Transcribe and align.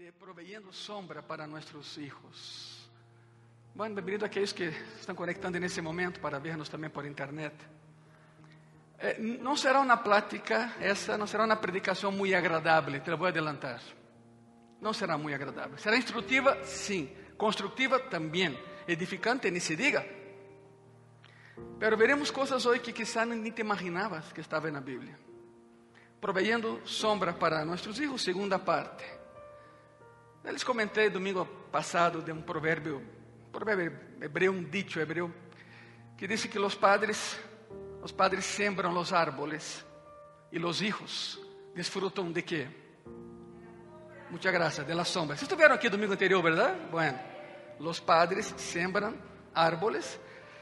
de 0.00 0.12
proveyendo 0.12 0.72
sombra 0.72 1.22
para 1.22 1.46
nossos 1.46 1.98
hijos. 1.98 2.88
Bem-vindo 3.74 4.24
aqueles 4.24 4.50
que 4.50 4.72
estão 4.98 5.14
conectando 5.14 5.60
nesse 5.60 5.82
momento 5.82 6.20
para 6.20 6.38
vernos 6.38 6.70
também 6.70 6.88
por 6.88 7.04
internet. 7.04 7.54
Eh, 8.98 9.18
será 9.58 9.78
uma 9.78 9.98
plática, 9.98 10.74
essa 10.80 11.18
não 11.18 11.26
será 11.26 11.44
uma 11.44 11.56
predicação 11.56 12.10
muito 12.10 12.34
agradável, 12.34 12.98
te 12.98 13.10
la 13.10 13.16
vou 13.16 13.26
adelantar. 13.26 13.82
Não 14.80 14.94
será 14.94 15.18
muito 15.18 15.34
agradável. 15.34 15.76
Será 15.76 15.98
instrutiva, 15.98 16.64
sim. 16.64 17.14
Constructiva 17.36 18.00
também. 18.00 18.58
Edificante, 18.88 19.50
nem 19.50 19.60
se 19.60 19.76
diga. 19.76 20.02
Pero 21.78 21.94
veremos 21.98 22.30
coisas 22.30 22.64
hoje 22.64 22.80
que 22.80 22.94
quizá 22.94 23.26
nem 23.26 23.52
te 23.52 23.60
imaginavas 23.60 24.32
que 24.32 24.40
estavam 24.40 24.72
na 24.72 24.80
Bíblia. 24.80 25.18
Proveyendo 26.22 26.80
sombra 26.86 27.34
para 27.34 27.66
nossos 27.66 28.00
hijos, 28.00 28.22
segunda 28.22 28.58
parte. 28.58 29.19
Eu 30.42 30.52
les 30.52 30.64
comentei 30.64 31.10
domingo 31.10 31.44
passado 31.70 32.22
de 32.22 32.32
um 32.32 32.40
provérbio, 32.40 33.02
provérbio 33.52 33.98
hebreu, 34.20 34.52
um 34.52 34.64
dicho 34.64 34.98
hebreu, 34.98 35.32
que 36.16 36.26
diz 36.26 36.44
que 36.46 36.58
os 36.58 36.74
padres, 36.74 37.38
os 38.02 38.10
padres 38.10 38.44
sembram 38.46 38.96
os 38.98 39.12
árboles 39.12 39.84
e 40.50 40.58
os 40.58 40.80
hijos 40.80 41.38
desfrutam 41.74 42.32
de 42.32 42.42
quê? 42.42 42.68
Muchas 44.30 44.52
gracias, 44.52 44.86
de 44.86 44.94
la 44.94 45.04
sombra. 45.04 45.36
Vocês 45.36 45.42
estiveram 45.42 45.74
aqui 45.74 45.88
domingo 45.88 46.12
anterior, 46.12 46.42
verdade? 46.42 46.78
Bueno, 46.90 47.18
os 47.78 48.00
padres 48.00 48.54
sembram 48.56 49.14
árboles 49.54 50.18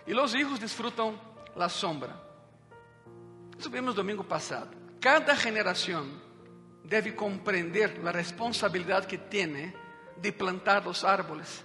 e 0.06 0.14
os 0.14 0.34
hijos 0.34 0.58
desfrutam 0.58 1.20
la 1.54 1.68
sombra. 1.68 2.16
Isso 3.58 3.70
vimos 3.70 3.94
domingo 3.94 4.24
passado. 4.24 4.76
Cada 5.00 5.34
geração 5.34 6.27
deve 6.88 7.12
compreender 7.12 8.00
a 8.04 8.10
responsabilidade 8.10 9.06
que 9.06 9.18
tem 9.18 9.72
de 10.16 10.32
plantar 10.32 10.86
os 10.88 11.04
árboles 11.04 11.64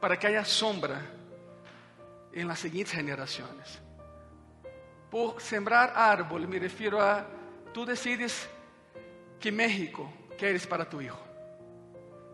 para 0.00 0.16
que 0.16 0.26
haya 0.26 0.44
sombra 0.44 1.04
em 2.32 2.44
las 2.44 2.58
seguintes 2.58 2.92
gerações. 2.92 3.82
Por 5.10 5.40
sembrar 5.40 5.92
árboles, 5.94 6.48
me 6.48 6.58
refiro 6.58 7.00
a 7.00 7.26
tú 7.72 7.84
decides 7.84 8.48
que 9.38 9.52
México 9.52 10.10
queres 10.36 10.66
para 10.66 10.84
tu 10.84 11.00
hijo. 11.00 11.18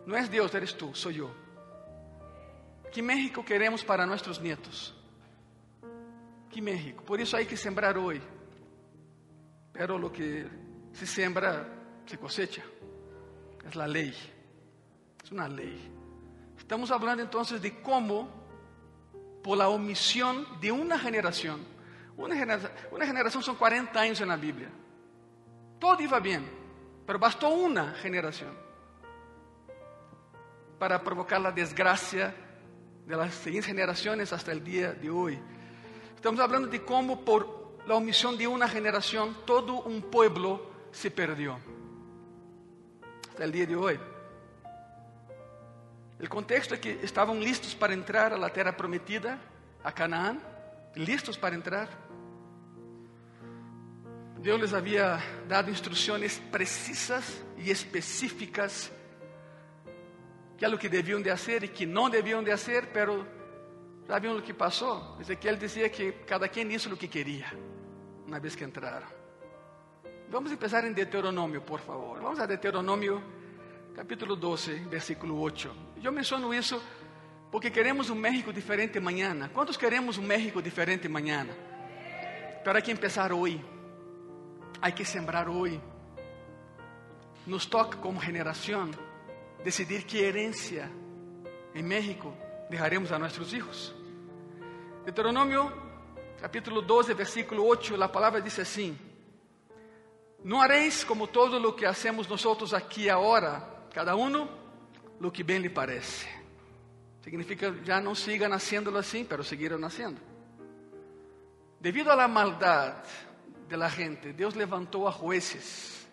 Não 0.06 0.16
és 0.16 0.28
Deus, 0.28 0.54
eres 0.54 0.72
tu, 0.72 0.94
sou 0.94 1.12
eu. 1.12 1.30
Que 2.90 3.02
México 3.02 3.44
queremos 3.44 3.82
para 3.82 4.06
nossos 4.06 4.40
nietos? 4.40 4.94
Que 6.50 6.60
México? 6.60 7.02
Por 7.04 7.20
isso 7.20 7.36
hay 7.36 7.46
que 7.46 7.56
sembrar 7.56 7.96
hoje. 7.96 8.22
Pero 9.72 9.96
lo 9.96 10.10
que 10.10 10.46
se 10.92 11.06
sembra, 11.06 11.66
se 12.06 12.18
cosecha. 12.18 12.62
Es 13.66 13.76
la 13.76 13.86
ley. 13.86 14.14
Es 15.22 15.30
una 15.30 15.48
ley. 15.48 15.90
Estamos 16.58 16.90
hablando 16.90 17.22
entonces 17.22 17.60
de 17.60 17.80
cómo, 17.80 18.28
por 19.42 19.58
la 19.58 19.68
omisión 19.68 20.46
de 20.60 20.72
una 20.72 20.98
generación, 20.98 21.60
una 22.16 22.36
generación, 22.36 22.72
una 22.90 23.06
generación 23.06 23.42
son 23.42 23.56
40 23.56 24.00
años 24.00 24.20
en 24.20 24.28
la 24.28 24.36
Biblia. 24.36 24.68
Todo 25.78 26.00
iba 26.00 26.20
bien, 26.20 26.48
pero 27.06 27.18
bastó 27.18 27.48
una 27.48 27.92
generación 27.94 28.50
para 30.78 31.02
provocar 31.02 31.40
la 31.40 31.52
desgracia 31.52 32.34
de 33.06 33.16
las 33.16 33.34
siguientes 33.34 33.66
generaciones 33.66 34.32
hasta 34.32 34.52
el 34.52 34.62
día 34.62 34.92
de 34.92 35.10
hoy. 35.10 35.38
Estamos 36.14 36.40
hablando 36.40 36.68
de 36.68 36.84
cómo 36.84 37.24
por 37.24 37.78
la 37.86 37.96
omisión 37.96 38.38
de 38.38 38.46
una 38.46 38.68
generación 38.68 39.36
todo 39.44 39.82
un 39.82 40.02
pueblo 40.02 40.70
se 40.92 41.10
perdió. 41.10 41.58
Hasta 43.32 43.44
el 43.44 43.52
día 43.52 43.64
de 43.64 43.74
hoy. 43.74 43.98
El 46.18 46.28
contexto 46.28 46.74
es 46.74 46.80
que 46.80 47.00
estaban 47.02 47.40
listos 47.40 47.74
para 47.74 47.94
entrar 47.94 48.30
a 48.34 48.36
la 48.36 48.50
tierra 48.50 48.76
prometida, 48.76 49.38
a 49.82 49.90
Canaán, 49.90 50.38
listos 50.96 51.38
para 51.38 51.56
entrar. 51.56 51.88
Deus 54.38 54.60
les 54.60 54.74
havia 54.74 55.18
dado 55.48 55.70
instruções 55.70 56.42
precisas 56.50 57.42
e 57.56 57.70
específicas 57.70 58.92
que 60.58 60.66
é 60.66 60.68
o 60.68 60.76
que 60.76 60.90
deviam 60.90 61.22
de 61.22 61.30
fazer 61.30 61.64
e 61.64 61.68
que 61.68 61.86
não 61.86 62.10
deviam 62.10 62.44
de 62.44 62.50
fazer, 62.50 62.88
pero 62.92 63.26
sabiam 64.06 64.36
o 64.36 64.42
que 64.42 64.52
passou? 64.52 65.16
Ezequiel 65.22 65.56
dizia 65.56 65.88
que 65.88 66.12
cada 66.26 66.48
quem 66.48 66.70
hizo 66.70 66.92
o 66.92 66.98
que 66.98 67.08
queria, 67.08 67.46
uma 68.26 68.38
vez 68.38 68.54
que 68.54 68.62
entraram. 68.62 69.21
Vamos 70.32 70.50
começar 70.54 70.82
em 70.84 70.94
Deuteronômio, 70.94 71.60
por 71.60 71.78
favor. 71.78 72.18
Vamos 72.18 72.40
a 72.40 72.46
Deuteronômio, 72.46 73.22
capítulo 73.94 74.34
12, 74.34 74.76
versículo 74.88 75.38
8. 75.38 75.70
Eu 76.02 76.10
menciono 76.10 76.54
isso 76.54 76.82
porque 77.50 77.70
queremos 77.70 78.08
um 78.08 78.14
México 78.14 78.50
diferente 78.50 78.96
amanhã. 78.96 79.50
Quantos 79.52 79.76
queremos 79.76 80.16
um 80.16 80.22
México 80.22 80.62
diferente? 80.62 81.06
Pero 81.06 82.76
hay 82.76 82.80
que 82.80 82.90
empezar 82.90 83.30
hoje. 83.30 83.62
Hay 84.80 84.92
que 84.92 85.04
sembrar 85.04 85.50
hoje. 85.50 85.78
Nos 87.46 87.66
toca 87.66 87.98
como 87.98 88.18
geração 88.18 88.90
decidir 89.62 90.04
que 90.04 90.16
herencia 90.16 90.90
em 91.74 91.82
México 91.82 92.34
dejaremos 92.70 93.12
a 93.12 93.18
nossos 93.18 93.52
hijos. 93.52 93.94
Deuteronômio, 95.04 95.70
capítulo 96.40 96.80
12, 96.80 97.12
versículo 97.12 97.66
8, 97.66 98.02
a 98.02 98.08
palavra 98.08 98.40
diz 98.40 98.58
assim: 98.58 99.11
Não 100.44 100.60
haréis 100.60 101.04
como 101.04 101.26
todo 101.26 101.58
lo 101.58 101.74
que 101.74 101.86
hacemos 101.86 102.28
nosotros 102.28 102.74
aqui 102.74 103.08
agora, 103.08 103.86
cada 103.92 104.16
uno 104.16 104.48
lo 105.20 105.30
que 105.30 105.44
bem 105.44 105.58
lhe 105.58 105.70
parece. 105.70 106.26
Significa 107.22 107.72
já 107.84 108.00
não 108.00 108.14
siga 108.14 108.48
nascendo 108.48 108.96
assim, 108.98 109.24
pero 109.24 109.44
seguiram 109.44 109.78
nascendo. 109.78 110.20
Devido 111.80 112.10
a 112.10 112.16
la 112.16 112.28
maldad 112.28 113.04
de 113.68 113.76
la 113.76 113.88
gente, 113.88 114.32
Deus 114.32 114.54
levantou 114.54 115.06
a 115.06 115.12
jueces. 115.12 116.06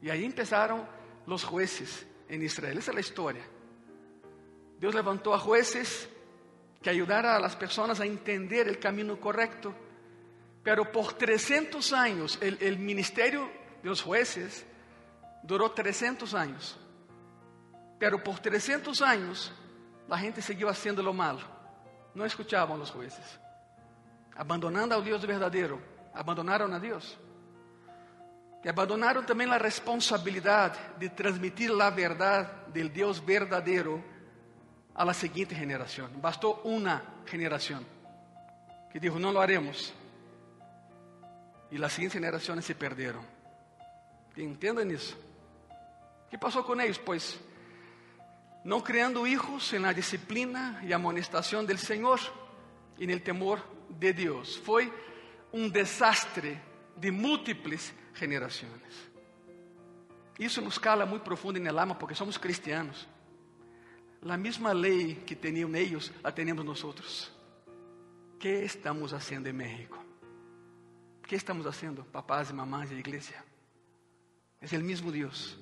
E 0.00 0.10
aí 0.10 0.24
empezaram 0.24 0.86
os 1.26 1.42
jueces 1.42 2.06
em 2.28 2.42
Israel. 2.42 2.78
Essa 2.78 2.92
é 2.92 2.96
a 2.96 3.00
história. 3.00 3.42
Deus 4.78 4.94
levantou 4.94 5.34
a 5.34 5.38
jueces 5.38 6.08
que 6.80 6.88
ayudara 6.88 7.34
a 7.34 7.40
las 7.40 7.56
personas 7.56 8.00
a 8.00 8.06
entender 8.06 8.68
el 8.68 8.78
camino 8.78 9.18
correcto. 9.18 9.74
Pero 10.68 10.92
por 10.92 11.14
300 11.14 11.94
años, 11.94 12.36
el, 12.42 12.58
el 12.60 12.78
ministerio 12.78 13.50
de 13.82 13.88
los 13.88 14.02
jueces 14.02 14.66
duró 15.42 15.70
300 15.70 16.34
años. 16.34 16.78
Pero 17.98 18.22
por 18.22 18.38
300 18.38 19.00
años, 19.00 19.50
la 20.06 20.18
gente 20.18 20.42
siguió 20.42 20.68
haciendo 20.68 21.02
lo 21.02 21.14
malo. 21.14 21.40
No 22.14 22.22
escuchaban 22.22 22.78
los 22.78 22.90
jueces. 22.90 23.40
Abandonando 24.36 24.94
al 24.94 25.02
Dios 25.02 25.26
verdadero, 25.26 25.80
abandonaron 26.12 26.74
a 26.74 26.78
Dios. 26.78 27.16
Y 28.62 28.68
abandonaron 28.68 29.24
también 29.24 29.48
la 29.48 29.58
responsabilidad 29.58 30.96
de 30.98 31.08
transmitir 31.08 31.70
la 31.70 31.88
verdad 31.88 32.66
del 32.66 32.92
Dios 32.92 33.24
verdadero 33.24 34.04
a 34.94 35.02
la 35.02 35.14
siguiente 35.14 35.54
generación. 35.54 36.20
Bastó 36.20 36.60
una 36.64 37.02
generación 37.24 37.86
que 38.92 39.00
dijo, 39.00 39.18
no 39.18 39.32
lo 39.32 39.40
haremos. 39.40 39.94
Y 41.70 41.78
las 41.78 41.92
siguientes 41.92 42.14
generaciones 42.14 42.64
se 42.64 42.74
perdieron. 42.74 43.24
¿Entienden 44.36 44.90
eso? 44.90 45.16
¿Qué 46.30 46.38
pasó 46.38 46.64
con 46.64 46.80
ellos? 46.80 46.98
Pues 46.98 47.38
no 48.64 48.82
creando 48.84 49.26
hijos 49.26 49.72
en 49.72 49.82
la 49.82 49.92
disciplina 49.92 50.80
y 50.86 50.92
amonestación 50.92 51.66
del 51.66 51.78
Señor 51.78 52.20
y 52.96 53.04
en 53.04 53.10
el 53.10 53.22
temor 53.22 53.60
de 53.88 54.12
Dios. 54.12 54.60
Fue 54.64 54.90
un 55.52 55.72
desastre 55.72 56.60
de 56.96 57.10
múltiples 57.10 57.92
generaciones. 58.14 59.08
Isso 60.38 60.60
nos 60.60 60.78
cala 60.78 61.04
muito 61.04 61.24
profundo 61.24 61.58
el 61.58 61.78
alma 61.78 61.98
porque 61.98 62.14
somos 62.14 62.38
cristianos. 62.38 63.08
La 64.22 64.36
misma 64.36 64.72
ley 64.72 65.24
que 65.26 65.34
tenían 65.34 65.74
ellos, 65.74 66.12
la 66.22 66.32
tenemos 66.32 66.64
nosotros. 66.64 67.32
¿Qué 68.38 68.64
estamos 68.64 69.12
haciendo 69.12 69.48
en 69.48 69.56
México? 69.56 69.98
¿Qué 71.28 71.36
estamos 71.36 71.66
haciendo, 71.66 72.04
papás 72.04 72.48
y 72.48 72.54
mamás 72.54 72.88
de 72.88 72.98
iglesia? 72.98 73.44
Es 74.62 74.72
el 74.72 74.82
mismo 74.82 75.12
Dios. 75.12 75.58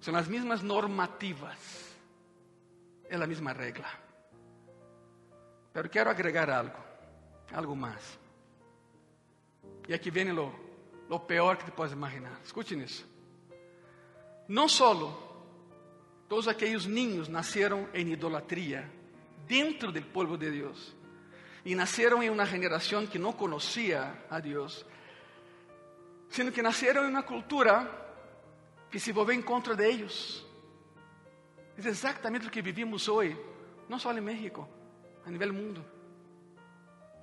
Son 0.00 0.12
las 0.12 0.28
mismas 0.28 0.62
normativas. 0.62 1.58
Es 3.08 3.18
la 3.18 3.26
misma 3.26 3.54
regla. 3.54 3.88
Pero 5.72 5.90
quiero 5.90 6.10
agregar 6.10 6.50
algo, 6.50 6.78
algo 7.54 7.74
más. 7.74 8.18
Y 9.88 9.94
aquí 9.94 10.10
viene 10.10 10.34
lo, 10.34 10.52
lo 11.08 11.26
peor 11.26 11.56
que 11.56 11.64
te 11.64 11.72
puedes 11.72 11.94
imaginar. 11.94 12.38
Escuchen 12.44 12.82
eso. 12.82 13.06
No 14.46 14.68
solo 14.68 15.18
todos 16.28 16.48
aqueles 16.48 16.86
niños 16.86 17.30
nasceram 17.30 17.88
em 17.94 18.12
idolatria 18.12 18.86
dentro 19.46 19.90
do 19.90 20.02
povo 20.02 20.36
de 20.36 20.50
Deus 20.50 20.94
e 21.64 21.74
nasceram 21.74 22.22
em 22.22 22.28
uma 22.28 22.44
geração 22.44 23.06
que 23.06 23.18
não 23.18 23.32
conhecia 23.32 24.14
a 24.30 24.38
Deus, 24.38 24.84
sino 26.30 26.52
que 26.52 26.62
nasceram 26.62 27.04
em 27.04 27.10
uma 27.10 27.22
cultura 27.22 27.88
que 28.90 28.98
se 28.98 29.12
volvió 29.12 29.34
em 29.34 29.42
contra 29.42 29.74
de 29.74 29.88
eles 29.88 30.48
Es 31.78 31.86
exactamente 31.86 32.44
lo 32.44 32.50
que 32.50 32.60
vivimos 32.60 33.08
hoy, 33.08 33.36
no 33.88 34.00
solo 34.00 34.18
en 34.18 34.24
México, 34.24 34.68
a 35.24 35.30
nivel 35.30 35.52
mundo. 35.52 35.80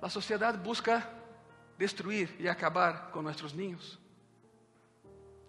La 0.00 0.08
sociedad 0.08 0.58
busca 0.64 1.10
destruir 1.78 2.34
y 2.38 2.48
acabar 2.48 3.10
con 3.10 3.24
nuestros 3.24 3.54
niños. 3.54 4.00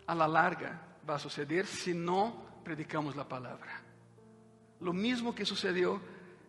A 0.06 0.14
la 0.14 0.28
larga 0.28 0.82
va 1.10 1.16
a 1.16 1.20
suceder 1.20 1.66
si 1.66 1.94
no 1.94 2.60
predicamos 2.66 3.16
la 3.16 3.26
palabra. 3.26 3.82
Lo 4.82 4.92
mismo 4.92 5.34
que 5.34 5.46
sucedió 5.46 6.02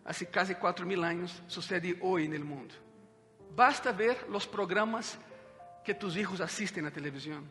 hace 0.03 0.27
casi 0.27 0.55
cuatro 0.55 0.85
mil 0.85 1.01
años 1.01 1.41
sucede 1.47 1.97
hoy 2.01 2.25
en 2.25 2.33
el 2.33 2.43
mundo. 2.43 2.75
Basta 3.55 3.93
ver 3.93 4.27
los 4.29 4.45
programas 4.45 5.17
que 5.83 5.93
tus 5.93 6.15
hijos 6.15 6.41
asisten 6.41 6.83
na 6.83 6.91
televisão. 6.91 7.43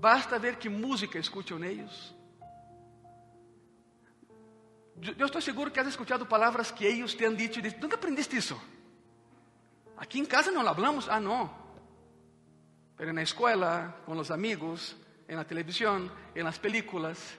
Basta 0.00 0.38
ver 0.38 0.56
que 0.56 0.68
música 0.68 1.18
escutam 1.18 1.62
eles. 1.64 2.14
Eu 5.16 5.26
estou 5.26 5.40
seguro 5.40 5.70
que 5.70 5.78
has 5.78 5.86
escutado 5.86 6.26
palavras 6.26 6.72
que 6.72 6.84
eles 6.84 7.14
te 7.14 7.24
han 7.24 7.36
dicho 7.36 7.60
e 7.60 7.70
¿dónde 7.70 7.94
aprendiste 7.94 8.36
isso? 8.36 8.60
Aqui 9.96 10.18
em 10.18 10.24
casa 10.24 10.50
não 10.50 10.66
hablamos. 10.66 11.08
Ah, 11.08 11.20
não. 11.20 11.50
Pero 12.96 13.12
na 13.12 13.22
escola, 13.22 13.94
com 14.04 14.16
os 14.16 14.30
amigos, 14.30 14.96
na 15.28 15.44
televisão, 15.44 16.10
nas 16.34 16.58
películas. 16.58 17.38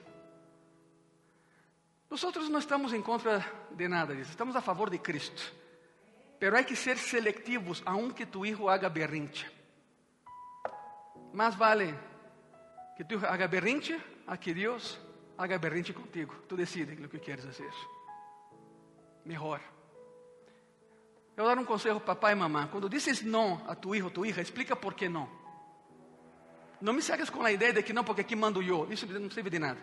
Nós 2.08 2.22
não 2.48 2.58
estamos 2.58 2.92
em 2.92 3.02
contra 3.02 3.44
de 3.70 3.88
nada 3.88 4.14
estamos 4.14 4.56
a 4.56 4.60
favor 4.60 4.90
de 4.90 4.98
Cristo. 4.98 5.52
Pero 6.38 6.56
hay 6.56 6.64
que 6.64 6.74
ser 6.74 6.96
selectivos, 6.96 7.82
aunque 7.84 8.24
tu 8.24 8.44
hijo 8.46 8.70
haga 8.70 8.88
berrinche. 8.88 9.59
Más 11.32 11.56
vale 11.56 11.94
que 12.96 13.04
tu 13.04 13.24
haga 13.24 13.46
berrinche 13.46 13.98
a 14.26 14.36
que 14.36 14.52
Dios 14.52 15.00
haga 15.36 15.58
berrinche 15.58 15.94
contigo. 15.94 16.34
Tú 16.48 16.56
decides 16.56 16.98
lo 16.98 17.08
que 17.08 17.20
quieres 17.20 17.46
hacer. 17.46 17.72
Mejor. 19.24 19.60
Eu 21.36 21.44
vou 21.44 21.54
dar 21.54 21.60
um 21.60 21.64
conselho 21.64 22.00
papai 22.00 22.32
e 22.32 22.36
mamãe. 22.36 22.66
Quando 22.68 22.88
dizes 22.88 23.22
não 23.22 23.62
a 23.66 23.74
tu 23.74 23.94
hijo 23.94 24.06
ou 24.06 24.10
tu 24.10 24.26
hija, 24.26 24.42
explica 24.42 24.76
por 24.76 24.94
que 24.94 25.08
não. 25.08 25.28
Não 26.80 26.92
me 26.92 27.02
saques 27.02 27.30
com 27.30 27.42
a 27.42 27.52
ideia 27.52 27.72
de 27.72 27.82
que 27.82 27.92
não, 27.92 28.04
porque 28.04 28.22
aqui 28.22 28.34
mando 28.34 28.62
eu. 28.62 28.90
Isso 28.90 29.06
não 29.06 29.30
serve 29.30 29.50
de 29.50 29.58
nada. 29.58 29.80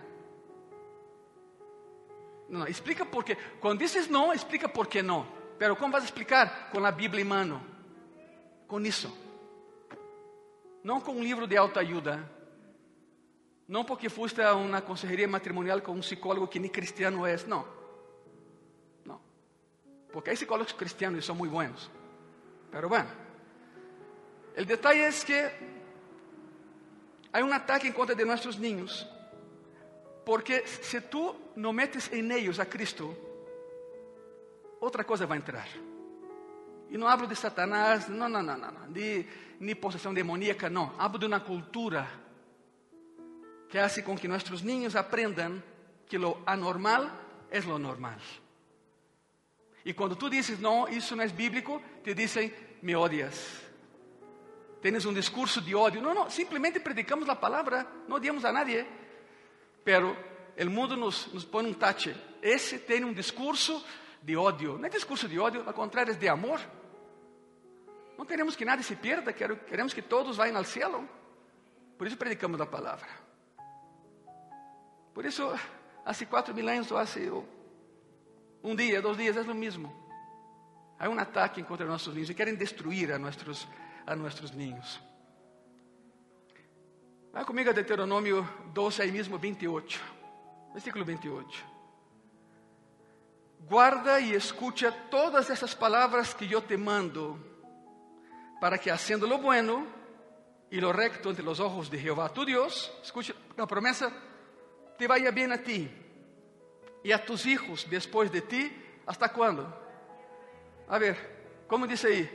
Não, 2.49 2.59
não, 2.59 2.67
explica 2.67 3.05
por 3.05 3.23
quê. 3.23 3.37
Quando 3.59 3.79
dizes 3.79 4.07
não, 4.07 4.33
explica 4.33 4.67
por 4.67 4.87
que 4.87 5.01
não. 5.01 5.27
Pero 5.59 5.75
como 5.75 5.91
vas 5.91 6.03
a 6.03 6.05
explicar? 6.05 6.69
Com 6.71 6.85
a 6.85 6.91
Bíblia 6.91 7.21
em 7.21 7.27
mano. 7.27 7.63
Com 8.67 8.79
isso. 8.81 9.15
Não 10.87 11.01
com 11.01 11.11
um 11.11 11.21
livro 11.21 11.45
de 11.45 11.57
autoajuda. 11.57 12.31
Não 13.67 13.83
porque 13.83 14.07
foste 14.07 14.41
a 14.41 14.55
uma 14.55 14.81
consejeria 14.81 15.27
matrimonial 15.27 15.81
com 15.81 15.91
um 15.91 15.99
psicólogo 15.99 16.47
que 16.47 16.59
nem 16.59 16.71
cristiano 16.71 17.25
é. 17.25 17.35
Não. 17.45 17.67
Não. 19.03 19.19
Porque 20.13 20.29
há 20.29 20.33
psicólogos 20.33 20.71
cristianos 20.71 21.21
e 21.21 21.27
são 21.27 21.35
muito 21.35 21.51
buenos. 21.51 21.91
Pero 22.71 22.87
bueno. 22.87 23.09
O 24.57 24.63
detalhe 24.63 25.01
é 25.01 25.11
que 25.11 25.51
há 27.33 27.43
um 27.43 27.51
ataque 27.51 27.89
em 27.89 27.91
contra 27.91 28.15
de 28.15 28.23
nossos 28.23 28.55
niños. 28.55 29.05
Porque 30.23 30.65
se 30.67 31.01
tu 31.01 31.35
não 31.53 31.73
metes 31.73 32.09
em 32.13 32.31
eles 32.31 32.61
a 32.61 32.65
Cristo, 32.65 33.13
outra 34.79 35.03
coisa 35.03 35.25
vai 35.25 35.37
entrar. 35.37 35.67
E 36.89 36.97
não 36.97 37.07
hablo 37.07 37.27
de 37.27 37.35
Satanás, 37.35 38.07
não, 38.07 38.29
não, 38.29 38.41
não, 38.41 38.57
não, 38.57 38.91
de 38.91 39.25
nem 39.59 39.75
possessão 39.75 40.13
demoníaca, 40.13 40.69
não. 40.69 40.93
Hablo 40.97 41.19
de 41.19 41.25
uma 41.25 41.39
cultura 41.39 42.07
que 43.69 43.77
hace 43.77 44.01
com 44.01 44.17
que 44.17 44.27
nossos 44.27 44.61
niños 44.61 44.95
aprendam 44.95 45.61
que 46.07 46.17
lo 46.17 46.41
anormal 46.45 47.09
é 47.51 47.59
lo 47.59 47.77
normal. 47.77 48.19
E 49.83 49.93
quando 49.93 50.15
tu 50.15 50.29
dizes, 50.29 50.59
não, 50.59 50.87
isso 50.87 51.15
não 51.15 51.23
é 51.23 51.27
bíblico, 51.27 51.81
te 52.03 52.13
dizem, 52.13 52.53
me 52.81 52.95
odias. 52.95 53.61
Tens 54.81 55.05
um 55.05 55.13
discurso 55.13 55.61
de 55.61 55.73
ódio. 55.73 56.01
Não, 56.01 56.13
não, 56.13 56.29
simplesmente 56.29 56.79
predicamos 56.79 57.27
a 57.29 57.35
palavra, 57.35 57.87
não 58.07 58.17
odiamos 58.17 58.45
a 58.45 58.51
nadie. 58.51 58.85
Pero 59.83 60.15
o 60.59 60.69
mundo 60.69 60.95
nos, 60.95 61.27
nos 61.33 61.45
põe 61.45 61.65
um 61.65 61.73
tache. 61.73 62.15
Esse 62.41 62.79
tem 62.79 63.03
um 63.03 63.13
discurso 63.13 63.83
de 64.21 64.35
ódio. 64.35 64.77
Não 64.77 64.85
é 64.85 64.89
discurso 64.89 65.27
de 65.27 65.39
ódio, 65.39 65.63
ao 65.65 65.73
contrário, 65.73 66.13
é 66.13 66.15
de 66.15 66.27
amor. 66.27 66.59
Não 68.17 68.25
queremos 68.25 68.55
que 68.55 68.65
nada 68.65 68.81
se 68.81 68.95
perda, 68.95 69.31
queremos 69.31 69.93
que 69.93 70.01
todos 70.01 70.37
vayam 70.37 70.57
ao 70.57 70.63
céu. 70.63 71.07
Por 71.97 72.07
isso 72.07 72.17
predicamos 72.17 72.59
a 72.59 72.65
palavra. 72.65 73.07
Por 75.13 75.25
isso, 75.25 75.47
há 76.05 76.25
quatro 76.25 76.53
mil 76.53 76.67
anos, 76.67 76.91
ou 76.91 76.97
há 76.97 77.05
um 78.63 78.75
dia, 78.75 79.01
dois 79.01 79.17
dias, 79.17 79.37
é 79.37 79.41
o 79.41 79.55
mesmo. 79.55 79.93
Há 80.99 81.07
um 81.09 81.19
ataque 81.19 81.63
contra 81.63 81.85
nossos 81.85 82.13
ninhos 82.13 82.29
e 82.29 82.33
querem 82.33 82.55
destruir 82.55 83.11
a 83.11 83.19
nossos, 83.19 83.67
a 84.05 84.15
nossos 84.15 84.51
ninhos. 84.51 84.99
Vai 87.31 87.45
comigo 87.45 87.69
a 87.69 87.73
Deuteronômio 87.73 88.47
12, 88.73 89.03
aí 89.03 89.11
mesmo 89.11 89.37
28, 89.37 90.01
versículo 90.73 91.05
28. 91.05 91.65
Guarda 93.67 94.19
e 94.19 94.33
escucha 94.33 94.91
todas 94.91 95.49
essas 95.49 95.73
palavras 95.73 96.33
que 96.33 96.51
eu 96.51 96.61
te 96.61 96.77
mando, 96.77 97.39
para 98.59 98.77
que 98.77 98.91
haciendo 98.91 99.27
lo 99.27 99.37
bueno 99.37 99.85
y 100.69 100.79
lo 100.79 100.91
recto 100.91 101.29
entre 101.29 101.45
los 101.45 101.59
ojos 101.59 101.89
de 101.89 101.99
Jehová 101.99 102.29
tu 102.29 102.45
Dios, 102.45 102.91
escucha 103.03 103.33
la 103.55 103.67
promesa, 103.67 104.11
te 104.97 105.07
vaya 105.07 105.31
bien 105.31 105.51
a 105.51 105.57
ti 105.57 105.89
y 107.03 107.11
a 107.11 107.23
tus 107.23 107.45
hijos 107.45 107.87
después 107.89 108.31
de 108.31 108.41
ti, 108.41 108.71
¿hasta 109.05 109.31
cuándo? 109.31 109.65
A 110.89 110.97
ver, 110.97 111.65
¿cómo 111.67 111.85
dice 111.85 112.07
ahí? 112.07 112.29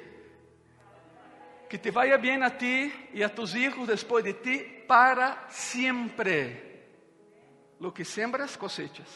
Que 1.68 1.78
te 1.78 1.90
vaya 1.90 2.16
bien 2.16 2.42
a 2.42 2.56
ti 2.56 2.92
y 3.12 3.22
a 3.22 3.34
tus 3.34 3.54
hijos 3.54 3.88
después 3.88 4.24
de 4.24 4.34
ti 4.34 4.84
para 4.86 5.46
siempre. 5.50 6.70
Lo 7.80 7.92
que 7.92 8.04
sembras, 8.04 8.56
cosechas. 8.56 9.08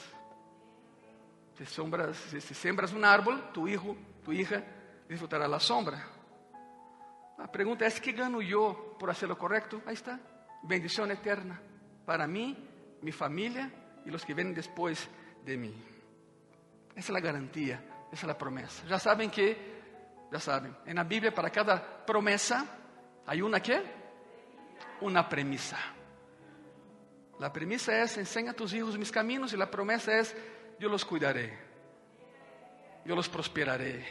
Se, 1.57 1.65
sombras, 1.65 2.17
se 2.17 2.41
sembras 2.41 2.93
um 2.93 3.03
árvore, 3.05 3.39
tu 3.53 3.69
hijo, 3.69 3.97
tu 4.25 4.33
hija 4.33 4.63
disfrutará 5.09 5.47
a 5.47 5.61
sombra. 5.61 6.16
La 7.39 7.51
pregunta 7.51 7.87
es, 7.87 8.01
¿qué 8.01 8.13
gano 8.13 8.41
yo 8.41 8.97
por 8.99 9.11
hacer 9.11 9.29
lo 9.29 9.37
correcto? 9.39 9.83
Ahí 9.87 9.95
está. 9.95 10.19
Bendición 10.63 11.11
eterna 11.11 11.61
para 12.07 12.27
mí, 12.27 12.57
mi 13.03 13.13
familia 13.13 13.71
y 14.05 14.11
los 14.11 14.25
que 14.25 14.33
vienen 14.33 14.55
después 14.55 15.09
de 15.45 15.57
mí. 15.57 15.75
Esa 16.91 17.01
es 17.01 17.11
la 17.11 17.21
garantía, 17.21 17.83
esa 18.11 18.23
es 18.23 18.25
la 18.25 18.39
promesa. 18.39 18.85
Ya 18.87 18.99
saben 18.99 19.31
que, 19.31 19.83
ya 20.33 20.41
saben, 20.41 20.75
en 20.87 20.97
la 20.97 21.05
Biblia 21.05 21.35
para 21.35 21.51
cada 21.51 22.07
promesa 22.07 22.65
hay 23.27 23.43
una 23.43 23.61
qué? 23.61 23.83
Una 25.03 25.29
premisa. 25.29 25.77
La 27.39 27.53
premisa 27.53 28.01
es, 28.01 28.17
enseña 28.17 28.53
a 28.53 28.55
tus 28.55 28.73
hijos 28.73 28.97
mis 28.97 29.13
caminos 29.13 29.53
y 29.53 29.57
la 29.57 29.71
promesa 29.71 30.17
es, 30.17 30.35
yo 30.79 30.89
los 30.89 31.05
cuidaré, 31.05 31.59
yo 33.05 33.15
los 33.15 33.29
prosperaré, 33.29 34.07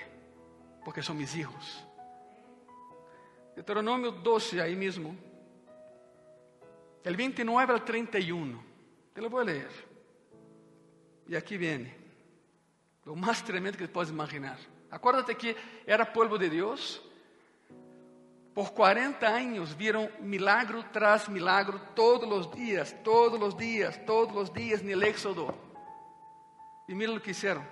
porque 0.83 1.01
son 1.01 1.17
mis 1.17 1.35
hijos. 1.35 1.84
Deuteronomio 3.55 4.11
12, 4.11 4.61
ahí 4.61 4.75
mismo, 4.75 5.15
del 7.03 7.15
29 7.15 7.73
al 7.73 7.85
31. 7.85 8.63
Te 9.13 9.21
lo 9.21 9.29
voy 9.29 9.43
a 9.43 9.45
leer. 9.45 9.69
Y 11.27 11.35
aquí 11.35 11.57
viene 11.57 11.95
lo 13.05 13.15
más 13.15 13.43
tremendo 13.43 13.77
que 13.77 13.87
te 13.87 13.93
puedes 13.93 14.09
imaginar. 14.09 14.57
Acuérdate 14.91 15.35
que 15.35 15.55
era 15.85 16.11
pueblo 16.11 16.37
de 16.37 16.49
Dios. 16.49 17.01
Por 18.53 18.73
40 18.73 19.27
años 19.27 19.75
vieron 19.77 20.09
milagro 20.21 20.85
tras 20.91 21.29
milagro 21.29 21.79
todos 21.93 22.27
los 22.27 22.53
días, 22.53 22.95
todos 23.03 23.39
los 23.39 23.57
días, 23.57 24.03
todos 24.05 24.33
los 24.33 24.53
días 24.53 24.81
en 24.81 24.89
el 24.89 25.03
Éxodo. 25.03 25.53
Y 26.87 26.95
mira 26.95 27.11
lo 27.11 27.21
que 27.21 27.31
hicieron. 27.31 27.63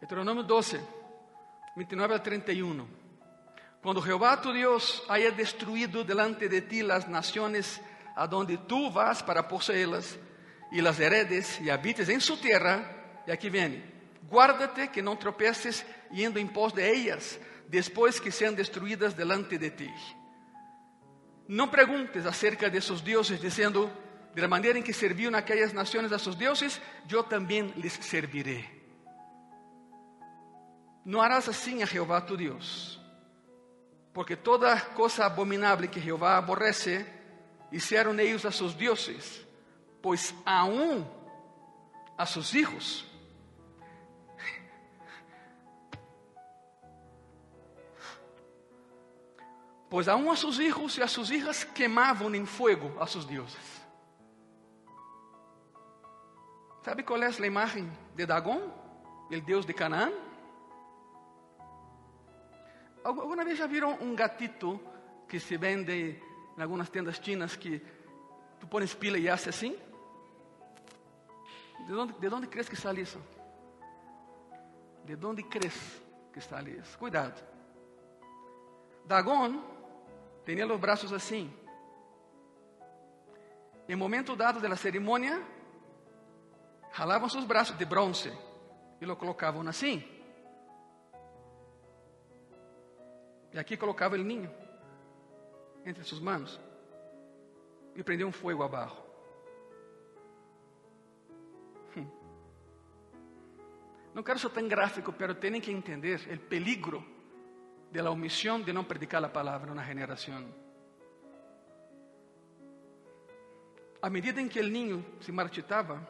Deuteronomio 0.00 0.42
12, 0.42 0.80
29 1.76 2.14
al 2.14 2.22
31. 2.22 3.01
Quando 3.82 4.00
Jeová 4.00 4.40
tu 4.40 4.52
Deus 4.52 5.02
haya 5.08 5.30
destruído 5.32 6.04
delante 6.04 6.48
de 6.48 6.60
ti 6.62 6.82
las 6.82 7.08
naciones 7.08 7.80
a 8.14 8.26
donde 8.28 8.56
tú 8.56 8.92
vas 8.92 9.22
para 9.22 9.48
poseê-las, 9.48 10.18
e 10.70 10.80
las 10.80 10.98
heredes 11.00 11.60
e 11.60 11.70
habites 11.70 12.08
em 12.08 12.20
su 12.20 12.36
terra, 12.38 12.88
e 13.26 13.32
aqui 13.32 13.50
vem, 13.50 13.82
guárdate 14.28 14.88
que 14.88 15.02
não 15.02 15.16
tropeces 15.16 15.84
indo 16.10 16.38
em 16.38 16.46
pos 16.46 16.72
de 16.72 16.82
ellas, 16.82 17.38
depois 17.68 18.18
que 18.18 18.30
sejam 18.30 18.54
destruídas 18.54 19.14
delante 19.14 19.58
de 19.58 19.70
ti. 19.70 19.92
Não 21.48 21.68
perguntes 21.68 22.24
acerca 22.24 22.70
de 22.70 22.80
seus 22.80 23.02
deuses, 23.02 23.40
dizendo, 23.40 23.90
de 24.34 24.40
la 24.40 24.48
manera 24.48 24.78
en 24.78 24.84
que 24.84 24.94
sirvieron 24.94 25.34
aquellas 25.34 25.74
naciones 25.74 26.12
a 26.12 26.18
sus 26.18 26.38
dioses, 26.38 26.80
yo 27.06 27.24
también 27.24 27.72
les 27.76 27.92
serviré. 27.94 28.64
No 31.04 31.20
harás 31.20 31.48
así 31.48 31.82
a 31.82 31.86
Jehová 31.86 32.24
tu 32.24 32.36
Dios, 32.36 33.01
porque 34.12 34.36
toda 34.36 34.78
cosa 34.94 35.24
abominable 35.24 35.88
que 35.88 36.00
Jehová 36.00 36.36
aborrece, 36.36 37.06
hicieron 37.70 38.20
ellos 38.20 38.44
a 38.44 38.52
sus 38.52 38.76
dioses, 38.76 39.46
Pois 40.02 40.34
aún 40.44 41.06
a 42.18 42.26
sus 42.26 42.54
hijos 42.54 43.06
Pois 49.92 50.08
aún 50.08 50.30
a 50.30 50.36
sus 50.36 50.58
hijos 50.58 50.96
y 50.96 51.02
a 51.02 51.06
sus 51.06 51.30
hijas 51.30 51.64
quemavam 51.64 52.34
em 52.34 52.46
fogo 52.46 52.96
a 52.98 53.06
sus 53.06 53.26
dioses. 53.26 53.60
¿Sabe 56.82 57.02
qual 57.02 57.22
é 57.22 57.26
a 57.26 57.46
imagem 57.46 57.92
de 58.16 58.24
Dagón, 58.24 58.72
o 59.30 59.40
deus 59.42 59.66
de 59.66 59.74
Canaã? 59.74 60.10
Alguma 63.04 63.44
vez 63.44 63.58
já 63.58 63.66
viram 63.66 63.98
um 64.00 64.14
gatito 64.14 64.80
que 65.28 65.40
se 65.40 65.56
vende 65.56 66.20
em 66.56 66.62
algumas 66.62 66.88
tendas 66.88 67.16
chinas 67.16 67.56
que 67.56 67.82
tu 68.60 68.66
pones 68.66 68.94
pila 68.94 69.18
e 69.18 69.28
hace 69.28 69.48
assim? 69.48 69.76
¿De 71.86 71.94
onde, 71.94 72.12
de 72.12 72.28
onde 72.28 72.46
crees 72.46 72.68
que 72.68 72.76
sale 72.76 73.00
isso? 73.00 73.20
¿De 75.04 75.16
onde 75.26 75.42
crees 75.42 76.00
que 76.32 76.40
sale 76.40 76.78
isso? 76.78 76.96
Cuidado. 76.96 77.42
Dagón 79.04 79.60
tinha 80.46 80.66
os 80.66 80.80
braços 80.80 81.12
assim. 81.12 81.52
Em 83.88 83.96
momento 83.96 84.36
dado 84.36 84.60
da 84.60 84.76
cerimônia, 84.76 85.42
jalavam 86.96 87.28
seus 87.28 87.44
braços 87.44 87.76
de 87.76 87.84
bronze 87.84 88.32
e 89.00 89.04
lo 89.04 89.16
colocavam 89.16 89.66
assim. 89.66 90.21
E 93.52 93.58
aqui 93.58 93.76
colocava 93.76 94.14
o 94.14 94.18
ninho 94.18 94.50
entre 95.84 96.02
suas 96.04 96.20
mãos 96.20 96.60
e 97.94 98.02
prendia 98.02 98.26
um 98.26 98.32
fogo 98.32 98.62
abaixo. 98.62 98.96
Hum. 101.96 102.06
Não 104.14 104.22
quero 104.22 104.38
ser 104.38 104.50
tão 104.50 104.66
gráfico, 104.66 105.14
mas 105.18 105.38
têm 105.38 105.60
que 105.60 105.70
entender 105.70 106.18
o 106.32 106.38
peligro 106.48 107.04
de 107.90 108.00
la 108.00 108.10
omisión 108.10 108.64
de 108.64 108.72
no 108.72 108.84
predicar 108.84 109.20
la 109.20 109.32
palabra 109.32 109.66
en 109.66 109.72
una 109.72 109.84
generación. 109.84 110.46
A 114.00 114.08
medida 114.08 114.40
en 114.40 114.48
que 114.48 114.60
el 114.60 114.72
niño 114.72 115.04
se 115.20 115.30
marchitaba, 115.30 116.00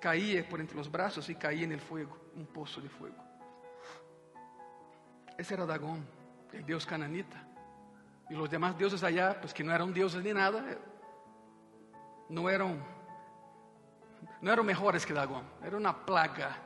caía 0.00 0.48
por 0.48 0.60
entre 0.60 0.76
los 0.76 0.90
brazos 0.90 1.28
y 1.28 1.34
caía 1.34 1.64
en 1.64 1.72
el 1.72 1.80
fuego, 1.80 2.18
un 2.34 2.46
pozo 2.46 2.80
de 2.80 2.88
fuego. 2.88 3.22
Ese 5.38 5.54
era 5.54 5.66
Dagón, 5.66 6.04
el 6.52 6.64
dios 6.64 6.86
cananita. 6.86 7.42
Y 8.30 8.34
los 8.34 8.50
demás 8.50 8.76
dioses 8.78 9.02
allá, 9.02 9.38
pues 9.40 9.52
que 9.52 9.62
no 9.62 9.74
eran 9.74 9.92
dioses 9.92 10.22
ni 10.22 10.32
nada, 10.32 10.64
no 12.28 12.48
eran, 12.48 12.82
no 14.40 14.52
eran 14.52 14.64
mejores 14.64 15.04
que 15.04 15.12
Dagón. 15.12 15.44
Era 15.62 15.76
una 15.76 16.04
plaga 16.04 16.56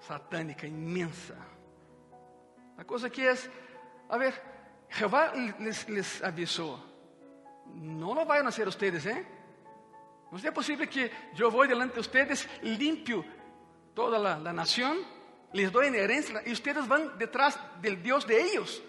satánica 0.00 0.66
inmensa. 0.66 1.36
A 2.76 2.84
coisa 2.84 3.08
que 3.08 3.28
é, 3.28 3.34
a 4.08 4.16
ver, 4.16 4.34
Jehová 4.90 5.32
les, 5.60 5.88
les 5.88 6.22
avisou, 6.22 6.78
não 7.66 8.12
lo 8.12 8.24
vayan 8.24 8.46
a 8.46 8.48
hacer 8.48 8.66
ustedes, 8.66 9.06
¿eh? 9.06 9.24
No 10.30 10.38
es 10.38 10.50
posible 10.50 10.88
que 10.88 11.10
yo 11.34 11.50
voy 11.50 11.68
delante 11.68 11.94
de 11.94 12.00
ustedes, 12.00 12.48
limpio 12.62 13.24
toda 13.94 14.18
la, 14.18 14.38
la 14.38 14.52
nación, 14.52 14.98
les 15.52 15.70
doy 15.70 15.88
en 15.88 15.94
herencia 15.94 16.42
y 16.46 16.52
ustedes 16.52 16.86
van 16.88 17.18
detrás 17.18 17.58
del 17.80 18.02
Dios 18.02 18.26
de 18.26 18.40
ellos. 18.42 18.82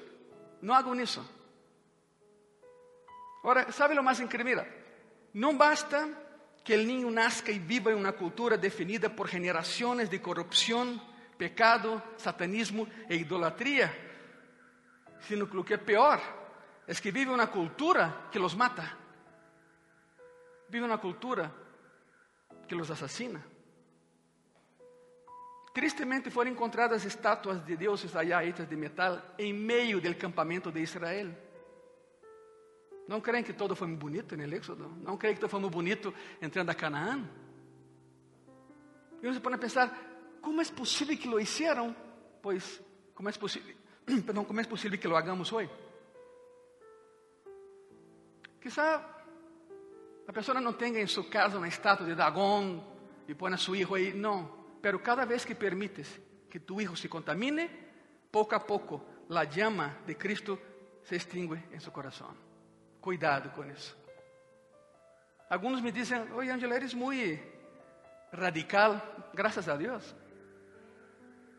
No 0.62 0.74
hago 0.74 0.94
eso. 0.96 1.26
Ahora, 3.44 3.72
¿sabe 3.72 3.94
lo 3.94 4.04
más 4.04 4.20
increíble? 4.20 4.66
No 5.34 5.54
basta 5.54 6.08
que 6.64 6.76
el 6.76 6.88
niño 6.88 7.12
nazca 7.12 7.52
y 7.52 7.60
viva 7.60 7.92
en 7.92 7.98
una 7.98 8.14
cultura 8.14 8.56
definida 8.56 9.14
por 9.14 9.28
generaciones 9.28 10.10
de 10.10 10.22
corrupción, 10.22 11.02
pecado, 11.38 12.02
satanismo 12.16 12.88
e 13.10 13.18
idolatria, 13.18 13.94
sino 15.28 15.50
que 15.50 15.58
o 15.58 15.64
que 15.64 15.74
é 15.74 15.78
pior 15.78 16.22
é 16.88 16.94
que 16.96 17.12
vive 17.12 17.32
uma 17.32 17.48
cultura 17.48 18.28
que 18.32 18.40
los 18.40 18.56
mata, 18.56 18.98
vive 20.70 20.86
uma 20.86 20.98
cultura 20.98 21.52
que 22.68 22.76
los 22.76 22.90
assassina. 22.90 23.53
Tristemente 25.74 26.30
foram 26.30 26.52
encontradas 26.52 27.04
estátuas 27.04 27.66
de 27.66 27.76
deuses 27.76 28.16
allá 28.16 28.44
hechas 28.46 28.70
de 28.70 28.76
metal 28.76 29.22
em 29.38 29.52
meio 29.52 30.00
do 30.00 30.16
campamento 30.16 30.72
de 30.72 30.82
Israel. 30.82 31.36
Não 33.08 33.20
creem 33.20 33.44
que 33.44 33.54
todo 33.54 33.76
foi 33.76 33.88
muito 33.88 34.02
bonito 34.02 34.38
no 34.38 34.56
Éxodo? 34.56 34.88
Não 35.02 35.18
creem 35.18 35.36
que 35.36 35.42
todo 35.42 35.50
foi 35.50 35.60
muito 35.60 35.74
bonito 35.74 36.14
entrando 36.42 36.70
a 36.70 36.76
Canaã? 36.76 37.28
E 39.22 39.28
você 39.28 39.40
pode 39.40 39.58
pensar, 39.58 39.90
¿Cómo 40.44 40.62
es 40.62 40.70
posible 40.70 41.18
que 41.18 41.30
lo 41.30 41.40
hicieron? 41.40 41.96
Pues, 42.42 42.84
¿cómo 43.14 43.30
es 43.30 43.38
posible? 43.38 43.78
Perdón, 44.26 44.44
¿cómo 44.44 44.60
es 44.60 44.68
posible 44.68 45.00
que 45.00 45.08
lo 45.08 45.16
hagamos 45.16 45.54
hoy? 45.54 45.70
Quizá 48.62 49.02
la 50.28 50.34
persona 50.34 50.60
no 50.60 50.76
tenga 50.76 51.00
en 51.00 51.08
su 51.08 51.30
casa 51.30 51.58
una 51.58 51.70
estatua 51.70 52.06
de 52.06 52.14
Dagón 52.14 52.84
y 53.26 53.34
pone 53.36 53.56
a 53.56 53.58
su 53.58 53.74
hijo 53.74 53.96
ahí, 53.96 54.12
no. 54.14 54.63
Pero 54.84 55.02
cada 55.02 55.24
vez 55.24 55.46
que 55.46 55.56
permites 55.56 56.20
que 56.50 56.60
tu 56.60 56.82
hijo 56.82 56.94
se 56.94 57.08
contamine, 57.08 57.70
poco 58.30 58.54
a 58.54 58.68
poco 58.68 59.06
la 59.30 59.46
llama 59.46 60.00
de 60.06 60.18
Cristo 60.18 60.60
se 61.04 61.16
extingue 61.16 61.64
en 61.72 61.80
su 61.80 61.90
corazón. 61.94 62.36
Cuidado 63.00 63.54
con 63.54 63.72
eso. 63.72 63.96
Algunos 65.48 65.82
me 65.82 65.94
dicen, 65.94 66.30
oye 66.34 66.52
Angela, 66.52 66.76
eres 66.76 66.94
muy 66.96 67.42
radical. 68.34 69.02
Gracias 69.32 69.70
a 69.70 69.78
Dios. 69.78 70.14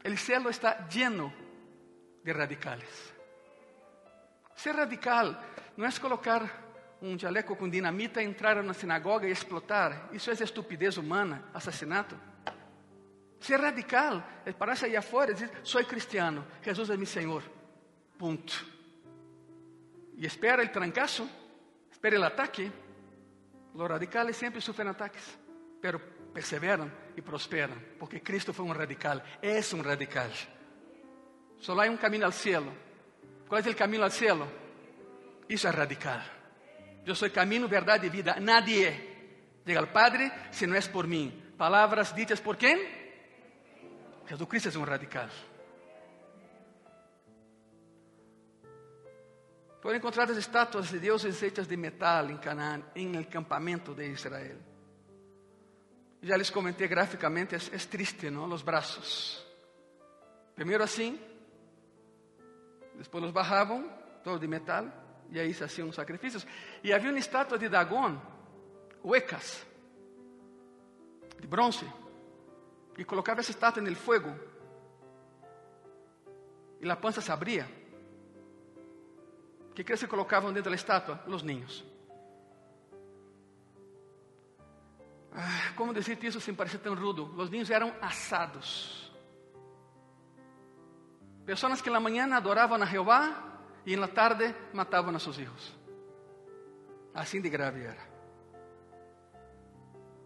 El 0.03 0.19
cielo 0.19 0.51
está 0.51 0.87
lleno 0.87 1.33
de 2.23 2.31
radicales. 2.31 3.15
Ser 4.55 4.77
radical 4.77 5.41
não 5.79 5.87
é 5.87 5.93
colocar 5.99 6.43
um 7.01 7.19
jaleco 7.19 7.57
com 7.57 7.71
dinamita, 7.71 8.23
entrar 8.23 8.63
na 8.63 8.75
sinagoga 8.75 9.27
e 9.27 9.31
explotar. 9.31 10.11
Isso 10.13 10.31
é 10.31 10.35
estupidez 10.35 10.99
humana, 10.99 11.43
assassinato. 11.55 12.34
Ser 13.45 13.61
radical 13.61 14.25
é 14.47 14.55
aí 14.87 14.97
afora 14.97 15.33
e 15.33 15.35
dizer: 15.35 15.51
sou 15.63 15.85
cristiano, 15.85 16.47
Jesus 16.63 16.89
é 16.89 16.97
meu 16.97 17.05
Senhor. 17.05 17.43
Ponto. 18.17 18.67
E 20.17 20.25
espera 20.25 20.65
o 20.65 20.69
trancaço, 20.69 21.29
espera 21.93 22.19
o 22.19 22.25
ataque. 22.25 22.73
Os 23.75 23.87
radicales 23.87 24.39
sempre 24.39 24.63
sofrem 24.63 24.89
ataques, 24.89 25.39
pero 25.79 26.01
perseveram 26.33 26.91
e 27.15 27.21
prosperam, 27.21 27.77
porque 27.99 28.19
Cristo 28.19 28.55
foi 28.55 28.65
um 28.65 28.73
radical, 28.73 29.21
é 29.43 29.61
um 29.75 29.83
radical. 29.83 30.31
Só 31.59 31.79
há 31.79 31.91
um 31.91 31.99
caminho 31.99 32.25
ao 32.25 32.33
céu. 32.33 32.65
Qual 33.47 33.61
é 33.61 33.69
o 33.69 33.77
caminho 33.77 34.05
ao 34.05 34.11
céu? 34.11 34.49
Isso 35.51 35.67
é 35.67 35.71
radical. 35.71 36.23
Eu 37.05 37.15
sou 37.15 37.29
caminho, 37.29 37.69
verdade 37.69 38.07
e 38.07 38.09
vida. 38.09 38.41
Nadie 38.41 38.89
chega 39.67 39.81
ao 39.81 39.87
Padre 39.89 40.33
se 40.51 40.67
não 40.67 40.75
é 40.75 40.81
por 40.81 41.07
mim. 41.07 41.43
Palavras 41.59 42.15
ditas 42.15 42.41
por 42.41 42.57
quem? 42.57 43.04
Jesus 44.27 44.49
Cristo 44.49 44.69
é 44.69 44.79
um 44.79 44.85
radical. 44.85 45.29
Foram 49.83 49.99
encontradas 49.99 50.39
estátuas 50.39 50.91
de 50.91 50.99
deuses 50.99 51.43
hechas 51.43 51.67
de 51.67 51.77
metal 51.77 52.31
em 52.31 52.39
Canaã, 52.39 52.83
em 52.95 53.17
el 53.17 53.27
campamento 53.29 53.95
de 53.95 54.09
Israel. 54.09 54.59
Ya 56.23 56.39
les 56.39 56.51
comenté 56.51 56.87
gráficamente, 56.87 57.57
es, 57.57 57.71
es 57.71 57.87
triste, 57.87 58.31
¿no? 58.31 58.47
Los 58.47 58.65
brazos. 58.65 59.47
Primero 60.55 60.85
así, 60.85 61.21
después 62.97 63.23
los 63.23 63.33
bajaban, 63.35 63.95
todo 64.25 64.39
de 64.39 64.49
metal, 64.49 64.91
y 65.31 65.39
ahí 65.39 65.53
se 65.53 65.65
hacían 65.65 65.93
sacrificios. 65.93 66.47
Y 66.83 66.93
había 66.93 67.11
una 67.11 67.19
estatua 67.19 67.59
de 67.59 67.69
Dagón, 67.69 68.19
huecas, 69.03 69.67
de 71.39 71.47
bronce, 71.47 71.85
y 72.97 73.05
colocaba 73.05 73.41
esa 73.41 73.53
estatua 73.53 73.81
en 73.81 73.89
el 73.89 73.97
fuego, 73.97 74.35
y 76.81 76.87
la 76.87 77.01
panza 77.01 77.21
se 77.21 77.33
abría. 77.33 77.67
¿Qué 79.75 79.85
crees 79.85 80.01
que 80.01 80.09
colocaban 80.09 80.55
dentro 80.55 80.71
de 80.71 80.77
la 80.77 80.81
estatua? 80.81 81.25
Los 81.27 81.43
niños. 81.43 81.85
Ah, 85.33 85.73
como 85.75 85.93
dizer 85.93 86.23
isso 86.23 86.41
sem 86.41 86.55
parecer 86.55 86.79
tão 86.79 86.95
rudo? 86.95 87.35
Os 87.37 87.51
niños 87.51 87.71
eram 87.71 87.93
assados. 88.01 89.13
Pessoas 91.45 91.83
que 91.83 91.91
na 91.91 91.99
manhã 91.99 92.33
adoravam 92.33 92.81
a 92.81 92.87
Jeová 92.87 93.59
e 93.85 93.97
na 93.97 94.07
tarde 94.07 94.55
matavam 94.73 95.15
a 95.15 95.19
seus 95.19 95.37
filhos. 95.37 95.75
Assim 97.13 97.41
de 97.41 97.51
grave 97.51 97.83
era. 97.83 98.09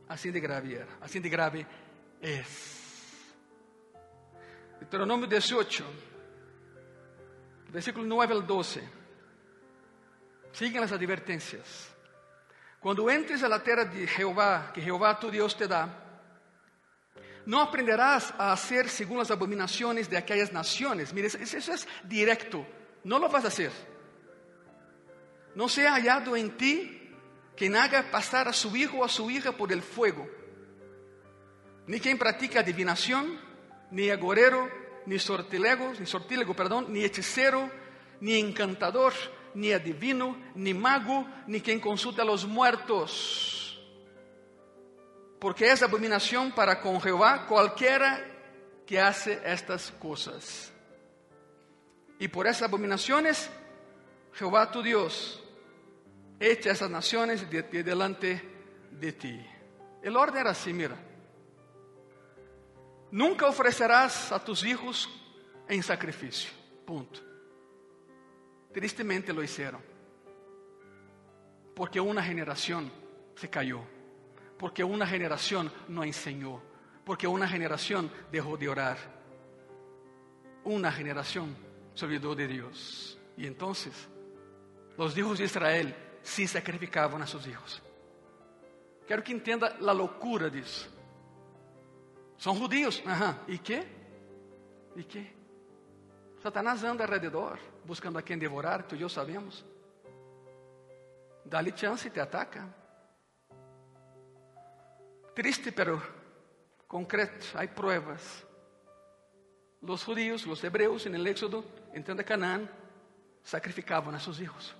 Assim 0.08 0.30
de 0.30 0.40
grave 0.40 0.74
era. 0.74 0.92
Assim 1.00 1.20
de 1.20 1.28
grave 1.28 1.66
é. 2.22 2.44
Deuteronômio 4.80 5.26
18, 5.26 5.84
versículo 7.68 8.06
9 8.06 8.32
ao 8.34 8.42
12. 8.42 8.82
Sigam 10.52 10.82
as 10.82 10.92
advertências. 10.92 11.94
Cuando 12.80 13.10
entres 13.10 13.42
a 13.42 13.48
la 13.48 13.58
tierra 13.58 13.84
de 13.84 14.06
Jehová, 14.06 14.70
que 14.72 14.80
Jehová 14.80 15.14
tu 15.18 15.30
Dios 15.30 15.54
te 15.54 15.66
da, 15.66 15.88
no 17.44 17.60
aprenderás 17.60 18.32
a 18.38 18.52
hacer 18.52 18.88
según 18.88 19.18
las 19.18 19.30
abominaciones 19.30 20.08
de 20.08 20.16
aquellas 20.16 20.52
naciones. 20.52 21.12
Mire, 21.12 21.28
eso 21.28 21.72
es 21.72 21.88
directo. 22.04 22.66
No 23.04 23.18
lo 23.18 23.28
vas 23.28 23.44
a 23.44 23.48
hacer. 23.48 23.72
No 25.54 25.68
sea 25.68 25.94
hallado 25.94 26.36
en 26.36 26.56
ti 26.56 27.10
quien 27.56 27.74
haga 27.74 28.10
pasar 28.10 28.48
a 28.48 28.52
su 28.52 28.76
hijo 28.76 28.98
o 28.98 29.04
a 29.04 29.08
su 29.08 29.30
hija 29.30 29.52
por 29.52 29.72
el 29.72 29.82
fuego, 29.82 30.28
ni 31.88 32.00
quien 32.00 32.18
practique 32.18 32.58
adivinación, 32.58 33.40
ni 33.90 34.10
agorero, 34.10 34.68
ni 35.06 35.18
sortilego, 35.18 35.94
ni 35.98 36.04
sortílego, 36.04 36.54
perdón, 36.54 36.92
ni 36.92 37.02
hechicero, 37.02 37.70
ni 38.20 38.38
encantador, 38.38 39.14
ni 39.54 39.72
adivino, 39.72 40.36
ni 40.54 40.74
mago, 40.74 41.26
ni 41.46 41.62
quien 41.62 41.80
consulta 41.80 42.22
a 42.22 42.26
los 42.26 42.46
muertos. 42.46 43.80
Porque 45.40 45.70
es 45.70 45.82
abominación 45.82 46.52
para 46.52 46.78
con 46.82 47.00
Jehová 47.00 47.46
cualquiera 47.46 48.22
que 48.86 49.00
hace 49.00 49.40
estas 49.44 49.90
cosas. 49.92 50.70
Y 52.18 52.28
por 52.28 52.46
esas 52.46 52.64
abominaciones, 52.64 53.48
Jehová 54.34 54.70
tu 54.70 54.82
Dios 54.82 55.42
echa 56.38 56.70
esas 56.70 56.90
naciones 56.90 57.48
de, 57.48 57.62
de 57.62 57.82
delante 57.82 58.42
de 58.90 59.12
ti. 59.12 59.40
El 60.02 60.16
orden 60.16 60.42
era 60.42 60.50
así, 60.50 60.74
mira. 60.74 61.07
Nunca 63.10 63.46
ofrecerás 63.46 64.32
a 64.32 64.44
tus 64.44 64.64
hijos 64.64 65.08
en 65.68 65.82
sacrificio. 65.82 66.50
Punto. 66.84 67.20
Tristemente 68.72 69.32
lo 69.32 69.42
hicieron. 69.42 69.80
Porque 71.74 72.00
una 72.00 72.22
generación 72.22 72.90
se 73.34 73.48
cayó. 73.48 73.80
Porque 74.58 74.84
una 74.84 75.06
generación 75.06 75.72
no 75.88 76.04
enseñó. 76.04 76.60
Porque 77.04 77.26
una 77.26 77.48
generación 77.48 78.10
dejó 78.30 78.56
de 78.56 78.68
orar. 78.68 78.98
Una 80.64 80.92
generación 80.92 81.56
se 81.94 82.04
olvidó 82.04 82.34
de 82.34 82.46
Dios. 82.46 83.18
Y 83.36 83.46
entonces 83.46 84.08
los 84.96 85.16
hijos 85.16 85.38
de 85.38 85.44
Israel 85.44 85.94
sí 86.22 86.46
sacrificaban 86.46 87.22
a 87.22 87.26
sus 87.26 87.46
hijos. 87.46 87.82
Quero 89.06 89.24
que 89.24 89.32
entenda 89.32 89.78
a 89.80 89.94
loucura 89.94 90.50
disso. 90.50 90.88
São 92.38 92.54
judios, 92.54 93.02
Ajá. 93.04 93.36
e 93.48 93.58
que? 93.58 93.84
E 94.94 95.02
que? 95.02 95.36
Satanás 96.40 96.84
anda 96.84 97.04
ao 97.04 97.10
redor, 97.10 97.58
buscando 97.84 98.16
a 98.16 98.22
quem 98.22 98.38
devorar, 98.38 98.84
tu 98.84 98.94
e 98.94 99.02
eu 99.02 99.08
sabemos. 99.08 99.64
Dá-lhe 101.44 101.76
chance 101.76 102.06
e 102.06 102.10
te 102.10 102.20
ataca. 102.20 102.72
Triste, 105.34 105.72
pero 105.72 106.00
concreto, 106.86 107.46
há 107.58 107.66
pruebas. 107.66 108.46
Los 109.82 110.04
judíos, 110.04 110.46
los 110.46 110.62
hebreos, 110.62 111.06
en 111.06 111.14
el 111.14 111.26
Éxodo, 111.26 111.64
entrando 111.92 112.22
a 112.22 112.24
Canaán, 112.24 112.68
sacrificavam 113.42 114.14
a 114.14 114.20
seus 114.20 114.40
hijos. 114.40 114.74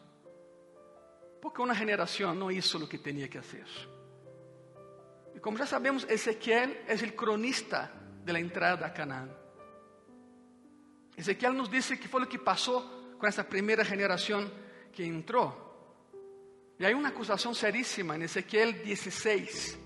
Porque 1.41 1.63
uma 1.63 1.75
geração 1.75 2.35
não 2.35 2.51
hizo 2.51 2.85
o 2.85 2.89
que 2.89 2.99
tinha 2.99 3.29
que 3.29 3.41
fazer. 3.41 3.98
Y 5.39 5.41
como 5.41 5.57
ya 5.57 5.67
sabemos, 5.67 6.05
Ezequiel 6.11 6.81
es 6.89 7.01
el 7.01 7.15
cronista 7.15 7.93
de 8.25 8.33
la 8.33 8.41
entrada 8.41 8.85
a 8.89 8.93
Canaán. 8.93 9.33
Ezequiel 11.17 11.57
nos 11.57 11.71
dice 11.71 11.97
qué 11.97 12.09
fue 12.09 12.23
lo 12.23 12.29
que 12.29 12.41
pasó 12.41 13.15
con 13.17 13.29
esa 13.29 13.49
primera 13.49 13.85
generación 13.85 14.53
que 14.93 15.07
entró. 15.07 15.95
Y 16.77 16.85
hay 16.85 16.93
una 16.93 17.11
acusación 17.11 17.55
serísima 17.55 18.17
en 18.17 18.23
Ezequiel 18.23 18.83
16. 18.83 19.79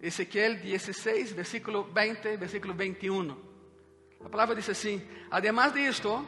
Ezequiel 0.00 0.62
16, 0.62 1.36
versículo 1.36 1.92
20, 1.92 2.38
versículo 2.38 2.72
21. 2.72 3.38
La 4.22 4.30
palabra 4.30 4.54
dice 4.54 4.72
así, 4.72 5.06
además 5.30 5.74
de 5.74 5.86
esto, 5.86 6.24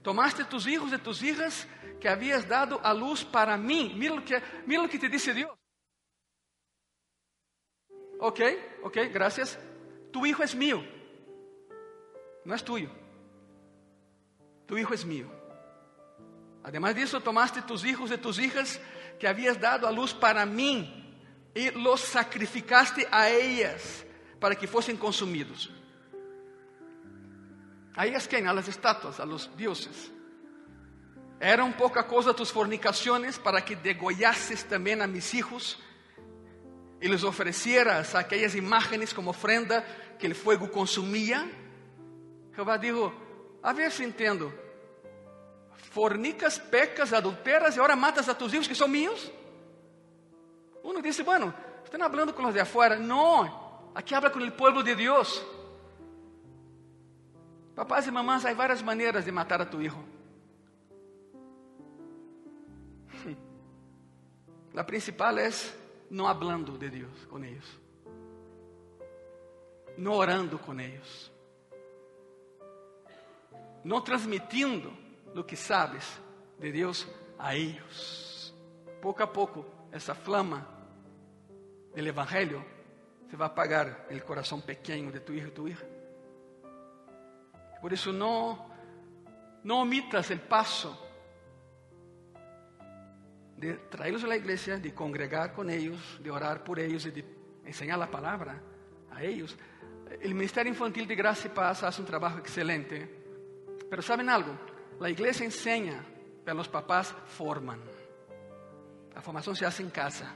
tomaste 0.00 0.44
tus 0.44 0.68
hijos 0.68 0.92
y 0.92 0.98
tus 0.98 1.24
hijas 1.24 1.66
que 2.00 2.08
habías 2.08 2.46
dado 2.48 2.80
a 2.86 2.94
luz 2.94 3.24
para 3.24 3.56
mí. 3.56 3.96
Mira 3.98 4.14
lo 4.14 4.24
que, 4.24 4.40
mira 4.64 4.80
lo 4.80 4.88
que 4.88 5.00
te 5.00 5.08
dice 5.08 5.34
Dios. 5.34 5.50
Ok, 8.18 8.40
ok, 8.82 8.98
gracias. 9.12 9.58
Tu 10.12 10.26
hijo 10.26 10.42
es 10.42 10.54
mío, 10.54 10.82
no 12.44 12.54
es 12.54 12.64
tuyo. 12.64 12.88
Tu 14.66 14.78
hijo 14.78 14.94
es 14.94 15.04
mío. 15.04 15.28
Además 16.62 16.94
de 16.94 17.02
eso, 17.02 17.20
tomaste 17.20 17.60
tus 17.62 17.84
hijos 17.84 18.10
y 18.10 18.16
tus 18.16 18.38
hijas 18.38 18.80
que 19.18 19.28
habías 19.28 19.60
dado 19.60 19.86
a 19.86 19.92
luz 19.92 20.14
para 20.14 20.46
mí 20.46 21.04
y 21.54 21.70
los 21.70 22.00
sacrificaste 22.00 23.06
a 23.10 23.28
ellas 23.28 24.04
para 24.40 24.54
que 24.54 24.66
fuesen 24.66 24.96
consumidos. 24.96 25.70
A 27.96 28.06
ellas 28.06 28.26
quem? 28.26 28.46
A 28.48 28.52
las 28.52 28.68
estatuas, 28.68 29.20
a 29.20 29.26
los 29.26 29.50
dioses. 29.56 30.10
Eram 31.40 31.72
pouca 31.72 32.02
coisa 32.02 32.32
tus 32.32 32.50
fornicações 32.50 33.36
para 33.36 33.60
que 33.60 33.74
degollasses 33.74 34.62
também 34.62 35.00
a 35.00 35.06
mis 35.06 35.34
hijos 35.34 35.78
e 37.00 37.08
les 37.08 37.24
oferecieras 37.24 38.14
aquelas 38.14 38.54
imágenes 38.54 39.12
como 39.12 39.30
ofrenda 39.30 39.84
que 40.18 40.26
o 40.26 40.34
fogo 40.34 40.70
consumia. 40.70 41.48
Jeová 42.54 42.76
dijo: 42.76 43.12
A 43.62 43.72
ver 43.72 43.90
se 43.90 44.04
entendo. 44.04 44.52
Fornicas, 45.90 46.58
pecas, 46.58 47.12
adulteras 47.12 47.76
e 47.76 47.78
agora 47.78 47.94
matas 47.94 48.28
a 48.28 48.34
tus 48.34 48.52
hijos 48.52 48.66
que 48.66 48.74
são 48.74 48.88
meus? 48.88 49.30
Uno 50.82 51.00
disse: 51.02 51.22
Bueno, 51.22 51.54
estão 51.84 52.00
falando 52.00 52.32
com 52.32 52.46
os 52.46 52.54
de 52.54 52.60
afuera. 52.60 52.96
Não, 52.96 53.90
aqui 53.94 54.14
habla 54.14 54.30
com 54.30 54.38
o 54.38 54.52
povo 54.52 54.82
de 54.82 54.94
Deus. 54.94 55.44
Papás 57.74 58.06
e 58.06 58.10
mamás, 58.10 58.46
há 58.46 58.54
várias 58.54 58.82
maneiras 58.82 59.24
de 59.24 59.32
matar 59.32 59.60
a 59.60 59.66
tu 59.66 59.82
hijo. 59.82 60.02
A 64.76 64.84
principal 64.84 65.38
é 65.38 65.50
não 66.10 66.26
hablando 66.26 66.76
de 66.78 66.88
Deus 66.88 67.24
com 67.26 67.42
eles, 67.44 67.80
não 69.96 70.12
orando 70.12 70.58
com 70.58 70.78
eles, 70.78 71.32
não 73.82 74.00
transmitindo 74.00 74.92
o 75.34 75.42
que 75.44 75.56
sabes 75.56 76.20
de 76.58 76.72
Deus 76.72 77.06
a 77.38 77.56
eles. 77.56 78.54
Pouco 79.00 79.22
a 79.22 79.26
pouco, 79.26 79.64
essa 79.92 80.14
flama 80.14 80.66
do 81.94 82.00
Evangelho 82.00 82.64
se 83.28 83.36
vai 83.36 83.46
apagar 83.46 84.06
o 84.10 84.20
coração 84.22 84.60
pequeno 84.60 85.10
de 85.10 85.20
tu 85.20 85.32
hijo 85.32 85.48
e 85.48 85.50
tu 85.50 85.68
hija. 85.68 85.88
Por 87.80 87.92
isso, 87.92 88.12
não, 88.12 88.70
não 89.62 89.80
omitas 89.80 90.30
o 90.30 90.38
passo 90.38 91.03
de 93.64 93.74
traerlos 93.88 94.24
a 94.24 94.26
la 94.26 94.36
iglesia, 94.36 94.76
de 94.76 94.92
congregar 94.92 95.52
con 95.54 95.70
ellos, 95.70 96.18
de 96.22 96.30
orar 96.30 96.62
por 96.62 96.78
ellos 96.78 97.06
y 97.06 97.10
de 97.10 97.24
enseñar 97.64 97.98
la 97.98 98.10
palabra 98.10 98.60
a 99.10 99.22
ellos. 99.22 99.56
El 100.20 100.34
Ministerio 100.34 100.70
Infantil 100.70 101.06
de 101.06 101.14
Gracia 101.14 101.50
y 101.50 101.54
Paz 101.54 101.82
hace 101.82 102.00
un 102.00 102.06
trabajo 102.06 102.38
excelente, 102.38 103.08
pero 103.88 104.02
¿saben 104.02 104.28
algo? 104.28 104.56
La 105.00 105.08
iglesia 105.08 105.44
enseña, 105.44 106.04
pero 106.44 106.56
los 106.56 106.68
papás 106.68 107.14
forman. 107.26 107.80
La 109.14 109.22
formación 109.22 109.56
se 109.56 109.64
hace 109.64 109.82
en 109.82 109.90
casa. 109.90 110.34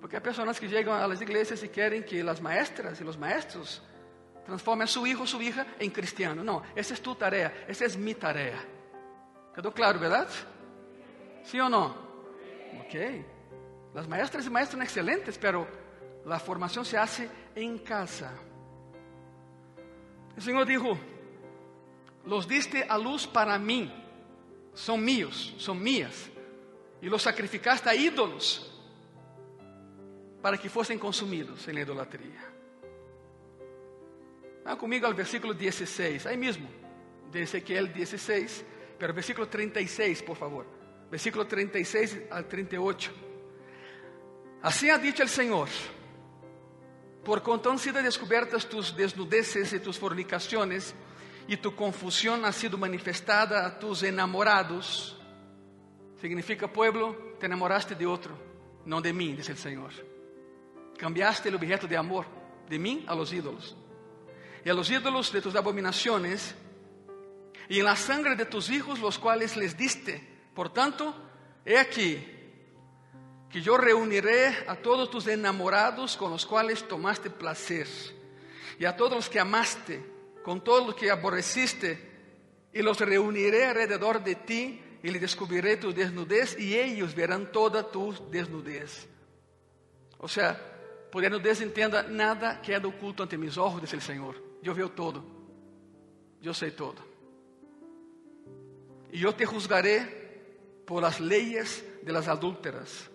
Porque 0.00 0.16
hay 0.16 0.22
personas 0.22 0.60
que 0.60 0.68
llegan 0.68 1.00
a 1.00 1.08
las 1.08 1.20
iglesias 1.20 1.62
y 1.62 1.68
quieren 1.68 2.04
que 2.04 2.22
las 2.22 2.40
maestras 2.40 3.00
y 3.00 3.04
los 3.04 3.18
maestros 3.18 3.82
transformen 4.44 4.84
a 4.84 4.86
su 4.86 5.06
hijo 5.06 5.22
o 5.22 5.26
su 5.26 5.40
hija 5.40 5.66
en 5.78 5.90
cristiano. 5.90 6.42
No, 6.42 6.62
esa 6.74 6.94
es 6.94 7.00
tu 7.00 7.14
tarea, 7.14 7.64
esa 7.68 7.84
es 7.84 7.96
mi 7.96 8.14
tarea. 8.14 8.62
¿Quedó 9.54 9.72
claro, 9.72 9.98
verdad? 9.98 10.28
¿Sí 11.44 11.58
o 11.58 11.68
no? 11.68 11.86
Ok. 12.84 12.94
Las 13.94 14.06
maestras 14.06 14.46
y 14.46 14.50
maestros 14.50 14.78
son 14.78 14.82
excelentes, 14.82 15.38
pero 15.38 15.66
la 16.24 16.38
formación 16.38 16.84
se 16.84 16.96
hace 16.96 17.28
en 17.54 17.78
casa. 17.78 18.32
El 20.36 20.42
Señor 20.42 20.66
dijo, 20.66 20.96
los 22.26 22.46
diste 22.46 22.84
a 22.84 22.96
luz 22.96 23.26
para 23.26 23.58
mí, 23.58 23.92
son 24.74 25.04
míos, 25.04 25.54
son 25.58 25.82
mías, 25.82 26.30
y 27.02 27.06
los 27.06 27.22
sacrificaste 27.22 27.88
a 27.88 27.94
ídolos 27.94 28.66
para 30.40 30.56
que 30.56 30.70
fuesen 30.70 30.98
consumidos 30.98 31.66
en 31.66 31.74
la 31.74 31.80
idolatría. 31.80 32.46
Van 34.64 34.76
conmigo 34.76 35.06
al 35.06 35.14
versículo 35.14 35.52
16, 35.52 36.26
ahí 36.26 36.36
mismo, 36.36 36.68
de 37.32 37.42
Ezequiel 37.42 37.92
16, 37.92 38.64
pero 38.98 39.12
versículo 39.12 39.48
36, 39.48 40.22
por 40.22 40.36
favor 40.36 40.79
versículo 41.10 41.46
36 41.46 42.18
al 42.30 42.46
38. 42.46 43.10
Así 44.62 44.90
ha 44.90 44.98
dicho 44.98 45.22
el 45.22 45.28
Señor, 45.28 45.68
por 47.24 47.42
cuanto 47.42 47.70
han 47.70 47.78
sido 47.78 48.02
descubiertas 48.02 48.66
tus 48.66 48.96
desnudeces 48.96 49.72
y 49.72 49.80
tus 49.80 49.98
fornicaciones, 49.98 50.94
y 51.48 51.56
tu 51.56 51.74
confusión 51.74 52.44
ha 52.44 52.52
sido 52.52 52.78
manifestada 52.78 53.66
a 53.66 53.78
tus 53.78 54.02
enamorados, 54.02 55.20
Significa, 56.20 56.70
pueblo, 56.70 57.34
te 57.38 57.46
enamoraste 57.46 57.94
de 57.94 58.06
otro, 58.06 58.36
no 58.84 59.00
de 59.00 59.12
mí, 59.12 59.32
dice 59.32 59.52
el 59.52 59.58
Señor. 59.58 59.90
Cambiaste 60.98 61.48
el 61.48 61.54
objeto 61.54 61.86
de 61.86 61.96
amor 61.96 62.26
de 62.68 62.78
mí 62.78 63.04
a 63.08 63.14
los 63.14 63.32
ídolos. 63.32 63.74
Y 64.62 64.68
a 64.68 64.74
los 64.74 64.90
ídolos 64.90 65.32
de 65.32 65.40
tus 65.40 65.54
abominaciones, 65.54 66.54
y 67.70 67.78
en 67.78 67.86
la 67.86 67.96
sangre 67.96 68.36
de 68.36 68.44
tus 68.44 68.68
hijos, 68.68 69.00
los 69.00 69.18
cuales 69.18 69.56
les 69.56 69.76
diste. 69.78 70.28
Por 70.60 70.68
tanto, 70.68 71.14
he 71.64 71.78
aquí 71.78 72.22
que 73.48 73.62
yo 73.62 73.78
reuniré 73.78 74.48
a 74.68 74.76
todos 74.76 75.10
tus 75.10 75.26
enamorados 75.26 76.18
con 76.18 76.30
los 76.30 76.44
cuales 76.44 76.86
tomaste 76.86 77.30
placer, 77.30 77.88
y 78.78 78.84
a 78.84 78.94
todos 78.94 79.12
los 79.12 79.30
que 79.30 79.40
amaste, 79.40 80.04
con 80.44 80.62
todos 80.62 80.88
los 80.88 80.94
que 80.96 81.10
aborreciste, 81.10 82.68
y 82.74 82.82
los 82.82 83.00
reuniré 83.00 83.68
alrededor 83.68 84.22
de 84.22 84.34
ti 84.34 84.82
y 85.02 85.10
le 85.10 85.18
descubriré 85.18 85.78
tu 85.78 85.94
desnudez 85.94 86.58
y 86.58 86.76
ellos 86.76 87.14
verán 87.14 87.50
toda 87.50 87.90
tu 87.90 88.12
desnudez. 88.30 89.08
O 90.18 90.28
sea, 90.28 90.60
por 91.10 91.22
desnudez 91.22 91.62
entenda 91.62 92.02
nada 92.02 92.60
queda 92.60 92.86
oculto 92.86 93.22
ante 93.22 93.38
mis 93.38 93.56
ojos, 93.56 93.80
dice 93.80 93.96
el 93.96 94.02
Señor. 94.02 94.36
Yo 94.60 94.74
veo 94.74 94.90
todo. 94.90 95.24
Yo 96.42 96.52
sé 96.52 96.70
todo. 96.72 96.96
Y 99.10 99.20
yo 99.20 99.34
te 99.34 99.46
juzgaré 99.46 100.19
por 100.90 101.00
las 101.00 101.20
leyes 101.20 101.84
de 102.02 102.10
las 102.10 102.26
adúlteras, 102.26 103.08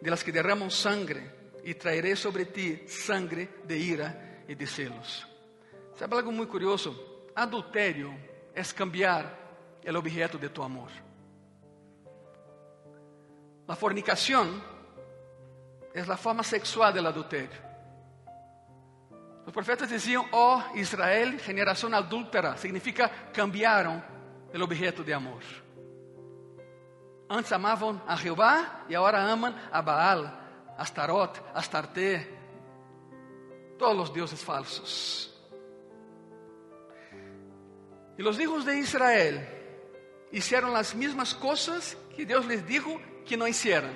de 0.00 0.10
las 0.10 0.24
que 0.24 0.32
derraman 0.32 0.70
sangre, 0.70 1.38
y 1.62 1.74
traeré 1.74 2.16
sobre 2.16 2.46
ti 2.46 2.82
sangre 2.88 3.56
de 3.64 3.76
ira 3.76 4.44
y 4.48 4.54
de 4.54 4.66
celos. 4.66 5.28
¿Sabe 5.98 6.16
algo 6.16 6.32
muy 6.32 6.46
curioso? 6.46 7.28
Adultério 7.36 8.10
é 8.54 8.62
cambiar 8.74 9.38
el 9.84 9.94
objeto 9.94 10.38
de 10.38 10.48
tu 10.48 10.62
amor. 10.62 10.88
La 13.68 13.76
fornicación 13.76 14.62
es 15.92 16.08
la 16.08 16.16
forma 16.16 16.42
sexual 16.42 16.94
del 16.94 17.04
adulterio. 17.04 17.60
Los 19.44 19.52
profetas 19.52 19.90
decían, 19.90 20.22
oh 20.32 20.64
Israel, 20.74 21.38
generación 21.38 21.92
adúltera, 21.92 22.56
significa 22.56 23.30
cambiaron 23.30 24.02
el 24.54 24.62
objeto 24.62 25.04
de 25.04 25.12
amor. 25.12 25.42
Antes 27.32 27.52
amavam 27.52 28.02
a 28.08 28.16
Jeová 28.16 28.84
e 28.88 28.96
agora 28.96 29.22
amam 29.22 29.54
a 29.70 29.80
Baal, 29.80 30.24
a 30.76 30.82
Astarot, 30.82 31.40
a 31.54 31.60
Astarte, 31.60 32.26
todos 33.78 34.08
os 34.08 34.10
deuses 34.10 34.42
falsos. 34.42 35.32
E 38.18 38.22
os 38.24 38.40
hijos 38.40 38.64
de 38.64 38.76
Israel 38.80 39.46
hicieron 40.32 40.72
las 40.72 40.92
mismas 40.92 41.32
cosas 41.32 41.96
que 42.16 42.26
Dios 42.26 42.46
les 42.46 42.66
dijo 42.66 43.00
que 43.24 43.36
no 43.36 43.46
hicieran. 43.46 43.94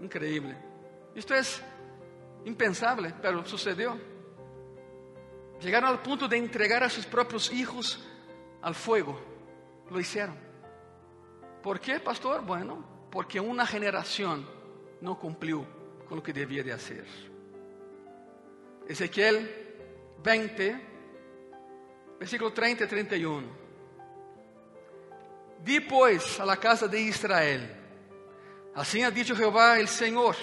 Increíble. 0.00 0.56
Esto 1.14 1.34
es 1.34 1.62
impensable, 2.46 3.12
pero 3.20 3.44
sucedió. 3.44 4.00
Llegaron 5.60 5.90
al 5.90 6.00
punto 6.00 6.26
de 6.26 6.38
entregar 6.38 6.82
a 6.82 6.88
sus 6.88 7.04
propios 7.04 7.52
hijos 7.52 8.02
al 8.62 8.74
fuego. 8.74 9.20
Lo 9.90 10.00
hicieron. 10.00 10.51
¿Por 11.62 11.78
qué, 11.80 12.00
pastor? 12.00 12.42
Bueno, 12.44 12.84
porque 13.10 13.38
una 13.38 13.64
generación 13.66 14.46
no 15.00 15.18
cumplió 15.18 15.64
con 16.08 16.16
lo 16.16 16.22
que 16.22 16.32
debía 16.32 16.62
de 16.62 16.72
hacer. 16.72 17.06
Ezequiel 18.88 19.48
20, 20.22 20.86
versículo 22.18 22.52
30 22.52 22.84
y 22.84 22.86
31. 22.88 23.62
Di 25.62 25.80
pois 25.80 26.40
a 26.40 26.44
la 26.44 26.56
casa 26.56 26.88
de 26.88 27.00
Israel: 27.00 27.76
Assim 28.74 29.04
ha 29.04 29.10
dicho 29.10 29.36
Jehová 29.36 29.78
el 29.78 29.86
Senhor: 29.86 30.34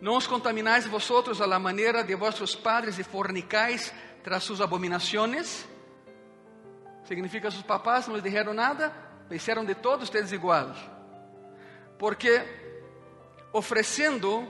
Não 0.00 0.16
os 0.16 0.26
contaminais 0.26 0.86
vosotros 0.86 1.40
a 1.40 1.46
la 1.46 1.58
manera 1.58 2.02
de 2.02 2.14
vuestros 2.14 2.54
padres 2.54 2.98
e 2.98 3.04
fornicais 3.04 3.92
tras 4.22 4.44
sus 4.44 4.60
abominaciones. 4.60 5.66
Significa 7.04 7.50
sus 7.50 7.62
papás 7.62 8.06
não 8.06 8.14
lhes 8.14 8.24
dijeron 8.24 8.56
nada, 8.56 8.92
hicieron 9.30 9.66
de 9.66 9.74
todos 9.74 10.04
ustedes 10.04 10.32
igual. 10.32 10.74
Porque 11.98 12.42
ofrecendo 13.52 14.46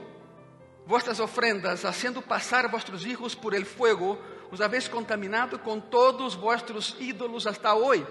vuestras 0.85 1.19
ofrendas, 1.19 1.85
haciendo 1.85 2.21
pasar 2.21 2.69
vuestros 2.69 3.05
hijos 3.05 3.35
por 3.35 3.55
el 3.55 3.65
fuego, 3.65 4.19
os 4.51 4.61
habéis 4.61 4.87
contaminado 4.87 5.59
com 5.61 5.79
todos 5.79 6.35
vuestros 6.35 6.95
ídolos 6.99 7.47
hasta 7.47 7.73
hoy. 7.73 8.05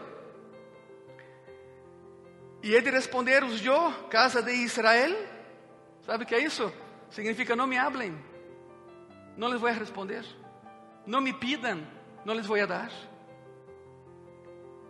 E 2.62 2.74
ele 2.74 2.90
responder-os 2.90 3.64
eu, 3.64 3.92
casa 4.08 4.42
de 4.42 4.52
Israel, 4.52 5.14
sabe 6.00 6.24
que 6.24 6.34
é 6.34 6.40
isso? 6.40 6.72
Significa 7.10 7.54
não 7.54 7.66
me 7.66 7.76
hablem, 7.76 8.18
não 9.36 9.48
les 9.48 9.60
vou 9.60 9.70
responder, 9.70 10.24
não 11.06 11.20
me 11.20 11.32
pidam, 11.32 11.86
não 12.24 12.34
les 12.34 12.46
vou 12.46 12.66
dar. 12.66 12.90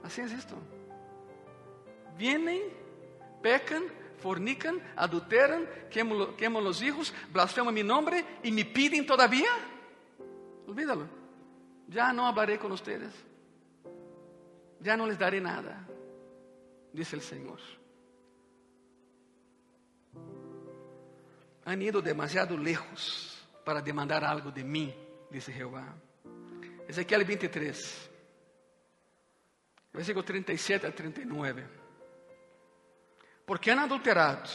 Assim 0.02 0.22
é 0.22 0.26
isto. 0.26 0.73
Vienen, 2.16 2.62
pecan, 3.42 3.84
fornican, 4.18 4.80
adulteran, 4.96 5.68
queman, 5.90 6.34
queman 6.36 6.64
los 6.64 6.82
hijos, 6.82 7.12
blasfeman 7.32 7.74
mi 7.74 7.82
nombre 7.82 8.24
y 8.42 8.50
me 8.52 8.64
piden 8.64 9.06
todavía. 9.06 9.50
Olvídalo. 10.66 11.06
Ya 11.88 12.12
no 12.12 12.26
hablaré 12.26 12.58
con 12.58 12.72
ustedes. 12.72 13.12
Ya 14.80 14.96
no 14.96 15.06
les 15.06 15.18
daré 15.18 15.40
nada, 15.40 15.86
dice 16.92 17.16
el 17.16 17.22
Señor. 17.22 17.58
Han 21.64 21.80
ido 21.80 22.02
demasiado 22.02 22.56
lejos 22.56 23.46
para 23.64 23.80
demandar 23.80 24.24
algo 24.24 24.50
de 24.50 24.62
mí, 24.62 24.94
dice 25.30 25.52
Jehová. 25.52 25.94
Ezequiel 26.86 27.24
23, 27.24 28.10
versículo 29.92 30.24
37 30.24 30.86
a 30.86 30.94
39. 30.94 31.83
Porque 33.46 33.70
han 33.70 33.78
adulterado, 33.78 34.48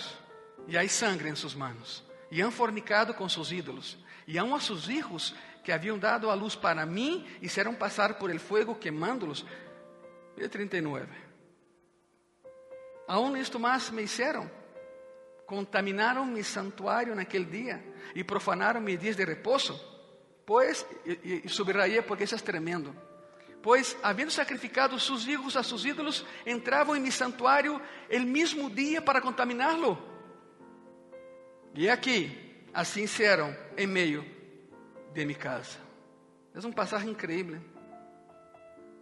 e 0.67 0.77
há 0.77 0.87
sangue 0.89 1.29
em 1.29 1.35
suas 1.35 1.55
manos, 1.55 2.03
e 2.31 2.41
han 2.41 2.51
fornicado 2.51 3.13
com 3.13 3.29
seus 3.29 3.51
ídolos, 3.51 3.97
e 4.25 4.37
aun 4.37 4.53
a 4.55 4.59
seus 4.59 4.89
hijos 4.89 5.35
que 5.63 5.71
haviam 5.71 5.97
dado 5.97 6.29
a 6.29 6.35
luz 6.35 6.55
para 6.55 6.85
mim, 6.85 7.25
hicieron 7.41 7.75
passar 7.75 8.17
por 8.17 8.31
el 8.31 8.39
fuego 8.39 8.79
quemándolos. 8.79 9.45
Mira 10.35 10.49
39. 10.49 11.07
Aún 13.07 13.37
isto 13.37 13.59
mais 13.59 13.91
me 13.91 14.03
hicieron. 14.03 14.49
Contaminaram 15.45 16.25
mi 16.25 16.43
santuário 16.43 17.15
naquele 17.15 17.45
dia 17.45 17.83
e 18.13 18.23
profanaram 18.23 18.79
mis 18.79 18.99
dias 18.99 19.17
de 19.17 19.25
repouso. 19.25 19.73
Pois, 20.45 20.85
e, 21.05 21.41
e 21.45 21.49
subrayé 21.49 22.01
porque 22.03 22.23
isso 22.23 22.35
é 22.35 22.37
tremendo. 22.37 22.93
Pois, 23.61 23.97
havendo 24.01 24.31
sacrificado 24.31 24.97
seus 24.99 25.27
hijos 25.27 25.57
a 25.57 25.63
seus 25.63 25.83
ídolos, 25.83 26.25
entravam 26.45 26.95
em 26.95 27.01
mi 27.01 27.11
santuário 27.11 27.81
el 28.09 28.25
mesmo 28.25 28.69
dia 28.69 29.01
para 29.01 29.19
contaminá-lo. 29.19 29.97
E 31.75 31.89
aqui, 31.89 32.65
assim 32.73 33.05
serão 33.05 33.55
em 33.77 33.85
meio 33.85 34.25
de 35.13 35.25
mi 35.25 35.35
casa. 35.35 35.77
É 36.53 36.65
um 36.65 36.71
passagem 36.71 37.09
incrível. 37.09 37.61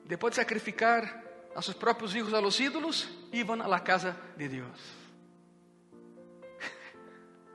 Depois 0.06 0.32
de 0.32 0.38
sacrificar 0.38 1.24
a 1.56 1.62
seus 1.62 1.76
próprios 1.76 2.16
hijos 2.16 2.34
a 2.34 2.40
los 2.40 2.60
ídolos, 2.60 3.08
iam 3.32 3.62
a 3.62 3.68
la 3.68 3.80
casa 3.80 4.18
de 4.36 4.48
Deus. 4.48 4.80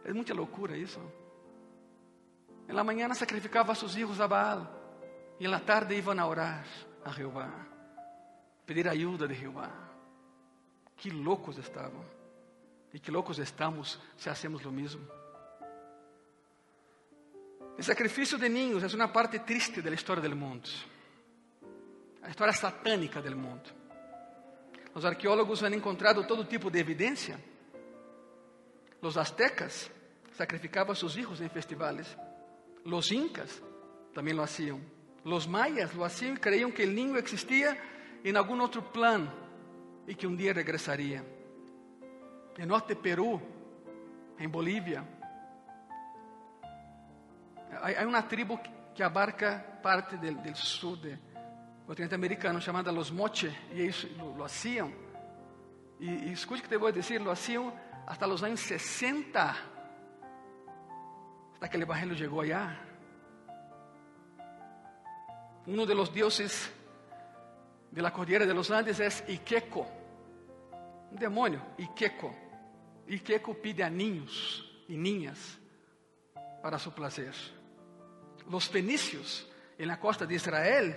É 0.05 0.13
muita 0.15 0.35
loucura 0.35 0.77
isso. 0.77 1.01
En 2.69 2.77
la 2.77 2.85
mañana 2.85 3.15
sacrificava 3.15 3.73
a 3.73 3.75
seus 3.75 3.97
hijos 3.97 4.21
a 4.21 4.27
Baal 4.29 4.71
e 5.39 5.45
en 5.45 5.51
la 5.51 5.61
tarde 5.61 5.97
iban 5.97 6.21
a 6.21 6.27
orar 6.27 6.65
a 7.05 7.11
Jehová, 7.11 7.51
pedir 8.67 8.89
ajuda 8.89 9.27
de 9.27 9.35
Jehová. 9.35 9.71
Que 10.97 11.11
loucos 11.11 11.59
estavam 11.59 12.05
e 12.93 13.01
que 13.01 13.11
loucos 13.11 13.39
estamos 13.39 13.99
se 14.17 14.31
hacemos 14.31 14.63
lo 14.63 14.71
mesmo. 14.71 15.03
O 17.77 17.83
sacrifício 17.83 18.39
de 18.39 18.49
niños 18.49 18.85
é 18.85 18.95
uma 18.95 19.09
parte 19.09 19.39
triste 19.41 19.81
da 19.81 19.91
história 19.91 20.23
do 20.23 20.37
mundo, 20.37 20.69
a 22.23 22.29
história 22.29 22.53
satânica 22.53 23.21
do 23.21 23.35
mundo. 23.37 23.83
Os 24.95 25.05
arqueólogos 25.05 25.63
han 25.63 25.75
encontrado 25.75 26.27
todo 26.27 26.45
tipo 26.45 26.71
de 26.71 26.79
evidência. 26.79 27.41
Os 29.01 29.17
aztecas 29.17 29.91
sacrificavam 30.37 30.95
seus 30.95 31.17
hijos 31.17 31.41
em 31.41 31.49
festivales. 31.49 32.15
Los 32.85 33.11
incas 33.11 33.63
também 34.13 34.35
lo 34.35 34.43
hacían. 34.43 34.81
Los 35.25 35.47
mayas 35.49 35.95
lo 35.95 36.05
hacían 36.05 36.35
y 36.35 36.39
creían 36.39 36.73
que 36.73 36.83
el 36.83 36.95
niño 36.95 37.17
existía 37.17 37.77
en 38.25 38.37
algún 38.37 38.61
otro 38.61 38.93
plan 38.93 39.31
y 40.07 40.15
que 40.15 40.27
un 40.27 40.37
día 40.37 40.53
regresaría. 40.53 41.23
En 42.57 42.69
norte 42.69 42.95
de 42.95 43.01
Perú, 43.01 43.41
en 44.39 44.51
Bolivia, 44.51 45.05
hay, 47.83 47.95
hay 47.95 48.05
una 48.05 48.27
tribu 48.27 48.59
que 48.95 49.03
abarca 49.03 49.81
parte 49.83 50.17
del, 50.19 50.43
del 50.43 50.55
sur 50.55 50.99
continente 51.87 52.15
americano 52.15 52.59
llamada 52.59 52.93
los 52.93 53.13
Moche 53.13 53.55
y 53.75 53.83
ellos 53.83 54.07
lo, 54.17 54.37
lo 54.37 54.45
hacían. 54.45 54.93
Y, 55.99 56.29
y 56.29 56.33
escuche 56.33 56.63
que 56.63 56.69
te 56.69 56.77
voy 56.77 56.91
a 56.91 56.95
decir, 56.95 57.21
lo 57.21 57.31
hacían 57.31 57.73
hasta 58.07 58.27
los 58.27 58.43
años 58.43 58.61
60, 58.61 59.57
hasta 61.55 61.71
que 61.71 61.77
el 61.77 61.83
Evangelio 61.83 62.15
llegó 62.15 62.41
allá. 62.43 62.92
Uno 65.67 65.87
de 65.87 65.95
los 65.95 66.13
dioses 66.13 66.71
de 67.91 68.03
la 68.03 68.13
cordillera 68.13 68.47
de 68.47 68.55
los 68.55 68.71
Andes 68.71 68.99
es 68.99 69.23
Iqueco, 69.29 69.87
un 71.11 71.19
demonio, 71.19 71.61
Iqueco. 71.79 72.35
Iqueco 73.07 73.55
pide 73.55 73.85
a 73.85 73.91
niños 73.91 74.83
y 74.89 74.97
niñas 74.97 75.59
para 76.63 76.79
su 76.79 76.93
placer. 76.93 77.35
Los 78.51 78.69
fenicios 78.69 79.49
en 79.79 79.89
la 79.89 80.01
costa 80.01 80.27
de 80.27 80.35
Israel 80.35 80.97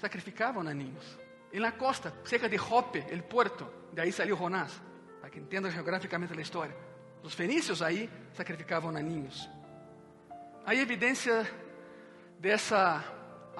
sacrificaban 0.00 0.68
a 0.68 0.74
niños. 0.74 1.18
En 1.52 1.62
la 1.62 1.76
costa, 1.76 2.12
cerca 2.24 2.48
de 2.48 2.58
Jope, 2.58 3.06
el 3.10 3.24
puerto, 3.24 3.88
de 3.92 4.02
ahí 4.02 4.12
salió 4.12 4.36
Jonás, 4.36 4.80
para 5.20 5.30
que 5.32 5.40
entiendan 5.40 5.72
geográficamente 5.72 6.34
la 6.34 6.42
historia. 6.42 6.76
Los 7.22 7.34
fenicios 7.34 7.82
ahí 7.82 8.08
sacrificaban 8.32 8.96
a 8.96 9.02
niños. 9.02 9.48
Hay 10.64 10.78
evidencia 10.78 11.44
de 12.38 12.52
esa 12.52 13.02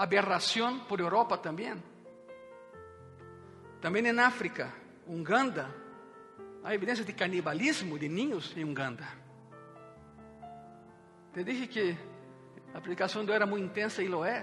aberración 0.02 0.80
por 0.88 1.00
Europa 1.00 1.42
también. 1.42 1.82
También 3.82 4.06
en 4.06 4.18
África, 4.18 4.72
Uganda, 5.06 5.70
hay 6.64 6.76
evidencia 6.76 7.04
de 7.04 7.14
canibalismo 7.14 7.98
de 7.98 8.08
niños 8.08 8.52
en 8.56 8.70
Uganda. 8.70 9.08
Te 11.34 11.44
dije 11.44 11.68
que 11.68 11.96
a 12.72 12.78
aplicação 12.78 13.24
de 13.24 13.32
era 13.32 13.44
muito 13.44 13.64
intensa 13.64 14.02
e 14.02 14.08
lo 14.08 14.24
é, 14.24 14.42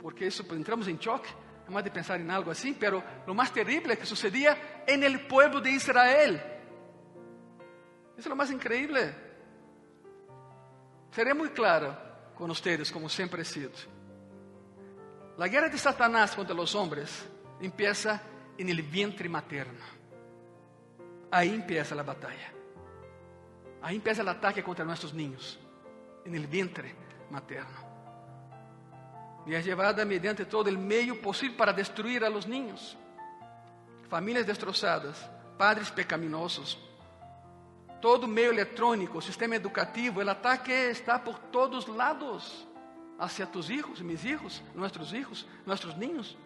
porque 0.00 0.26
isso 0.26 0.44
entramos 0.54 0.88
em 0.88 0.98
choque, 0.98 1.32
además 1.62 1.84
de 1.84 1.90
pensar 1.90 2.20
em 2.20 2.30
algo 2.30 2.50
assim, 2.50 2.74
pero 2.74 3.02
lo 3.26 3.34
terrível 3.46 3.92
é 3.92 3.96
que 3.96 4.04
sucedia 4.04 4.84
en 4.86 5.02
el 5.02 5.26
pueblo 5.26 5.60
de 5.60 5.70
Israel. 5.70 6.38
Isso 8.18 8.28
é 8.28 8.32
o 8.32 8.36
mais 8.36 8.50
increíble. 8.50 9.14
Seré 11.12 11.32
muito 11.34 11.54
claro 11.54 11.96
com 12.34 12.46
vocês, 12.46 12.90
como 12.90 13.08
sempre 13.08 13.42
he 13.42 13.44
sido. 13.44 14.01
A 15.42 15.48
guerra 15.48 15.68
de 15.68 15.76
Satanás 15.76 16.36
contra 16.36 16.54
os 16.54 16.72
homens 16.76 17.10
empieza 17.60 18.22
en 18.56 18.68
el 18.68 18.80
vientre 18.80 19.28
materno. 19.28 19.82
Aí 21.32 21.52
empieza 21.52 21.98
a 21.98 22.02
batalha. 22.04 22.52
Aí 23.82 23.96
empieza 23.96 24.22
o 24.22 24.28
ataque 24.30 24.62
contra 24.62 24.84
nossos 24.84 25.12
niños, 25.12 25.58
en 26.24 26.36
el 26.36 26.46
vientre 26.46 26.94
materno. 27.28 27.74
E 29.44 29.56
é 29.56 29.60
llevada 29.60 30.04
mediante 30.04 30.44
todo 30.44 30.70
o 30.70 30.78
meio 30.78 31.20
possível 31.20 31.56
para 31.56 31.72
destruir 31.72 32.22
a 32.22 32.30
los 32.30 32.46
niños. 32.46 32.96
Famílias 34.08 34.46
destroçadas, 34.46 35.28
padres 35.58 35.90
pecaminosos, 35.90 36.78
todo 38.00 38.28
meio 38.28 38.52
eletrônico, 38.52 39.20
sistema 39.20 39.56
educativo, 39.56 40.22
o 40.22 40.30
ataque 40.30 40.70
está 40.90 41.18
por 41.18 41.36
todos 41.50 41.88
lados 41.88 42.68
hacia 43.22 43.46
tus 43.46 43.70
hijos, 43.70 44.02
mis 44.02 44.24
hijos, 44.24 44.60
nuestros 44.74 45.12
hijos, 45.12 45.46
nuestros 45.64 45.96
niños. 45.96 46.36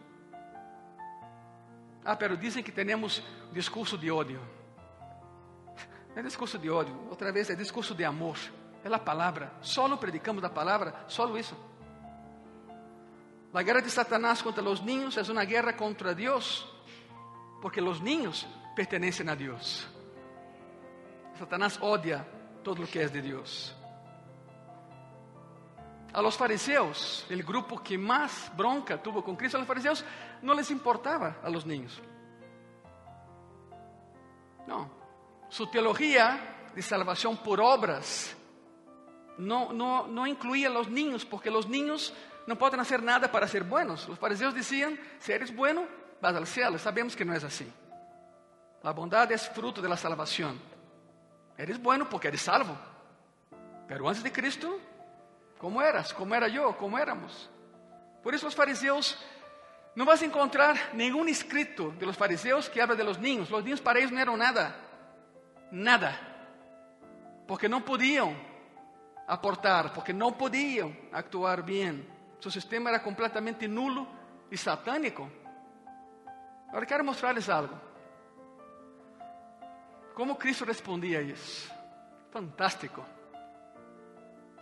Ah, 2.04 2.16
pero 2.16 2.36
dizem 2.36 2.62
que 2.62 2.70
temos 2.70 3.22
discurso 3.50 3.96
de 3.96 4.10
ódio. 4.10 4.40
Não 6.14 6.20
é 6.20 6.22
discurso 6.22 6.58
de 6.58 6.68
ódio, 6.68 6.94
outra 7.08 7.32
vez 7.32 7.48
é 7.48 7.54
discurso 7.54 7.94
de 7.94 8.04
amor. 8.04 8.36
É 8.84 8.94
a 8.94 8.98
palavra. 8.98 9.52
Solo 9.62 9.96
predicamos 9.96 10.44
a 10.44 10.50
palavra, 10.50 10.94
solo 11.08 11.38
isso. 11.38 11.56
A 13.52 13.62
guerra 13.62 13.80
de 13.80 13.90
Satanás 13.90 14.42
contra 14.42 14.62
os 14.62 14.82
niños 14.82 15.16
é 15.16 15.22
uma 15.32 15.44
guerra 15.46 15.72
contra 15.72 16.14
Deus, 16.14 16.68
porque 17.62 17.80
os 17.80 18.00
niños 18.00 18.46
pertenecem 18.74 19.26
a 19.30 19.34
Deus. 19.34 19.88
Satanás 21.38 21.78
odia 21.80 22.26
todo 22.62 22.82
o 22.82 22.86
que 22.86 22.98
é 22.98 23.08
de 23.08 23.22
Deus. 23.22 23.74
A 26.16 26.22
los 26.22 26.34
fariseus, 26.34 27.26
o 27.30 27.36
grupo 27.44 27.76
que 27.76 27.98
mais 27.98 28.50
bronca 28.56 28.96
tuvo 28.96 29.22
com 29.22 29.36
Cristo, 29.36 29.58
a 29.58 29.60
los 29.60 29.68
fariseus 29.68 30.02
não 30.40 30.54
les 30.54 30.70
importava 30.70 31.36
a 31.42 31.48
los 31.50 31.66
niños. 31.66 32.00
Não. 34.66 34.90
Su 35.50 35.66
teología 35.66 36.40
de 36.74 36.80
salvación 36.80 37.36
por 37.36 37.60
obras 37.60 38.34
no, 39.36 39.74
no, 39.74 40.06
no 40.06 40.26
incluía 40.26 40.68
a 40.68 40.70
los 40.70 40.88
niños, 40.88 41.26
porque 41.26 41.50
los 41.50 41.68
niños 41.68 42.14
no 42.46 42.56
pueden 42.56 42.80
hacer 42.80 43.02
nada 43.02 43.30
para 43.30 43.46
ser 43.46 43.64
buenos. 43.64 44.08
Los 44.08 44.18
fariseos 44.18 44.54
decían, 44.54 44.98
si 45.18 45.32
eres 45.32 45.54
bueno, 45.54 45.84
vas 46.22 46.34
al 46.34 46.46
cielo. 46.46 46.78
Sabemos 46.78 47.14
que 47.14 47.26
no 47.26 47.34
es 47.34 47.44
así. 47.44 47.70
La 48.82 48.92
bondad 48.92 49.30
es 49.30 49.50
fruto 49.50 49.82
de 49.82 49.88
la 49.90 49.98
salvación. 49.98 50.58
Eres 51.58 51.78
bueno 51.78 52.08
porque 52.08 52.28
eres 52.28 52.40
salvo. 52.40 52.74
Pero 53.86 54.08
antes 54.08 54.24
de 54.24 54.32
Cristo, 54.32 54.80
¿cómo 55.58 55.82
eras? 55.82 56.12
¿Cómo 56.12 56.34
era 56.34 56.48
yo? 56.48 56.76
¿Cómo 56.76 56.98
éramos? 56.98 57.50
Por 58.22 58.34
eso 58.34 58.46
los 58.46 58.54
fariseos, 58.54 59.18
no 59.94 60.04
vas 60.04 60.20
a 60.20 60.24
encontrar 60.24 60.76
ningún 60.94 61.28
escrito 61.28 61.92
de 61.98 62.06
los 62.06 62.16
fariseos 62.16 62.68
que 62.68 62.82
habla 62.82 62.94
de 62.94 63.04
los 63.04 63.18
niños. 63.18 63.50
Los 63.50 63.64
niños 63.64 63.80
para 63.80 63.98
ellos 63.98 64.12
no 64.12 64.20
eran 64.20 64.38
nada. 64.38 64.76
Nada. 65.70 66.18
Porque 67.46 67.68
não 67.68 67.80
podiam 67.80 68.36
aportar, 69.26 69.92
porque 69.92 70.12
não 70.12 70.32
podiam 70.32 70.94
actuar 71.12 71.62
bem. 71.62 72.06
Seu 72.40 72.50
sistema 72.50 72.90
era 72.90 73.00
completamente 73.00 73.66
nulo 73.66 74.06
e 74.50 74.56
satânico. 74.56 75.30
Agora 76.68 76.86
quero 76.86 77.04
mostrar-lhes 77.04 77.48
algo. 77.48 77.80
Como 80.14 80.36
Cristo 80.36 80.64
respondia 80.64 81.18
a 81.18 81.22
isso? 81.22 81.72
Fantástico. 82.30 83.04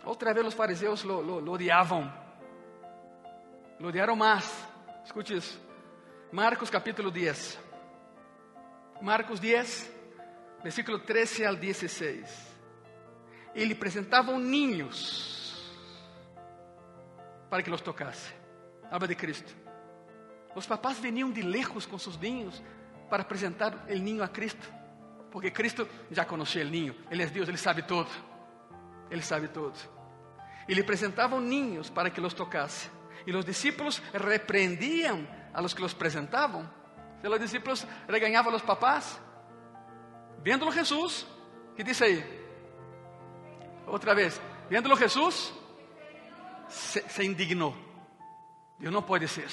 Outra 0.05 0.33
vez 0.33 0.45
os 0.45 0.53
fariseus 0.53 1.03
lo, 1.03 1.21
lo, 1.21 1.39
lo 1.39 1.51
odiavam. 1.53 2.11
Lo 3.79 3.89
odiaram 3.89 4.15
mais. 4.15 4.45
Escute 5.03 5.35
isso. 5.35 5.59
Marcos 6.31 6.69
capítulo 6.69 7.09
10. 7.09 7.59
Marcos 9.01 9.39
10, 9.39 9.91
versículo 10.63 10.99
13 10.99 11.45
al 11.45 11.55
16. 11.55 12.55
Ele 13.53 13.73
apresentavam 13.73 14.39
ninhos 14.39 15.73
para 17.49 17.63
que 17.63 17.69
los 17.69 17.81
tocasse. 17.81 18.33
Habla 18.91 19.07
de 19.07 19.15
Cristo. 19.15 19.55
Os 20.55 20.65
papás 20.65 20.99
veniam 20.99 21.31
de 21.31 21.41
lejos 21.41 21.85
com 21.85 21.97
seus 21.97 22.17
ninhos 22.17 22.61
para 23.09 23.23
apresentar 23.23 23.85
o 23.89 23.95
ninho 23.95 24.23
a 24.23 24.27
Cristo. 24.27 24.71
Porque 25.31 25.51
Cristo 25.51 25.87
já 26.11 26.23
conhecia 26.23 26.63
o 26.63 26.69
ninho. 26.69 26.95
Ele 27.09 27.23
é 27.23 27.25
Deus, 27.25 27.49
ele 27.49 27.57
sabe 27.57 27.81
tudo. 27.81 28.09
Ele 29.09 29.21
sabe 29.21 29.47
tudo. 29.47 29.94
E 30.67 30.73
lhe 30.73 30.81
apresentavam 30.81 31.39
ninhos 31.39 31.89
para 31.89 32.09
que 32.09 32.21
los 32.21 32.33
tocasse. 32.33 32.89
E 33.25 33.35
os 33.35 33.45
discípulos 33.45 34.01
repreendiam 34.13 35.27
a 35.53 35.61
los 35.61 35.73
que 35.73 35.81
los 35.81 35.93
apresentavam. 35.93 36.69
E 37.23 37.27
os 37.27 37.39
discípulos 37.39 37.85
regañavam 38.07 38.49
a 38.49 38.53
los 38.53 38.61
papás. 38.61 39.19
Viéndolo 40.41 40.71
Jesús, 40.71 41.25
que 41.75 41.83
dice 41.83 42.05
aí? 42.05 42.45
Outra 43.87 44.13
vez, 44.13 44.39
viéndolo 44.69 44.95
Jesús, 44.95 45.53
se, 46.67 47.23
indignó. 47.23 47.75
Dios 48.79 48.91
no 48.91 49.05
puede 49.05 49.27
ser. 49.27 49.49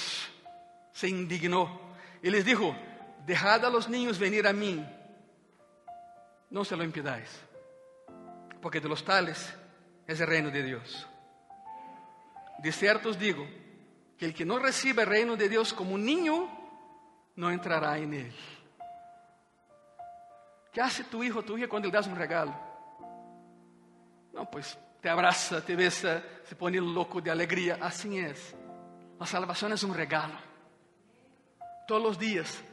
Se 0.91 1.07
indignó. 1.07 1.79
Y 2.21 2.29
les 2.29 2.45
dijo, 2.45 2.75
dejad 3.25 3.65
a 3.65 3.69
los 3.69 3.89
niños 3.89 4.19
venir 4.19 4.47
a 4.47 4.53
mí. 4.53 4.85
No 6.49 6.63
se 6.63 6.75
lo 6.75 6.83
impidáis. 6.83 7.29
Porque 8.61 8.79
de 8.79 8.89
los 8.89 9.03
tales 9.03 9.53
es 10.13 10.21
el 10.21 10.27
reino 10.27 10.49
de 10.49 10.63
Dios. 10.63 11.07
De 12.59 12.71
cierto 12.71 13.09
os 13.09 13.19
digo 13.19 13.45
que 14.17 14.25
el 14.25 14.33
que 14.33 14.45
no 14.45 14.59
recibe 14.59 15.03
el 15.03 15.09
reino 15.09 15.35
de 15.35 15.49
Dios 15.49 15.73
como 15.73 15.95
un 15.95 16.05
niño, 16.05 16.49
no 17.35 17.51
entrará 17.51 17.97
en 17.97 18.13
él. 18.13 18.35
¿Qué 20.71 20.81
hace 20.81 21.03
tu 21.03 21.23
hijo, 21.23 21.43
tu 21.43 21.57
hija 21.57 21.67
cuando 21.67 21.87
le 21.87 21.93
das 21.93 22.07
un 22.07 22.15
regalo? 22.15 22.53
No, 24.33 24.49
pues 24.49 24.77
te 25.01 25.09
abraza, 25.09 25.61
te 25.61 25.75
besa, 25.75 26.23
se 26.43 26.55
pone 26.55 26.79
loco 26.79 27.21
de 27.21 27.29
alegría. 27.29 27.77
Así 27.81 28.17
es. 28.17 28.55
La 29.19 29.25
salvación 29.25 29.73
es 29.73 29.83
un 29.83 29.93
regalo. 29.93 30.35
Todos 31.87 32.01
los 32.01 32.17
días, 32.17 32.63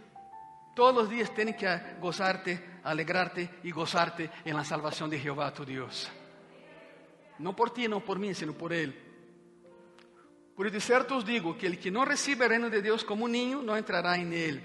todos 0.75 0.95
los 0.95 1.11
días 1.11 1.35
tienes 1.35 1.57
que 1.57 1.69
gozarte, 2.01 2.81
alegrarte 2.85 3.59
y 3.65 3.71
gozarte 3.71 4.31
en 4.45 4.57
la 4.57 4.65
salvación 4.65 5.11
de 5.11 5.19
Jehová 5.19 5.53
tu 5.53 5.65
Dios. 5.65 6.11
No 7.41 7.57
por 7.57 7.71
ti, 7.71 7.89
no 7.89 8.05
por 8.05 8.19
mí, 8.19 8.35
sino 8.35 8.53
por 8.53 8.71
Él. 8.71 8.95
Por 10.55 10.71
de 10.71 10.79
cierto 10.79 11.17
os 11.17 11.25
digo 11.25 11.57
que 11.57 11.67
el 11.67 11.79
que 11.79 11.91
no 11.91 12.05
recibe 12.05 12.45
el 12.45 12.51
reino 12.51 12.69
de 12.69 12.83
Dios 12.83 13.03
como 13.03 13.25
un 13.25 13.33
niño, 13.33 13.63
no 13.63 13.75
entrará 13.75 14.17
en 14.17 14.31
Él. 14.35 14.63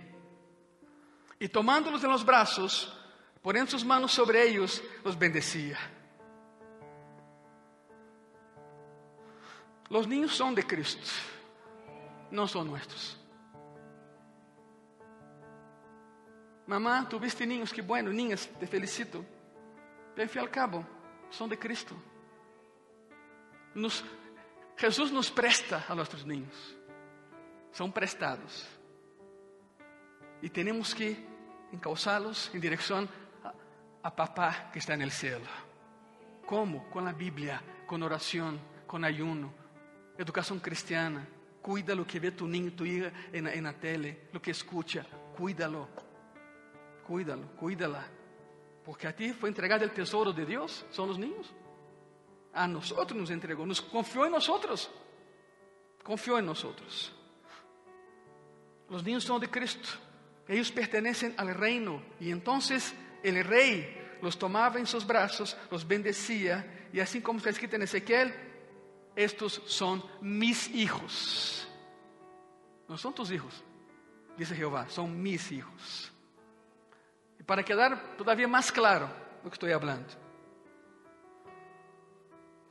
Y 1.39 1.47
tomándolos 1.47 2.03
en 2.03 2.11
los 2.11 2.25
brazos, 2.25 2.93
poniendo 3.41 3.71
sus 3.71 3.85
manos 3.85 4.11
sobre 4.11 4.43
ellos, 4.45 4.83
los 5.05 5.17
bendecía. 5.17 5.77
Los 9.89 10.05
niños 10.05 10.35
son 10.35 10.53
de 10.53 10.63
Cristo, 10.67 11.07
no 12.31 12.45
son 12.45 12.67
nuestros. 12.67 13.17
Mamá, 16.67 17.07
tuviste 17.07 17.47
niños, 17.47 17.71
que 17.71 17.81
bueno, 17.81 18.11
niñas, 18.11 18.49
te 18.59 18.67
felicito. 18.67 19.23
Pero 20.13 20.23
al 20.23 20.29
fin 20.29 20.41
y 20.41 20.45
al 20.45 20.51
cabo, 20.51 20.85
son 21.29 21.49
de 21.49 21.57
Cristo. 21.57 21.95
Nos, 23.75 24.03
Jesús 24.77 25.11
nos 25.11 25.29
presta 25.29 25.85
a 25.87 25.93
nuestros 25.93 26.25
niños. 26.25 26.75
Son 27.71 27.91
prestados. 27.91 28.65
Y 30.41 30.49
tenemos 30.49 30.95
que 30.95 31.17
encauzá-los 31.71 32.51
en 32.53 32.61
dirección 32.61 33.09
a, 33.43 33.53
a 34.07 34.15
papá 34.15 34.69
que 34.71 34.79
está 34.79 34.93
en 34.93 35.01
el 35.01 35.11
cielo. 35.11 35.45
¿Cómo? 36.45 36.89
Con 36.89 37.05
la 37.05 37.11
Biblia, 37.11 37.61
con 37.85 38.01
oración, 38.01 38.59
con 38.87 39.03
ayuno, 39.03 39.53
educación 40.17 40.59
cristiana. 40.59 41.27
Cuida 41.61 41.95
lo 41.95 42.05
que 42.05 42.19
ve 42.19 42.31
tu 42.31 42.47
niño, 42.47 42.71
tu 42.73 42.85
hija 42.85 43.11
en, 43.33 43.47
en 43.47 43.63
la 43.63 43.73
tele, 43.73 44.29
lo 44.31 44.41
que 44.41 44.51
escucha, 44.51 45.05
cuídalo. 45.35 45.89
Cuídalo, 47.05 47.47
cuídala. 47.55 48.05
Porque 48.85 49.07
a 49.07 49.15
ti 49.15 49.33
fue 49.33 49.49
entregado 49.49 49.83
el 49.83 49.91
tesoro 49.91 50.31
de 50.31 50.45
Dios, 50.45 50.85
son 50.91 51.09
los 51.09 51.19
niños. 51.19 51.53
A 52.55 52.67
nosotros 52.67 53.19
nos 53.19 53.29
entregó, 53.29 53.65
nos 53.65 53.81
confió 53.81 54.25
en 54.25 54.31
nosotros. 54.31 54.89
Confió 56.03 56.39
en 56.39 56.45
nosotros. 56.45 57.13
Los 58.89 59.03
niños 59.03 59.23
son 59.23 59.41
de 59.41 59.49
Cristo. 59.49 59.89
Ellos 60.47 60.71
pertenecen 60.71 61.35
al 61.37 61.53
reino. 61.53 62.01
Y 62.19 62.31
entonces 62.31 62.95
el 63.23 63.43
rey 63.43 64.17
los 64.21 64.39
tomaba 64.39 64.79
en 64.79 64.87
sus 64.87 65.05
brazos, 65.05 65.57
los 65.69 65.87
bendecía. 65.87 66.87
Y 66.93 66.99
así 66.99 67.21
como 67.21 67.39
está 67.39 67.49
escrito 67.49 67.75
en 67.75 67.81
Ezequiel, 67.81 68.33
estos 69.15 69.61
son 69.65 70.03
mis 70.21 70.69
hijos. 70.69 71.67
No 72.87 72.97
son 72.97 73.13
tus 73.13 73.31
hijos, 73.31 73.63
dice 74.37 74.55
Jehová, 74.55 74.87
son 74.89 75.21
mis 75.21 75.51
hijos. 75.51 76.11
Y 77.39 77.43
para 77.43 77.63
quedar 77.63 78.15
todavía 78.17 78.47
más 78.47 78.71
claro 78.71 79.09
lo 79.43 79.49
que 79.49 79.55
estoy 79.55 79.71
hablando. 79.71 80.24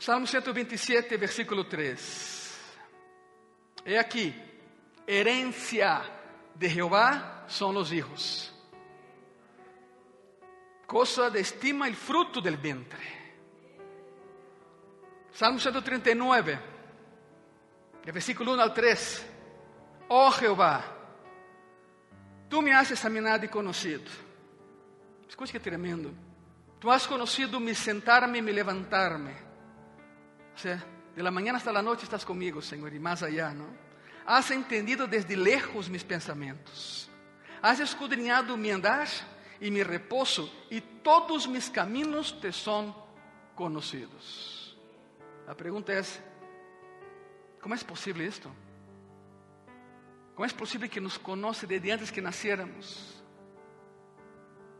Salmo 0.04 0.26
127, 0.26 1.16
versículo 1.16 1.66
3. 1.66 2.60
He 3.86 3.98
aquí, 3.98 4.34
herencia 5.06 6.02
de 6.54 6.68
Jehová 6.68 7.46
son 7.48 7.74
los 7.74 7.90
hijos. 7.90 8.52
Cosa 10.86 11.30
de 11.30 11.40
estima 11.40 11.88
el 11.88 11.96
fruto 11.96 12.42
del 12.42 12.58
vientre. 12.58 13.00
Salmo 15.32 15.58
139, 15.58 16.58
de 18.04 18.12
versículo 18.12 18.52
1 18.52 18.62
al 18.62 18.74
3. 18.74 19.26
Oh 20.08 20.30
Jehová, 20.32 20.84
tú 22.50 22.60
me 22.60 22.74
has 22.74 22.90
examinado 22.90 23.46
y 23.46 23.48
conocido. 23.48 24.02
Escute 25.26 25.52
que 25.52 25.60
tremendo. 25.60 26.10
Tú 26.78 26.92
has 26.92 27.06
conocido 27.06 27.58
mi 27.58 27.74
sentarme 27.74 28.36
y 28.36 28.42
mi 28.42 28.52
levantarme. 28.52 29.53
Sea, 30.56 30.84
de 31.14 31.22
la 31.22 31.30
mañana 31.30 31.58
hasta 31.58 31.72
la 31.72 31.82
noche 31.82 32.04
estás 32.04 32.24
conmigo, 32.24 32.60
Señor, 32.62 32.92
y 32.94 32.98
más 32.98 33.22
allá, 33.22 33.52
¿no? 33.52 33.66
Has 34.26 34.50
entendido 34.50 35.06
desde 35.06 35.36
lejos 35.36 35.88
mis 35.88 36.04
pensamientos. 36.04 37.10
Has 37.60 37.80
escudriñado 37.80 38.56
mi 38.56 38.70
andar 38.70 39.08
y 39.60 39.70
mi 39.70 39.82
reposo, 39.82 40.50
y 40.70 40.80
todos 40.80 41.48
mis 41.48 41.70
caminos 41.70 42.38
te 42.40 42.52
son 42.52 42.94
conocidos. 43.54 44.76
La 45.46 45.54
pregunta 45.54 45.92
es, 45.92 46.20
¿cómo 47.60 47.74
es 47.74 47.84
posible 47.84 48.26
esto? 48.26 48.50
¿Cómo 50.34 50.46
es 50.46 50.52
posible 50.52 50.88
que 50.88 51.00
nos 51.00 51.18
conoce 51.18 51.66
desde 51.66 51.92
antes 51.92 52.10
que 52.10 52.20
naciéramos? 52.20 53.22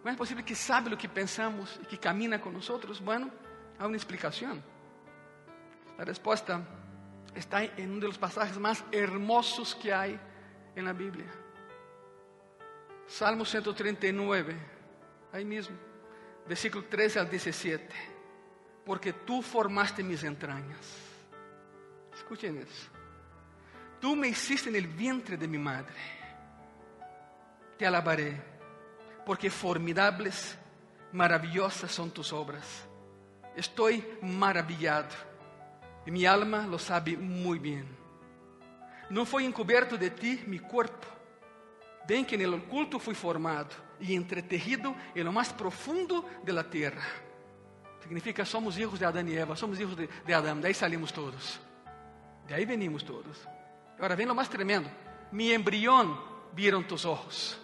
¿Cómo 0.03 0.11
es 0.11 0.17
posible 0.17 0.45
que 0.45 0.55
sabe 0.55 0.91
lo 0.91 0.99
que 0.99 1.09
pensamos 1.09 1.79
y 1.83 1.87
que 1.87 1.99
camina 1.99 2.41
con 2.41 2.53
nosotros? 2.53 3.01
Bueno, 3.01 3.31
hay 3.79 3.87
una 3.87 3.97
explicación. 3.97 4.63
La 5.99 6.05
respuesta 6.05 6.61
está 7.35 7.63
en 7.65 7.91
uno 7.91 8.01
de 8.01 8.09
los 8.09 8.19
pasajes 8.19 8.59
más 8.59 8.85
hermosos 8.91 9.75
que 9.75 9.93
hay 9.93 10.19
en 10.75 10.85
la 10.85 10.93
Biblia. 10.93 11.31
Salmo 13.07 13.45
139, 13.45 14.57
ahí 15.33 15.45
mismo, 15.45 15.77
versículo 16.49 16.85
13 16.85 17.21
al 17.21 17.31
17. 17.31 17.89
Porque 18.85 19.13
tú 19.13 19.41
formaste 19.41 20.03
mis 20.03 20.23
entrañas. 20.25 20.79
Escuchen 22.15 22.59
eso. 22.59 22.91
Tú 24.01 24.15
me 24.15 24.29
hiciste 24.29 24.69
en 24.69 24.77
el 24.77 24.87
vientre 24.87 25.37
de 25.37 25.49
mi 25.49 25.59
madre. 25.59 25.95
Te 27.79 27.87
alabaré, 27.87 28.41
porque 29.25 29.51
formidables, 29.51 30.57
maravillosas 31.13 31.91
son 31.91 32.11
tus 32.11 32.33
obras. 32.33 32.85
Estoy 33.57 34.05
maravillado 34.21 35.34
y 36.07 36.11
mi 36.11 36.27
alma 36.27 36.67
lo 36.67 36.79
sabe 36.79 37.17
muy 37.17 37.59
bien. 37.59 37.87
No 39.11 39.25
fue 39.25 39.45
encubierto 39.45 39.97
de 39.97 40.11
ti 40.11 40.43
mi 40.47 40.59
cuerpo, 40.59 41.07
bem 42.07 42.25
que 42.25 42.37
el 42.37 42.55
oculto 42.55 42.99
fui 42.99 43.15
formado 43.15 43.69
y 44.01 44.15
entretejido 44.15 44.95
en 45.15 45.25
lo 45.25 45.33
más 45.33 45.53
profundo 45.53 46.29
de 46.43 46.53
la 46.53 46.69
tierra. 46.69 47.03
Significa 48.03 48.45
somos 48.45 48.79
hijos 48.79 49.01
de 49.01 49.07
Adán 49.07 49.29
y 49.29 49.35
Eva, 49.35 49.57
somos 49.57 49.81
hijos 49.81 49.97
de, 49.97 50.09
de 50.27 50.35
Adán, 50.35 50.61
de 50.61 50.69
ahí 50.69 50.75
salimos 50.75 51.13
todos. 51.13 51.61
De 52.47 52.55
ahí 52.55 52.67
venimos 52.67 53.05
todos. 53.05 53.49
Ahora 53.99 54.15
ven 54.15 54.29
lo 54.29 54.35
más 54.35 54.51
tremendo. 54.51 54.91
Mi 55.33 55.53
embrión 55.53 56.19
vieron 56.55 56.87
tus 56.87 57.05
ojos. 57.05 57.59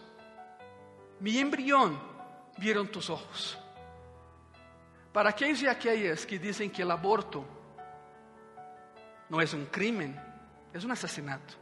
Mi 1.19 1.39
embrión 1.39 2.01
vieron 2.57 2.89
tus 2.89 3.11
ojos. 3.11 3.59
Para 5.13 5.31
aquellos 5.31 5.63
y 5.63 5.67
aquellas 5.67 6.25
que 6.25 6.39
dicen 6.39 6.71
que 6.71 6.83
el 6.83 6.91
aborto 6.91 7.45
no 9.31 9.41
es 9.41 9.55
un 9.55 9.67
crimen, 9.67 10.21
es 10.73 10.85
un 10.85 10.91
asesinato. 10.91 11.55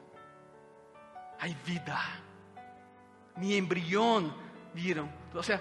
Hay 1.38 1.57
vida. 1.64 1.98
Mi 3.37 3.57
embrión 3.57 4.35
vieron. 4.74 5.09
O 5.35 5.42
sea, 5.42 5.61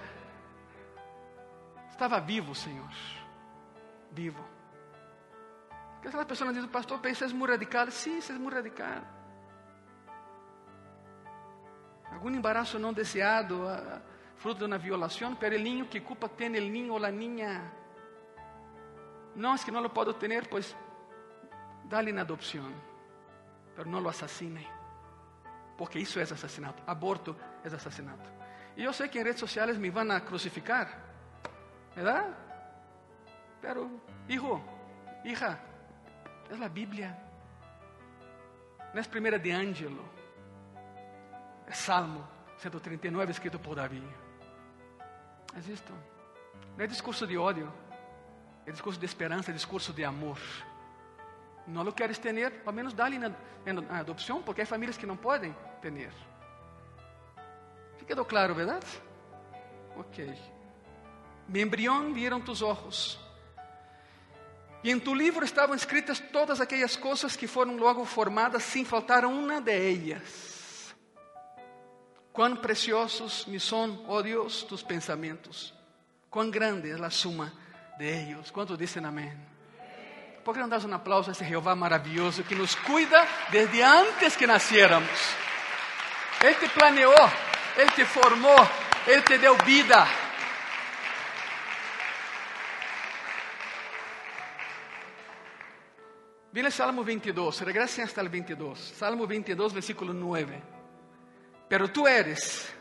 estaba 1.90 2.18
vivo, 2.20 2.54
Señor. 2.54 2.90
Vivo. 4.10 4.44
Porque 6.02 6.16
as 6.16 6.24
pessoas 6.24 6.54
dizem, 6.54 6.68
pastor, 6.70 7.00
isso 7.06 7.24
é 7.24 7.28
muito 7.28 7.50
radical. 7.52 7.90
Sim, 7.90 8.18
isso 8.18 8.32
é 8.32 8.38
muito 8.38 8.54
radical. 8.54 9.02
Algum 12.10 12.30
embaraço 12.30 12.78
não 12.78 12.92
desejado, 12.92 13.64
fruto 14.36 14.60
de 14.60 14.64
uma 14.64 14.78
violação, 14.78 15.36
pero 15.36 15.56
o 15.56 15.58
niño 15.58 15.86
que 15.86 16.00
culpa 16.00 16.28
tem 16.28 16.48
o 16.48 16.52
niño 16.52 16.94
ou 16.94 17.04
a 17.04 17.10
niña. 17.10 17.70
Não, 19.36 19.54
é 19.54 19.58
que 19.58 19.70
não 19.70 19.82
lo 19.82 19.90
puedo 19.90 20.14
ter, 20.14 20.48
pues 20.48 20.74
dale 21.88 22.12
na 22.12 22.20
adopção, 22.20 22.72
pero 23.74 23.88
não 23.88 24.00
lo 24.00 24.08
assassine, 24.08 24.66
porque 25.76 25.98
isso 25.98 26.18
é 26.18 26.22
assassinato. 26.22 26.82
Aborto 26.86 27.36
é 27.64 27.68
assassinato. 27.68 28.30
E 28.76 28.84
eu 28.84 28.92
sei 28.92 29.08
que 29.08 29.18
em 29.18 29.24
redes 29.24 29.40
sociais 29.40 29.76
me 29.78 29.90
vão 29.90 30.10
a 30.10 30.20
crucificar, 30.20 30.86
¿verdad? 31.96 32.32
Pero, 33.60 33.90
hijo, 34.28 34.62
hija, 35.24 35.58
es 36.50 36.58
la 36.58 36.68
Biblia. 36.68 37.18
No 38.94 39.00
es 39.00 39.08
primera 39.08 39.38
de 39.38 39.52
Ángelo. 39.52 40.02
Es 41.66 41.76
Salmo 41.78 42.26
139 42.58 43.32
escrito 43.32 43.60
por 43.60 43.76
David. 43.76 44.02
Es 45.56 45.68
esto. 45.68 45.92
No 46.76 46.84
es 46.84 46.90
discurso 46.90 47.26
de 47.26 47.36
odio. 47.36 47.72
Es 48.64 48.74
discurso 48.74 49.00
de 49.00 49.06
esperanza, 49.06 49.50
es 49.50 49.56
discurso 49.56 49.92
de 49.92 50.04
amor. 50.04 50.38
No 51.68 51.84
lo 51.84 51.94
quieres 51.94 52.18
tener, 52.20 52.62
al 52.64 52.74
menos 52.74 52.96
dale 52.96 53.16
en, 53.16 53.36
en 53.66 53.90
adopción, 53.90 54.42
porque 54.42 54.62
hay 54.62 54.66
familias 54.66 54.96
que 54.96 55.06
no 55.06 55.20
pueden 55.20 55.54
tener. 55.82 56.10
¿Sí 57.98 58.04
quedó 58.06 58.26
claro, 58.26 58.54
verdad? 58.54 58.82
Ok. 59.96 60.18
Mi 61.46 61.60
embrión 61.60 62.14
vieron 62.14 62.42
tus 62.42 62.62
ojos. 62.62 63.20
E 64.82 64.90
em 64.90 65.00
tu 65.00 65.14
livro 65.14 65.44
estavam 65.44 65.74
escritas 65.74 66.20
todas 66.20 66.60
aquelas 66.60 66.96
coisas 66.96 67.36
que 67.36 67.48
foram 67.48 67.76
logo 67.76 68.04
formadas, 68.04 68.62
sem 68.62 68.84
faltar 68.84 69.24
uma 69.24 69.60
de 69.60 69.72
ellas. 69.72 70.94
Quão 72.32 72.54
preciosos 72.54 73.44
me 73.46 73.58
são, 73.58 74.04
oh 74.06 74.22
Deus, 74.22 74.62
tus 74.62 74.82
pensamentos. 74.82 75.74
Quão 76.30 76.48
grande 76.48 76.90
é 76.90 76.94
a 76.94 77.10
suma 77.10 77.52
de 77.98 78.06
ellos. 78.06 78.50
Quantos 78.52 78.78
dizem 78.78 79.04
amém? 79.04 79.57
Por 80.48 80.54
que 80.54 80.62
não 80.62 80.68
das 80.70 80.82
um 80.86 80.94
aplauso 80.94 81.28
a 81.28 81.32
esse 81.32 81.44
Jeová 81.44 81.76
maravilhoso 81.76 82.42
que 82.42 82.54
nos 82.54 82.74
cuida 82.74 83.22
desde 83.50 83.82
antes 83.82 84.34
que 84.34 84.46
nasciéramos? 84.46 85.10
Ele 86.42 86.54
te 86.54 86.66
planeou, 86.70 87.12
Ele 87.76 87.90
te 87.90 88.02
formou, 88.06 88.56
Ele 89.06 89.20
te 89.20 89.36
deu 89.36 89.54
vida. 89.56 90.06
Viene 96.50 96.70
Salmo 96.70 97.04
22, 97.04 97.60
regresen 97.60 98.04
hasta 98.04 98.22
el 98.22 98.30
22. 98.30 98.78
Salmo 98.96 99.26
22, 99.26 99.74
versículo 99.74 100.14
9. 100.14 100.62
Pero 101.68 101.92
tú 101.92 102.08
eres 102.08 102.74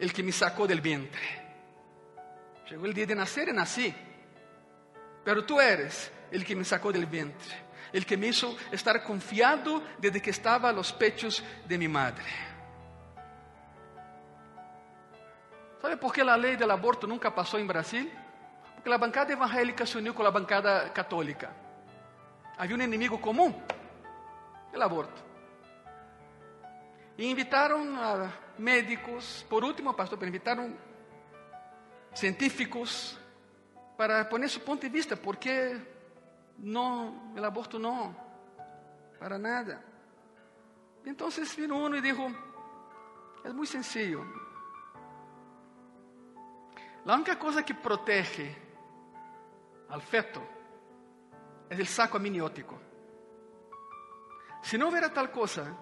el 0.00 0.12
que 0.12 0.24
me 0.24 0.32
sacó 0.32 0.66
del 0.66 0.80
vientre. 0.80 1.22
Llegó 2.68 2.84
el 2.84 2.92
día 2.92 3.06
de 3.06 3.14
nacer 3.14 3.50
y 3.50 3.52
nací. 3.52 3.94
Pero 5.24 5.44
tú 5.44 5.60
eres 5.60 6.15
el 6.30 6.44
que 6.44 6.56
me 6.56 6.64
sacó 6.64 6.92
del 6.92 7.06
vientre, 7.06 7.54
el 7.92 8.04
que 8.04 8.16
me 8.16 8.28
hizo 8.28 8.56
estar 8.70 9.02
confiado 9.02 9.82
desde 9.98 10.20
que 10.20 10.30
estaba 10.30 10.68
a 10.68 10.72
los 10.72 10.92
pechos 10.92 11.42
de 11.66 11.78
mi 11.78 11.88
madre. 11.88 12.24
¿Sabe 15.80 15.96
por 15.96 16.12
qué 16.12 16.24
la 16.24 16.36
ley 16.36 16.56
del 16.56 16.70
aborto 16.70 17.06
nunca 17.06 17.34
pasó 17.34 17.58
en 17.58 17.66
Brasil? 17.66 18.12
Porque 18.74 18.90
la 18.90 18.98
bancada 18.98 19.32
evangélica 19.32 19.86
se 19.86 19.98
unió 19.98 20.14
con 20.14 20.24
la 20.24 20.30
bancada 20.30 20.92
católica. 20.92 21.52
Había 22.58 22.74
un 22.74 22.82
enemigo 22.82 23.20
común, 23.20 23.54
el 24.72 24.82
aborto. 24.82 25.22
E 27.18 27.24
invitaram 27.24 27.96
a 27.96 28.30
médicos, 28.58 29.46
por 29.48 29.64
último, 29.64 29.94
pastor, 29.94 30.22
invitaram 30.24 30.76
científicos 32.12 33.18
para 33.96 34.28
poner 34.28 34.50
su 34.50 34.60
ponto 34.60 34.82
de 34.82 34.90
vista, 34.90 35.16
porque 35.16 35.95
no, 36.58 37.32
el 37.36 37.44
aborto 37.44 37.78
no, 37.78 38.14
para 39.18 39.38
nada. 39.38 39.82
Entonces 41.04 41.54
vino 41.56 41.76
uno 41.76 41.96
y 41.96 42.00
dijo, 42.00 42.26
es 43.44 43.54
muy 43.54 43.66
sencillo. 43.66 44.24
La 47.04 47.14
única 47.14 47.38
cosa 47.38 47.64
que 47.64 47.74
protege 47.74 48.56
al 49.88 50.02
feto 50.02 50.42
es 51.70 51.78
el 51.78 51.86
saco 51.86 52.16
amniótico. 52.16 52.78
Si 54.62 54.76
no 54.76 54.88
hubiera 54.88 55.12
tal 55.12 55.30
cosa, 55.30 55.76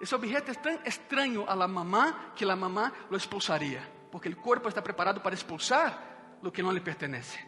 esse 0.00 0.14
objeto 0.14 0.50
é 0.50 0.54
tão 0.54 0.80
estranho 0.84 1.44
a 1.46 1.54
la 1.54 1.68
mamá 1.68 2.32
que 2.34 2.46
la 2.46 2.56
mamá 2.56 2.92
lo 3.10 3.16
expulsaria, 3.16 3.82
porque 4.10 4.28
o 4.30 4.36
corpo 4.36 4.68
está 4.68 4.82
preparado 4.82 5.20
para 5.20 5.34
expulsar 5.34 6.38
o 6.42 6.50
que 6.50 6.62
não 6.62 6.72
lhe 6.72 6.80
pertenece. 6.80 7.38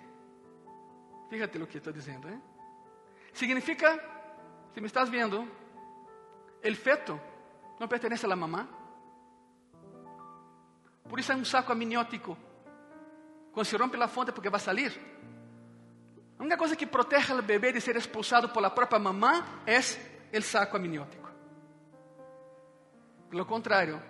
Fíjate 1.31 1.59
o 1.59 1.67
que 1.67 1.79
estou 1.79 1.93
dizendo, 1.93 2.29
¿eh? 2.29 2.39
Significa, 3.35 3.99
se 4.73 4.81
me 4.81 4.87
estás 4.87 5.11
vendo, 5.11 5.43
o 6.63 6.75
feto 6.77 7.21
não 7.81 7.89
pertence 7.89 8.25
a 8.25 8.29
la 8.29 8.37
mamá. 8.37 8.69
Por 11.09 11.19
isso 11.19 11.33
é 11.33 11.37
um 11.37 11.45
saco 11.45 11.73
amniótico. 11.73 12.39
Quando 13.53 13.67
se 13.67 13.77
rompe 13.77 14.01
a 14.01 14.09
fonte, 14.09 14.33
porque 14.33 14.49
vai 14.49 14.61
sair. 14.61 14.93
A 16.39 16.43
única 16.43 16.57
coisa 16.57 16.77
que 16.77 16.87
protege 16.87 17.33
ao 17.33 17.43
bebê 17.43 17.73
de 17.73 17.81
ser 17.81 17.97
expulsado 17.97 18.49
por 18.49 18.63
la 18.63 18.71
própria 18.71 18.99
mamá 19.01 19.63
é 19.67 19.79
o 20.39 20.43
saco 20.43 20.77
amniótico. 20.77 21.29
Pelo 23.29 23.45
contrário, 23.45 24.01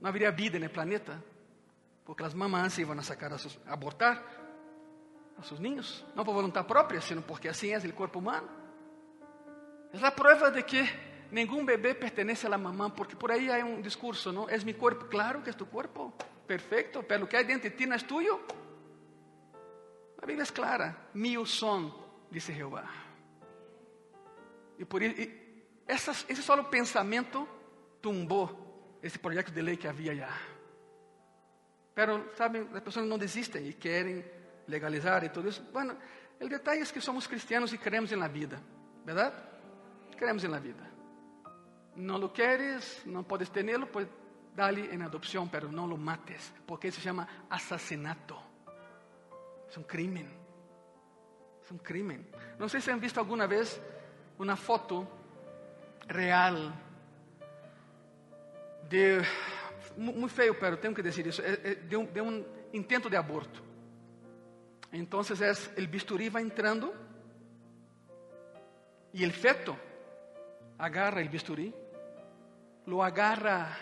não 0.00 0.08
haveria 0.08 0.30
vida 0.30 0.60
no 0.60 0.70
planeta, 0.70 1.22
porque 2.04 2.22
as 2.22 2.34
mamães 2.34 2.78
iam 2.78 2.92
a 2.92 3.02
sacar 3.02 3.32
a, 3.32 3.38
sus, 3.38 3.58
abortar 3.66 4.22
seus 5.42 5.60
ninhos, 5.60 6.04
não 6.14 6.24
por 6.24 6.34
vontade 6.34 6.66
própria, 6.66 7.00
sino 7.00 7.22
porque 7.22 7.48
assim 7.48 7.72
é 7.72 7.78
o 7.78 7.92
corpo 7.92 8.18
humano. 8.18 8.48
É 9.92 10.04
a 10.04 10.10
prova 10.10 10.50
de 10.50 10.62
que 10.62 10.82
nenhum 11.30 11.64
bebê 11.64 11.94
pertence 11.94 12.46
à 12.46 12.58
mamã, 12.58 12.90
porque 12.90 13.16
por 13.16 13.30
aí 13.30 13.50
há 13.50 13.64
um 13.64 13.80
discurso, 13.80 14.32
não? 14.32 14.48
É 14.48 14.58
meu 14.58 14.74
corpo, 14.74 15.06
claro 15.06 15.42
que 15.42 15.50
é 15.50 15.52
tu 15.52 15.66
corpo, 15.66 16.12
perfeito, 16.46 17.02
pero 17.02 17.24
o 17.24 17.26
que 17.26 17.36
há 17.36 17.42
dentro 17.42 17.68
de 17.68 17.76
ti 17.76 17.86
não 17.86 17.96
é 17.96 17.98
tuyo. 17.98 18.40
A 20.22 20.26
Bíblia 20.26 20.44
é 20.44 20.52
clara, 20.52 20.96
mío 21.12 21.44
son, 21.44 21.92
disse 22.30 22.52
Jeová. 22.52 22.88
E 24.78 24.84
por 24.84 25.02
isso, 25.02 25.30
esse 25.86 26.42
só 26.42 26.62
pensamento 26.64 27.46
tumbou 28.00 28.98
esse 29.02 29.18
projeto 29.18 29.52
de 29.52 29.60
lei 29.60 29.76
que 29.76 29.86
havia 29.86 30.14
já. 30.16 30.32
Pero, 31.94 32.32
sabe, 32.34 32.66
as 32.72 32.82
pessoas 32.82 33.06
não 33.06 33.18
desistem 33.18 33.68
e 33.68 33.72
querem 33.72 34.24
legalizar 34.66 35.24
e 35.24 35.28
tudo 35.28 35.48
isso. 35.48 35.62
Bueno, 35.72 35.96
o 36.40 36.48
detalhe 36.48 36.82
é 36.82 36.86
que 36.86 37.00
somos 37.00 37.26
cristianos 37.26 37.72
e 37.72 37.78
creemos 37.78 38.10
na 38.12 38.28
vida, 38.28 38.60
verdade? 39.04 39.36
Creemos 40.16 40.42
na 40.44 40.58
vida. 40.58 40.82
Não 41.96 42.18
lo 42.18 42.32
queres, 42.32 43.02
não 43.06 43.22
podes 43.22 43.48
tê-lo, 43.50 43.86
pues 43.86 44.08
dale 44.54 44.94
em 44.94 45.02
adopção, 45.02 45.48
pero 45.48 45.70
não 45.70 45.86
lo 45.86 45.96
mates, 45.96 46.52
porque 46.66 46.90
se 46.90 47.00
chama 47.00 47.28
assassinato. 47.50 48.36
É 49.74 49.78
um 49.78 49.82
crime. 49.82 50.28
É 51.68 51.74
um 51.74 51.78
crime. 51.78 52.24
Não 52.58 52.68
sei 52.68 52.80
se 52.80 52.90
han 52.90 52.98
visto 52.98 53.18
alguma 53.18 53.46
vez 53.46 53.80
uma 54.38 54.56
foto 54.56 55.06
real 56.08 56.72
de 58.88 59.20
muito 59.96 60.28
feio, 60.28 60.54
pero 60.54 60.76
tenho 60.76 60.94
que 60.94 61.02
dizer 61.02 61.26
isso, 61.26 61.42
de 61.88 61.96
um, 61.96 62.04
de 62.04 62.20
um 62.20 62.44
intento 62.72 63.08
de 63.08 63.16
aborto. 63.16 63.62
Entonces 64.94 65.40
es, 65.40 65.72
el 65.76 65.88
bisturí 65.88 66.28
va 66.28 66.40
entrando 66.40 66.94
y 69.12 69.24
el 69.24 69.32
feto 69.32 69.76
agarra 70.78 71.20
el 71.20 71.28
bisturí, 71.28 71.74
lo 72.86 73.02
agarra, 73.02 73.76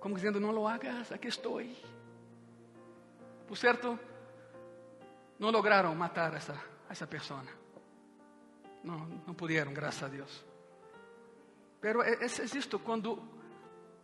como 0.00 0.16
diciendo, 0.16 0.40
no 0.40 0.52
lo 0.52 0.68
hagas, 0.68 1.12
aquí 1.12 1.28
estoy. 1.28 1.76
Por 3.46 3.56
cierto, 3.56 3.96
no 5.38 5.52
lograron 5.52 5.96
matar 5.96 6.34
a 6.34 6.38
esa, 6.38 6.60
a 6.88 6.92
esa 6.92 7.08
persona. 7.08 7.50
No, 8.82 9.06
no 9.24 9.36
pudieron, 9.36 9.72
gracias 9.72 10.02
a 10.02 10.08
Dios. 10.08 10.44
Pero 11.80 12.02
es, 12.02 12.40
es 12.40 12.56
esto, 12.56 12.80
cuando 12.80 13.39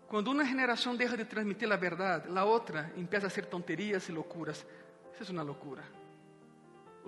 cuando 0.09 0.31
una 0.31 0.47
generación 0.47 0.97
deja 0.97 1.17
de 1.17 1.25
transmitir 1.25 1.69
la 1.69 1.77
verdad, 1.77 2.27
la 2.27 2.45
otra 2.45 2.93
empieza 2.97 3.27
a 3.27 3.29
hacer 3.29 3.47
tonterías 3.47 4.09
y 4.09 4.13
locuras. 4.13 4.65
Eso 5.13 5.23
es 5.25 5.31
una 5.31 5.43
locura. 5.43 5.83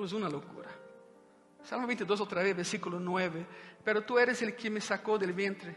Es 0.05 0.13
una 0.13 0.29
locura. 0.29 0.69
Salmo 1.63 1.87
22 1.87 2.21
otra 2.21 2.43
vez, 2.43 2.57
versículo 2.57 2.99
9. 2.99 3.47
Pero 3.85 4.03
tú 4.03 4.19
eres 4.19 4.43
el 4.43 4.55
que 4.55 4.71
me 4.71 4.81
sacó 4.81 5.19
del 5.19 5.33
vientre, 5.33 5.77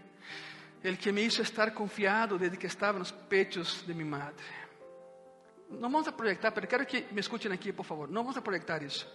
el 0.82 0.98
que 0.98 1.12
me 1.12 1.22
hizo 1.22 1.42
estar 1.42 1.74
confiado 1.74 2.38
desde 2.38 2.58
que 2.58 2.68
estaba 2.68 2.94
en 2.94 3.00
los 3.00 3.12
pechos 3.12 3.84
de 3.86 3.94
mi 3.94 4.04
madre. 4.04 4.44
No 5.70 5.82
vamos 5.82 6.08
a 6.08 6.16
proyectar, 6.16 6.54
pero 6.54 6.68
quiero 6.68 6.86
que 6.86 7.08
me 7.12 7.22
escuchen 7.22 7.52
aquí, 7.52 7.72
por 7.72 7.86
favor. 7.86 8.10
No 8.10 8.22
vamos 8.22 8.38
a 8.38 8.44
proyectar 8.44 8.84
eso. 8.84 9.08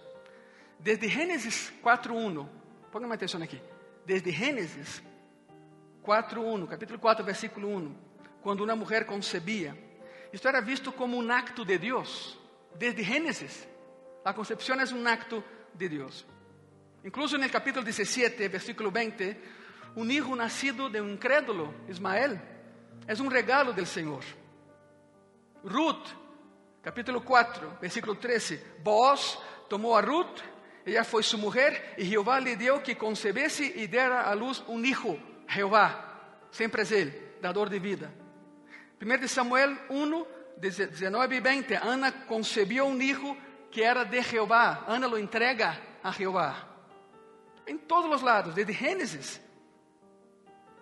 Desde 0.79 1.09
Génesis 1.09 1.73
4.1, 1.83 2.47
pónganme 2.91 3.15
atención 3.15 3.43
aquí. 3.43 3.59
Desde 4.05 4.31
Génesis 4.31 5.01
4.1, 6.07 6.69
capítulo 6.69 7.01
4, 7.01 7.25
versículo 7.25 7.67
1, 7.67 7.95
cuando 8.41 8.63
una 8.63 8.75
mujer 8.75 9.05
concebía. 9.05 9.75
Esto 10.31 10.47
era 10.47 10.61
visto 10.61 10.95
como 10.95 11.17
un 11.17 11.29
acto 11.29 11.65
de 11.65 11.77
Dios, 11.77 12.39
desde 12.79 13.03
Génesis. 13.03 13.67
La 14.23 14.33
concepción 14.33 14.79
es 14.79 14.93
un 14.93 15.05
acto 15.05 15.43
de 15.73 15.89
Dios. 15.89 16.25
Incluso 17.03 17.35
en 17.35 17.43
el 17.43 17.51
capítulo 17.51 17.83
17, 17.83 18.47
versículo 18.47 18.89
20, 18.89 19.41
un 19.95 20.09
hijo 20.09 20.33
nacido 20.33 20.89
de 20.89 21.01
un 21.01 21.11
incrédulo, 21.11 21.73
Ismael, 21.89 22.39
es 23.05 23.19
un 23.19 23.29
regalo 23.29 23.73
del 23.73 23.85
Señor. 23.85 24.23
Ruth, 25.65 26.07
capítulo 26.81 27.21
4, 27.21 27.79
versículo 27.81 28.17
13, 28.17 28.77
Boaz 28.81 29.37
tomó 29.67 29.97
a 29.97 30.01
Ruth, 30.01 30.39
ella 30.85 31.03
fue 31.03 31.21
su 31.21 31.37
mujer, 31.37 31.95
y 31.97 32.05
Jehová 32.05 32.39
le 32.39 32.55
dio 32.55 32.81
que 32.81 32.97
concebiese 32.97 33.65
y 33.65 33.87
diera 33.87 34.21
a 34.21 34.33
luz 34.35 34.63
un 34.67 34.85
hijo. 34.85 35.17
Jehová, 35.47 36.47
sempre 36.51 36.81
é 36.81 36.93
Ele, 36.93 37.11
dador 37.41 37.69
de 37.69 37.79
vida. 37.79 38.13
1 39.01 39.27
Samuel 39.27 39.77
1, 39.89 40.25
19 40.57 41.35
e 41.35 41.39
20, 41.39 41.73
Ana 41.75 42.11
concebió 42.11 42.85
um 42.85 42.99
hijo 43.01 43.37
que 43.71 43.83
era 43.83 44.03
de 44.03 44.21
Jehová. 44.21 44.83
Ana 44.87 45.07
lo 45.07 45.17
entrega 45.17 45.79
a 46.03 46.11
Jehová. 46.11 46.67
Em 47.65 47.77
todos 47.77 48.09
os 48.11 48.21
lados, 48.21 48.55
desde 48.55 48.73
Gênesis. 48.73 49.41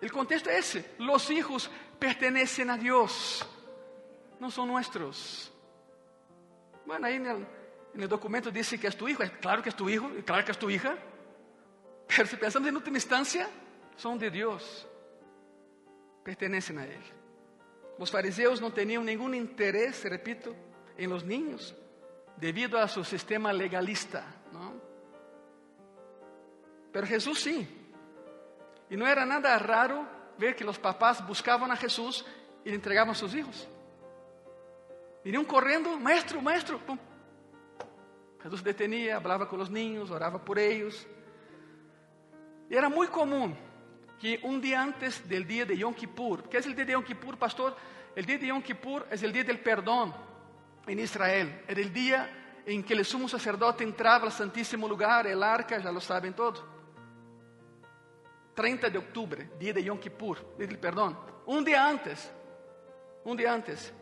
O 0.02 0.12
contexto 0.12 0.48
é 0.48 0.58
esse: 0.58 0.84
los 0.98 1.28
hijos 1.30 1.70
pertenecem 1.98 2.68
a 2.70 2.76
Deus, 2.76 3.44
não 4.38 4.50
são 4.50 4.66
nossos. 4.66 5.52
Bueno, 6.86 7.06
aí 7.06 7.18
no, 7.18 8.08
documento 8.08 8.52
diz 8.52 8.68
que 8.68 8.86
é 8.86 8.90
tu 8.90 9.08
hijo, 9.08 9.22
claro 9.40 9.62
que 9.62 9.70
é 9.70 9.72
tu 9.72 9.90
hijo, 9.90 10.22
claro 10.24 10.44
que 10.44 10.52
é 10.52 10.54
tu 10.54 10.70
hija, 10.70 10.96
pero 12.06 12.26
se 12.28 12.36
pensamos 12.36 12.68
em 12.68 12.74
última 12.74 12.96
instância, 12.96 13.48
son 13.96 14.18
de 14.18 14.30
Dios, 14.30 14.86
pertenecen 16.22 16.78
a 16.78 16.84
Él. 16.84 17.02
Los 17.98 18.10
fariseos 18.10 18.60
no 18.60 18.72
tenían 18.72 19.04
ningún 19.04 19.34
interés, 19.34 20.04
repito, 20.04 20.54
en 20.96 21.10
los 21.10 21.24
niños, 21.24 21.74
debido 22.36 22.78
a 22.78 22.88
su 22.88 23.02
sistema 23.04 23.52
legalista. 23.52 24.24
¿no? 24.52 24.74
Pero 26.92 27.06
Jesús 27.06 27.40
sí. 27.40 27.66
Y 28.90 28.96
no 28.96 29.06
era 29.06 29.24
nada 29.24 29.58
raro 29.58 30.06
ver 30.38 30.54
que 30.54 30.64
los 30.64 30.78
papás 30.78 31.26
buscaban 31.26 31.70
a 31.70 31.76
Jesús 31.76 32.24
y 32.64 32.68
le 32.68 32.74
entregaban 32.74 33.10
a 33.10 33.14
sus 33.14 33.34
hijos. 33.34 33.66
Venían 35.24 35.44
corriendo, 35.44 35.98
maestro, 35.98 36.40
maestro. 36.40 36.78
Pum. 36.78 36.98
Jesús 38.42 38.62
detenía, 38.62 39.16
hablaba 39.16 39.48
con 39.48 39.58
los 39.58 39.70
niños, 39.70 40.10
oraba 40.10 40.44
por 40.44 40.58
ellos. 40.58 41.06
Y 42.70 42.76
era 42.76 42.88
muy 42.88 43.08
común 43.08 43.56
que 44.20 44.40
un 44.42 44.60
día 44.60 44.82
antes 44.82 45.28
del 45.28 45.46
día 45.46 45.64
de 45.64 45.76
Yom 45.76 45.94
Kippur, 45.94 46.48
¿qué 46.48 46.58
es 46.58 46.66
el 46.66 46.74
día 46.74 46.84
de 46.84 46.92
Yom 46.92 47.04
Kippur, 47.04 47.36
pastor? 47.36 47.76
El 48.14 48.24
día 48.24 48.38
de 48.38 48.46
Yom 48.46 48.62
Kippur 48.62 49.06
es 49.10 49.22
el 49.22 49.32
día 49.32 49.44
del 49.44 49.60
perdón 49.60 50.14
en 50.86 50.98
Israel. 50.98 51.62
Era 51.68 51.80
el 51.80 51.92
día 51.92 52.62
en 52.64 52.82
que 52.82 52.94
el 52.94 53.04
sumo 53.04 53.28
sacerdote 53.28 53.84
entraba 53.84 54.24
al 54.24 54.32
santísimo 54.32 54.88
lugar, 54.88 55.26
el 55.26 55.42
arca, 55.42 55.78
ya 55.78 55.92
lo 55.92 56.00
saben 56.00 56.32
todo. 56.34 56.76
30 58.54 58.88
de 58.88 58.98
octubre, 58.98 59.50
día 59.58 59.74
de 59.74 59.84
Yom 59.84 59.98
Kippur, 59.98 60.56
día 60.56 60.66
del 60.66 60.78
perdón. 60.78 61.18
Un 61.44 61.62
día 61.62 61.86
antes, 61.86 62.32
un 63.24 63.36
día 63.36 63.52
antes, 63.52 63.92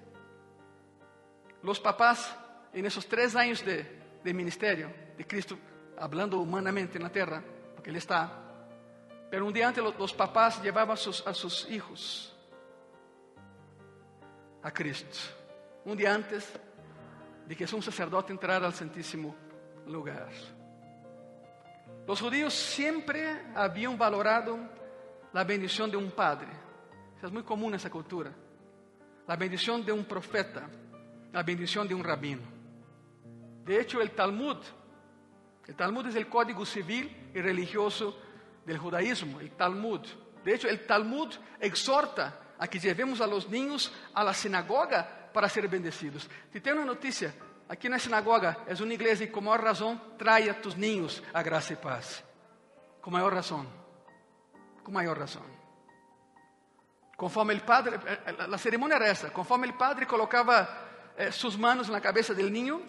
los 1.62 1.80
papás 1.80 2.36
en 2.72 2.86
esos 2.86 3.06
tres 3.06 3.34
años 3.34 3.64
de, 3.64 4.04
de 4.22 4.32
ministerio 4.32 4.92
de 5.16 5.26
Cristo, 5.26 5.58
hablando 5.98 6.38
humanamente 6.38 6.98
en 6.98 7.02
la 7.02 7.10
tierra, 7.10 7.42
porque 7.74 7.90
Él 7.90 7.96
está, 7.96 8.43
pero 9.35 9.47
un 9.47 9.53
día 9.53 9.66
antes 9.66 9.82
los, 9.82 10.12
papás 10.12 10.62
llevaban 10.62 10.97
a 10.97 11.35
sus, 11.35 11.68
hijos 11.68 12.32
a 14.62 14.70
Cristo. 14.70 15.18
Un 15.85 15.97
día 15.97 16.14
antes 16.14 16.53
de 17.45 17.57
que 17.57 17.64
un 17.74 17.82
sacerdote 17.82 18.32
entrara 18.32 18.64
al 18.64 18.74
Santísimo 18.74 19.35
lugar. 19.89 20.30
Los 22.07 22.20
judíos 22.20 22.55
siempre 22.55 23.47
habían 23.57 23.99
valorado 23.99 24.57
la 25.32 25.43
bendición 25.43 25.91
de 25.91 25.97
un 25.97 26.12
padre. 26.12 26.53
Es 27.20 27.32
muy 27.32 27.43
común 27.43 27.70
en 27.70 27.74
esa 27.74 27.91
cultura. 27.91 28.30
La 29.26 29.35
bendición 29.35 29.85
de 29.85 29.91
un 29.91 30.05
profeta, 30.05 30.68
la 31.32 31.43
bendición 31.43 31.89
de 31.89 31.95
un 31.97 32.05
rabino. 32.05 32.43
De 33.64 33.80
hecho, 33.80 34.01
el 34.01 34.12
Talmud, 34.12 34.59
el 35.66 35.74
Talmud 35.74 36.07
es 36.07 36.14
el 36.14 36.28
código 36.28 36.64
civil 36.64 37.32
y 37.35 37.41
religioso 37.41 38.16
del 38.66 38.78
judaísmo, 38.78 39.40
el 39.40 39.50
Talmud. 39.52 40.00
De 40.44 40.54
hecho, 40.54 40.68
el 40.68 40.86
Talmud 40.86 41.34
exhorta 41.60 42.40
a 42.58 42.68
que 42.68 42.78
llevemos 42.78 43.20
a 43.20 43.26
los 43.26 43.48
niños 43.48 43.92
a 44.14 44.22
la 44.22 44.34
sinagoga 44.34 45.30
para 45.32 45.48
ser 45.48 45.68
bendecidos. 45.68 46.28
Te 46.52 46.60
tengo 46.60 46.78
una 46.78 46.86
noticia, 46.86 47.34
Aqui 47.66 47.88
na 47.88 47.98
sinagoga 47.98 48.58
é 48.66 48.74
uma 48.74 48.92
igreja 48.92 49.24
e 49.24 49.26
com 49.26 49.40
maior 49.40 49.64
razão 49.64 49.96
traia 50.18 50.52
tus 50.52 50.74
niños 50.74 51.22
a 51.32 51.42
graça 51.42 51.72
e 51.72 51.76
paz. 51.76 52.22
Com 53.00 53.10
maior 53.10 53.32
razão. 53.32 53.66
Com 54.82 54.92
maior 54.92 55.18
razão. 55.18 55.42
Conforme 57.16 57.54
o 57.54 57.62
padre, 57.62 57.96
a 57.96 58.30
eh, 58.30 58.54
eh, 58.54 58.58
cerimônia 58.58 58.96
era 58.96 59.06
essa, 59.06 59.30
conforme 59.30 59.68
o 59.68 59.72
padre 59.74 60.04
colocava 60.04 60.68
eh, 61.16 61.30
suas 61.30 61.56
mãos 61.56 61.88
na 61.88 62.00
cabeça 62.00 62.34
do 62.34 62.48
niño, 62.50 62.82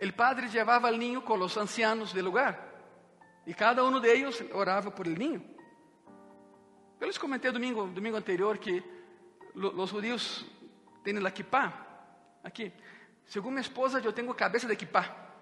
o 0.00 0.12
padre 0.14 0.48
levava 0.48 0.90
o 0.90 0.96
niño 0.96 1.20
com 1.20 1.34
os 1.34 1.56
ancianos 1.56 2.12
do 2.12 2.22
lugar. 2.22 2.67
E 3.48 3.54
cada 3.54 3.82
um 3.82 3.98
deles 3.98 4.44
orava 4.52 4.90
por 4.90 5.06
el 5.06 5.18
niño. 5.18 5.42
Eu 7.00 7.06
les 7.06 7.16
comentei 7.16 7.50
domingo, 7.50 7.86
domingo 7.86 8.18
anterior 8.18 8.58
que 8.58 8.84
os 9.54 9.88
judíos 9.88 10.44
têm 11.02 11.16
a 11.16 11.30
kippah 11.30 11.72
aqui. 12.44 12.70
Segundo 13.24 13.52
minha 13.52 13.62
esposa, 13.62 14.00
eu 14.04 14.12
tenho 14.12 14.34
cabeça 14.34 14.66
de 14.66 14.74
equipar. 14.74 15.32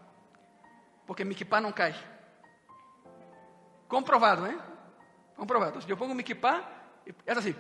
Porque 1.05 1.25
mi 1.25 1.33
equipar 1.33 1.61
não 1.61 1.73
cai. 1.73 1.97
Comprovado, 3.89 4.43
né? 4.43 4.57
Comprovado. 5.35 5.83
Se 5.83 5.91
eu 5.91 5.97
pongo 5.97 6.15
mi 6.15 6.21
equipar, 6.21 6.63
é 7.27 7.33
assim, 7.33 7.57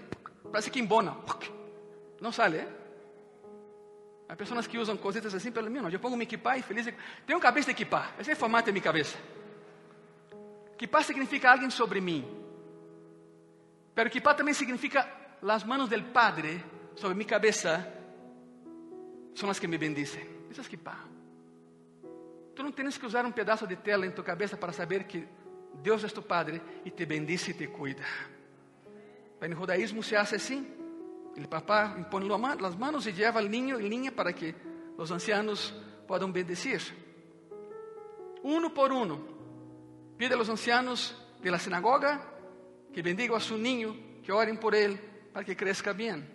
parece 0.53 0.70
que 0.70 0.78
embona. 0.78 1.16
Não 2.20 2.30
sai, 2.30 2.51
né? 2.51 2.72
Há 4.28 4.36
pessoas 4.36 4.68
que 4.68 4.78
usam 4.78 4.97
coisitas 4.97 5.34
assim 5.34 5.51
pelo 5.51 5.68
menos. 5.68 5.92
Eu 5.92 5.99
pongo 5.99 6.16
mi 6.16 6.22
equipar 6.22 6.57
e 6.57 6.62
feliz. 6.62 6.86
Tenho 7.26 7.40
cabeça 7.40 7.66
de 7.66 7.72
equipar. 7.72 8.14
Esse 8.16 8.30
é 8.30 8.34
o 8.34 8.36
formato 8.36 8.66
da 8.66 8.72
minha 8.72 8.84
cabeça. 8.84 9.18
Equipar 10.77 11.03
significa 11.03 11.51
alguém 11.51 11.70
sobre 11.70 12.03
mim. 12.03 12.22
Pero 13.95 14.09
equipar 14.11 14.37
também 14.37 14.53
significa 14.53 15.09
as 15.43 15.64
manos 15.64 15.89
del 15.89 16.05
Padre 16.05 16.62
sobre 16.97 17.14
minha 17.14 17.27
cabeça 17.27 17.91
son 19.35 19.49
las 19.49 19.59
que 19.59 19.66
me 19.66 19.79
bendicen. 19.79 20.22
Eso 20.51 20.61
es 20.61 20.68
kippah. 20.68 21.03
Tú 22.55 22.62
no 22.62 22.72
tienes 22.72 22.99
que 22.99 23.07
usar 23.07 23.24
un 23.24 23.33
pedazo 23.33 23.66
de 23.66 23.77
tela 23.77 24.05
en 24.05 24.14
tu 24.14 24.22
cabeza 24.22 24.59
para 24.61 24.72
saber 24.74 25.07
que 25.07 25.27
Dios 25.83 26.05
es 26.05 26.12
tu 26.12 26.22
Padre 26.22 26.61
y 26.85 26.91
te 26.91 27.07
bendice 27.07 27.53
y 27.53 27.55
te 27.55 27.68
cuida. 27.68 28.05
En 29.41 29.55
judaísmo 29.55 30.03
se 30.03 30.16
hace 30.16 30.37
así. 30.37 30.66
El 31.37 31.49
papá 31.49 31.95
impone 31.97 32.27
las 32.61 32.79
manos 32.79 33.07
y 33.07 33.12
lleva 33.14 33.41
al 33.41 33.51
niño 33.51 33.81
y 33.81 33.89
niña 33.89 34.11
para 34.11 34.35
que 34.35 34.55
los 34.99 35.11
ancianos 35.11 35.74
puedan 36.07 36.35
bendecir. 36.35 36.83
Uno 38.43 38.72
por 38.74 38.93
uno, 38.93 39.36
pide 40.17 40.35
a 40.35 40.37
los 40.37 40.49
ancianos 40.49 41.17
de 41.43 41.51
la 41.51 41.59
sinagoga 41.59 42.21
que 42.93 43.03
bendigan 43.03 43.37
a 43.37 43.41
su 43.41 43.59
niño, 43.59 43.95
que 44.25 44.33
oren 44.33 44.59
por 44.59 44.75
él 44.75 44.99
para 45.33 45.45
que 45.45 45.57
crezca 45.57 45.93
bien. 45.93 46.35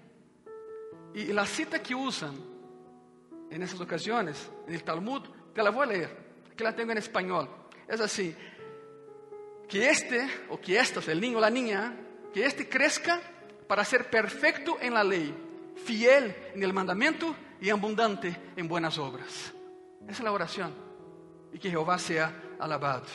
Y 1.13 1.25
la 1.33 1.45
cita 1.45 1.81
que 1.81 1.95
usan 1.95 2.35
en 3.49 3.63
esas 3.63 3.81
ocasiones, 3.81 4.49
en 4.67 4.73
el 4.73 4.83
Talmud, 4.83 5.23
te 5.53 5.61
la 5.61 5.71
voy 5.71 5.83
a 5.83 5.87
leer, 5.87 6.17
aquí 6.51 6.63
la 6.63 6.75
tengo 6.75 6.91
en 6.91 6.99
español. 6.99 7.49
Es 7.87 7.99
así, 7.99 8.35
que 9.67 9.89
este, 9.89 10.27
o 10.49 10.59
que 10.59 10.77
esta, 10.77 10.99
el 11.11 11.19
niño 11.19 11.37
o 11.37 11.41
la 11.41 11.49
niña, 11.49 11.95
que 12.33 12.45
este 12.45 12.69
crezca 12.69 13.19
para 13.67 13.83
ser 13.83 14.09
perfecto 14.09 14.77
en 14.79 14.93
la 14.93 15.03
ley, 15.03 15.33
fiel 15.83 16.35
en 16.53 16.63
el 16.63 16.73
mandamiento 16.73 17.35
y 17.59 17.69
abundante 17.69 18.35
en 18.55 18.67
buenas 18.67 18.97
obras. 18.97 19.53
Esa 20.03 20.11
es 20.11 20.19
la 20.19 20.31
oración. 20.31 20.73
Y 21.53 21.59
que 21.59 21.69
Jehová 21.69 21.97
sea 21.97 22.55
alabado. 22.59 23.05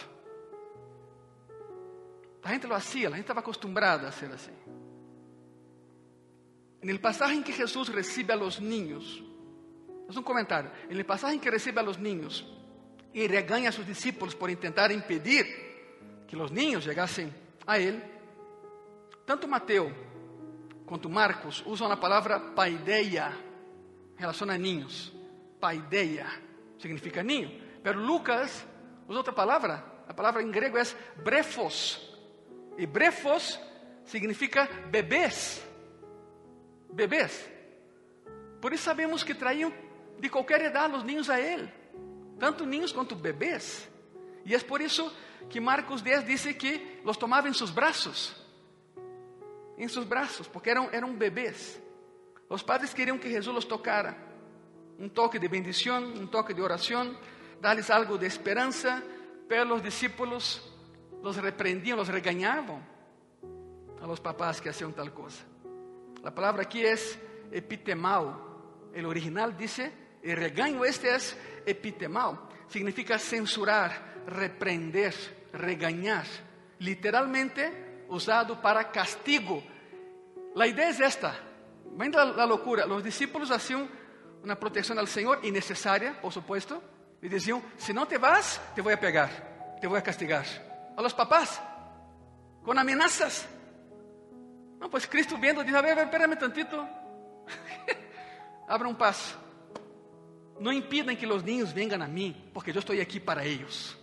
La 2.47 2.53
gente 2.53 2.69
lo 2.69 2.77
hacía, 2.77 3.11
la 3.11 3.17
gente 3.17 3.27
estaba 3.27 3.41
acostumbrada 3.41 4.07
a 4.07 4.11
hacer 4.11 4.31
así. 4.31 4.53
En 6.81 6.89
el 6.89 7.01
pasaje 7.01 7.35
en 7.35 7.43
que 7.43 7.53
Jesús 7.53 7.93
recibe 7.93 8.33
a 8.33 8.37
los 8.37 8.61
niños, 8.61 9.21
es 10.09 10.17
un 10.17 10.23
comentario. 10.23 10.71
En 10.89 10.97
el 10.97 11.05
pasaje 11.05 11.41
que 11.41 11.51
recibe 11.51 11.81
a 11.81 11.83
los 11.83 11.99
niños 11.99 12.47
y 13.13 13.27
regaña 13.27 13.71
a 13.71 13.73
sus 13.73 13.85
discípulos 13.85 14.37
por 14.37 14.49
intentar 14.49 14.93
impedir 14.93 15.45
que 16.29 16.37
los 16.37 16.53
niños 16.53 16.85
llegasen 16.85 17.35
a 17.67 17.79
él, 17.79 18.01
tanto 19.25 19.49
Mateo 19.49 19.91
quanto 20.87 21.09
Marcos 21.09 21.65
usam 21.67 21.91
a 21.91 21.99
palavra 21.99 22.55
paideia 22.55 23.37
relação 24.17 24.49
a 24.49 24.57
niños. 24.57 25.13
Paideia 25.59 26.29
significa 26.79 27.25
niño. 27.25 27.51
Pero 27.83 27.99
Lucas 27.99 28.65
usa 29.09 29.19
outra 29.19 29.35
palavra. 29.35 30.05
A 30.07 30.15
palavra 30.15 30.41
em 30.45 30.51
grego 30.53 30.79
é 30.79 30.85
brefos. 31.25 32.06
E 32.77 32.87
brefos 32.87 33.59
significa 34.05 34.67
bebês. 34.91 35.65
Bebês. 36.93 37.49
Por 38.61 38.73
isso 38.73 38.85
sabemos 38.85 39.23
que 39.23 39.35
traíam 39.35 39.73
de 40.19 40.29
qualquer 40.29 40.61
idade 40.63 40.95
os 40.95 41.05
ninhos 41.05 41.29
a 41.29 41.39
Ele, 41.39 41.71
tanto 42.39 42.65
ninhos 42.65 42.93
quanto 42.93 43.15
bebês. 43.15 43.89
E 44.45 44.55
é 44.55 44.59
por 44.59 44.81
isso 44.81 45.13
que 45.49 45.61
Marcos 45.61 46.03
10 46.03 46.25
diz 46.25 46.47
que 46.57 47.01
los 47.05 47.17
tomava 47.17 47.49
em 47.49 47.53
seus 47.53 47.71
braços, 47.71 48.35
em 49.77 49.87
seus 49.89 50.05
braços, 50.05 50.49
porque 50.49 50.71
eram, 50.71 50.89
eram 50.93 51.15
bebês. 51.15 51.81
Os 52.49 52.63
padres 52.63 52.95
queriam 52.95 53.19
que 53.19 53.29
Jesus 53.29 53.55
los 53.55 53.65
tocara, 53.65 54.17
um 54.99 55.09
toque 55.09 55.39
de 55.39 55.49
bendição, 55.49 56.03
um 56.03 56.27
toque 56.27 56.55
de 56.55 56.63
oração, 56.63 57.17
darles 57.61 57.91
algo 57.91 58.17
de 58.17 58.27
esperança, 58.27 59.03
pero 59.49 59.75
os 59.75 59.83
discípulos 59.83 60.63
los 61.23 61.37
repreendiam, 61.37 61.99
los 61.99 62.09
regañavam 62.09 62.81
a 64.01 64.07
los 64.07 64.21
papás 64.21 64.61
que 64.61 64.69
hacían 64.69 64.93
tal 64.93 65.13
coisa. 65.13 65.45
A 66.25 66.31
palavra 66.31 66.63
aqui 66.63 66.85
é 66.85 66.95
epitemao. 67.53 68.45
O 68.97 69.09
original 69.09 69.53
diz 69.57 69.79
el 69.79 70.85
este 70.85 71.15
es 71.15 71.37
epitemal, 71.67 72.39
significa 72.69 73.19
censurar, 73.19 74.23
reprender, 74.27 75.15
regañar, 75.53 76.25
literalmente 76.79 78.05
usado 78.09 78.61
para 78.61 78.91
castigo. 78.91 79.63
La 80.55 80.67
idea 80.67 80.89
es 80.89 81.01
esta, 81.01 81.39
ven 81.93 82.11
la, 82.13 82.25
la 82.25 82.47
locura, 82.47 82.87
los 82.87 83.05
discípulos 83.05 83.51
hacían 83.51 83.89
una 84.43 84.59
protección 84.59 84.99
al 84.99 85.09
Señor 85.09 85.41
innecesaria, 85.43 86.21
por 86.21 86.33
supuesto, 86.33 86.83
y 87.21 87.29
decían, 87.29 87.63
si 87.77 87.93
no 87.93 88.07
te 88.07 88.19
vas, 88.19 88.61
te 88.75 88.81
voy 88.81 88.95
a 88.95 89.01
pegar, 89.01 89.77
te 89.81 89.87
voy 89.87 89.99
a 89.99 90.03
castigar. 90.03 90.66
A 90.97 91.03
los 91.03 91.13
papás, 91.13 91.61
con 92.65 92.79
amenazas. 92.79 93.47
No, 94.81 94.91
pues 94.91 95.07
Cristo 95.07 95.37
viendo, 95.37 95.63
dice, 95.63 95.77
a 95.77 95.83
ver, 95.83 95.99
a 95.99 96.03
espérame 96.03 96.37
tantito, 96.37 96.87
abra 98.69 98.89
un 98.89 98.97
paso. 98.97 99.37
Não 100.59 100.73
impidam 100.73 101.15
que 101.15 101.27
os 101.27 101.43
niños 101.43 101.73
venham 101.73 102.03
a 102.03 102.07
mim, 102.07 102.35
porque 102.55 102.71
eu 102.71 102.79
estou 102.79 102.99
aqui 102.99 103.21
para 103.21 103.45
eles. 103.45 103.97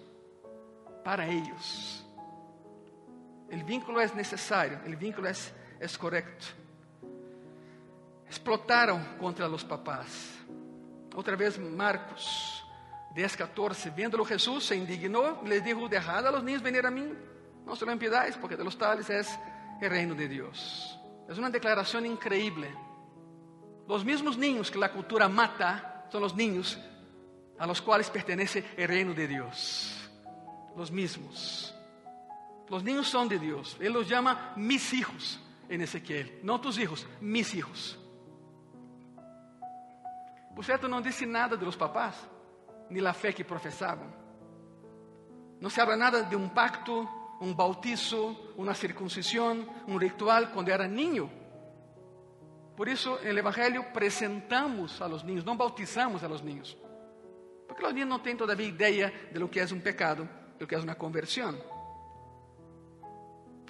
Para 1.04 1.28
eles. 1.28 2.04
O 3.52 3.66
vínculo 3.66 4.00
é 4.00 4.08
necessário, 4.14 4.80
o 4.86 4.98
vínculo 4.98 5.28
é, 5.28 5.34
é 5.80 5.88
correto. 5.98 6.56
Explotaram 8.30 9.04
contra 9.20 9.48
os 9.50 9.64
papás. 9.64 10.40
Outra 11.16 11.36
vez, 11.36 11.58
Marcos 11.58 12.63
10, 13.14 13.38
14. 13.38 13.92
Viendo-lo 13.92 14.26
Jesus, 14.26 14.66
se 14.66 14.76
indignou, 14.76 15.44
les 15.46 15.64
dijo: 15.64 15.88
Dejad 15.88 16.28
a 16.28 16.32
los 16.32 16.44
niños 16.44 16.62
venir 16.62 16.86
a 16.86 16.92
mim. 16.92 17.16
Não 17.66 17.76
se 17.76 17.86
lo 17.86 17.92
impidáis, 17.92 18.36
porque 18.36 18.58
de 18.58 18.64
los 18.64 18.76
tales 18.76 19.10
é 19.10 19.22
el 19.82 19.90
reino 19.90 20.16
de 20.16 20.28
Dios. 20.28 21.00
Es 21.30 21.38
una 21.38 21.50
declaración 21.50 22.06
increíble. 22.06 22.74
Los 23.88 24.04
mismos 24.04 24.38
niños 24.38 24.70
que 24.70 24.80
la 24.80 24.92
cultura 24.92 25.28
mata 25.30 26.08
son 26.12 26.22
los 26.22 26.36
niños 26.36 26.78
a 27.58 27.66
los 27.66 27.82
cuales 27.82 28.10
pertenece 28.10 28.66
el 28.78 28.88
reino 28.88 29.14
de 29.14 29.28
Dios. 29.28 30.10
Los 30.76 30.92
mismos. 30.92 31.74
Los 32.70 32.84
niños 32.84 33.08
son 33.08 33.30
de 33.30 33.40
Dios. 33.40 33.78
Él 33.80 33.94
los 33.94 34.08
llama 34.08 34.54
mis 34.56 34.94
hijos 34.94 35.40
en 35.70 35.82
Ezequiel. 35.82 36.40
No 36.44 36.60
tus 36.60 36.78
hijos, 36.78 37.08
mis 37.22 37.54
hijos. 37.54 38.00
Por 40.56 40.64
cierto, 40.64 40.88
no 40.88 41.02
dice 41.02 41.26
nada 41.26 41.56
de 41.56 41.66
los 41.66 41.76
papás, 41.76 42.16
ni 42.94 43.02
la 43.02 43.14
fe 43.14 43.34
que 43.34 43.44
profesaban. 43.44 44.14
No 45.60 45.70
se 45.70 45.82
habla 45.82 45.96
nada 45.96 46.22
de 46.22 46.36
un 46.36 46.52
pacto, 46.52 47.38
un 47.40 47.56
bautizo, 47.56 48.54
una 48.58 48.76
circuncisión, 48.76 49.68
un 49.88 50.00
ritual 50.00 50.52
cuando 50.52 50.72
era 50.72 50.88
niño. 50.88 51.30
Por 52.78 52.88
eso 52.88 53.20
en 53.22 53.30
el 53.30 53.38
Evangelio 53.40 53.92
presentamos 53.92 55.02
a 55.02 55.08
los 55.08 55.24
niños, 55.24 55.46
no 55.46 55.56
bautizamos 55.56 56.22
a 56.24 56.28
los 56.28 56.44
niños. 56.44 56.78
Porque 57.68 57.82
los 57.82 57.94
niños 57.94 58.10
no 58.10 58.22
tienen 58.22 58.38
todavía 58.38 58.68
idea 58.68 59.12
de 59.32 59.40
lo 59.40 59.50
que 59.50 59.62
es 59.62 59.72
un 59.72 59.82
pecado, 59.82 60.24
de 60.24 60.60
lo 60.60 60.68
que 60.68 60.76
es 60.76 60.84
una 60.84 60.96
conversión. 60.96 61.58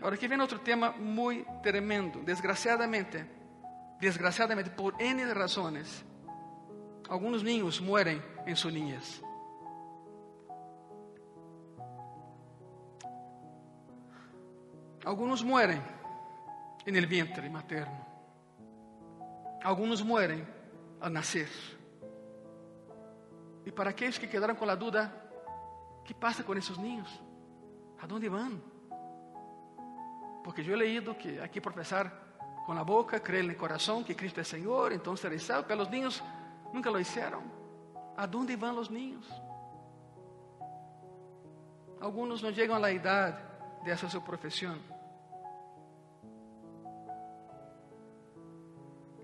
Ahora 0.01 0.15
aquí 0.17 0.27
viene 0.27 0.43
otro 0.43 0.59
tema 0.59 0.91
muy 0.91 1.45
tremendo. 1.61 2.19
Desgraciadamente, 2.25 3.25
desgraciadamente, 4.01 4.71
por 4.71 5.01
N 5.01 5.33
razones, 5.33 6.03
algunos 7.09 7.43
niños 7.43 7.79
mueren 7.79 8.32
en 8.45 8.55
su 8.55 8.69
niñez. 8.69 9.21
Algunos 15.05 15.43
mueren 15.43 15.81
en 16.85 16.95
el 16.95 17.07
vientre 17.07 17.49
materno. 17.49 18.05
Algunos 19.63 20.03
mueren 20.03 20.47
al 21.01 21.13
nacer. 21.13 21.49
Y 23.65 23.71
para 23.71 23.91
aquellos 23.91 24.19
que 24.19 24.29
quedaron 24.29 24.55
con 24.55 24.67
la 24.67 24.75
duda, 24.75 25.11
¿qué 26.05 26.13
pasa 26.13 26.43
con 26.43 26.57
esos 26.57 26.77
niños? 26.79 27.21
¿A 28.01 28.07
dónde 28.07 28.29
van? 28.29 28.61
Porque 30.43 30.63
yo 30.63 30.73
he 30.73 30.77
leído 30.77 31.17
que 31.17 31.39
hay 31.41 31.49
que 31.49 31.61
profesar 31.61 32.23
con 32.65 32.75
la 32.75 32.83
boca, 32.83 33.21
creer 33.21 33.45
en 33.45 33.51
el 33.51 33.57
corazón 33.57 34.03
que 34.03 34.15
Cristo 34.15 34.41
es 34.41 34.47
Señor, 34.47 34.91
entonces 34.91 35.21
seréis 35.21 35.43
salvos. 35.43 35.65
Pero 35.67 35.79
los 35.79 35.89
niños 35.89 36.21
nunca 36.73 36.89
lo 36.89 36.99
hicieron. 36.99 37.62
¿A 38.17 38.27
dónde 38.27 38.55
van 38.55 38.75
los 38.75 38.91
niños? 38.91 39.25
Algunos 42.01 42.43
no 42.43 42.49
llegan 42.49 42.77
a 42.77 42.79
la 42.79 42.91
edad 42.91 43.39
de 43.83 43.91
hacer 43.91 44.09
su 44.09 44.23
profesión. 44.23 44.79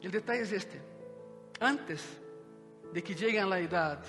El 0.02 0.12
detalle 0.12 0.42
es 0.42 0.52
este. 0.52 0.82
Antes 1.60 2.20
de 2.94 3.04
que 3.04 3.14
lleguen 3.14 3.44
a 3.44 3.48
la 3.48 3.60
edad 3.60 4.04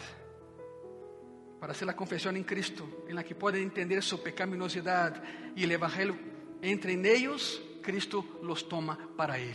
para 1.58 1.72
hacer 1.72 1.86
la 1.86 1.96
confesión 1.96 2.36
en 2.36 2.44
Cristo, 2.44 3.04
en 3.08 3.16
la 3.16 3.24
que 3.24 3.34
pueden 3.34 3.62
entender 3.62 4.02
su 4.02 4.22
pecaminosidad 4.22 5.22
y 5.54 5.64
el 5.64 5.72
Evangelio 5.72 6.16
entre 6.62 6.92
en 6.92 7.04
ellos, 7.06 7.62
Cristo 7.82 8.24
los 8.42 8.68
toma 8.68 8.98
para 9.16 9.38
Él. 9.38 9.54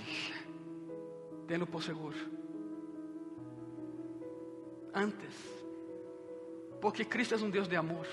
Tenlo 1.47 1.67
por 1.67 1.83
seguro. 1.83 2.34
Antes, 4.95 5.35
porque 6.81 7.05
Cristo 7.05 7.35
es 7.35 7.41
un 7.41 7.51
Dios 7.51 7.67
de 7.67 7.75
amor. 7.75 8.07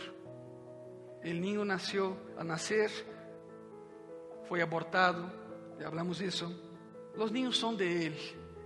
El 1.23 1.41
niño 1.41 1.65
nació 1.65 2.17
a 2.37 2.43
nacer, 2.43 2.91
fue 4.49 4.61
abortado, 4.61 5.33
ya 5.79 5.87
hablamos 5.87 6.19
de 6.19 6.27
eso. 6.27 6.53
Los 7.17 7.31
niños 7.31 7.57
son 7.57 7.77
de 7.77 8.07
Él 8.07 8.17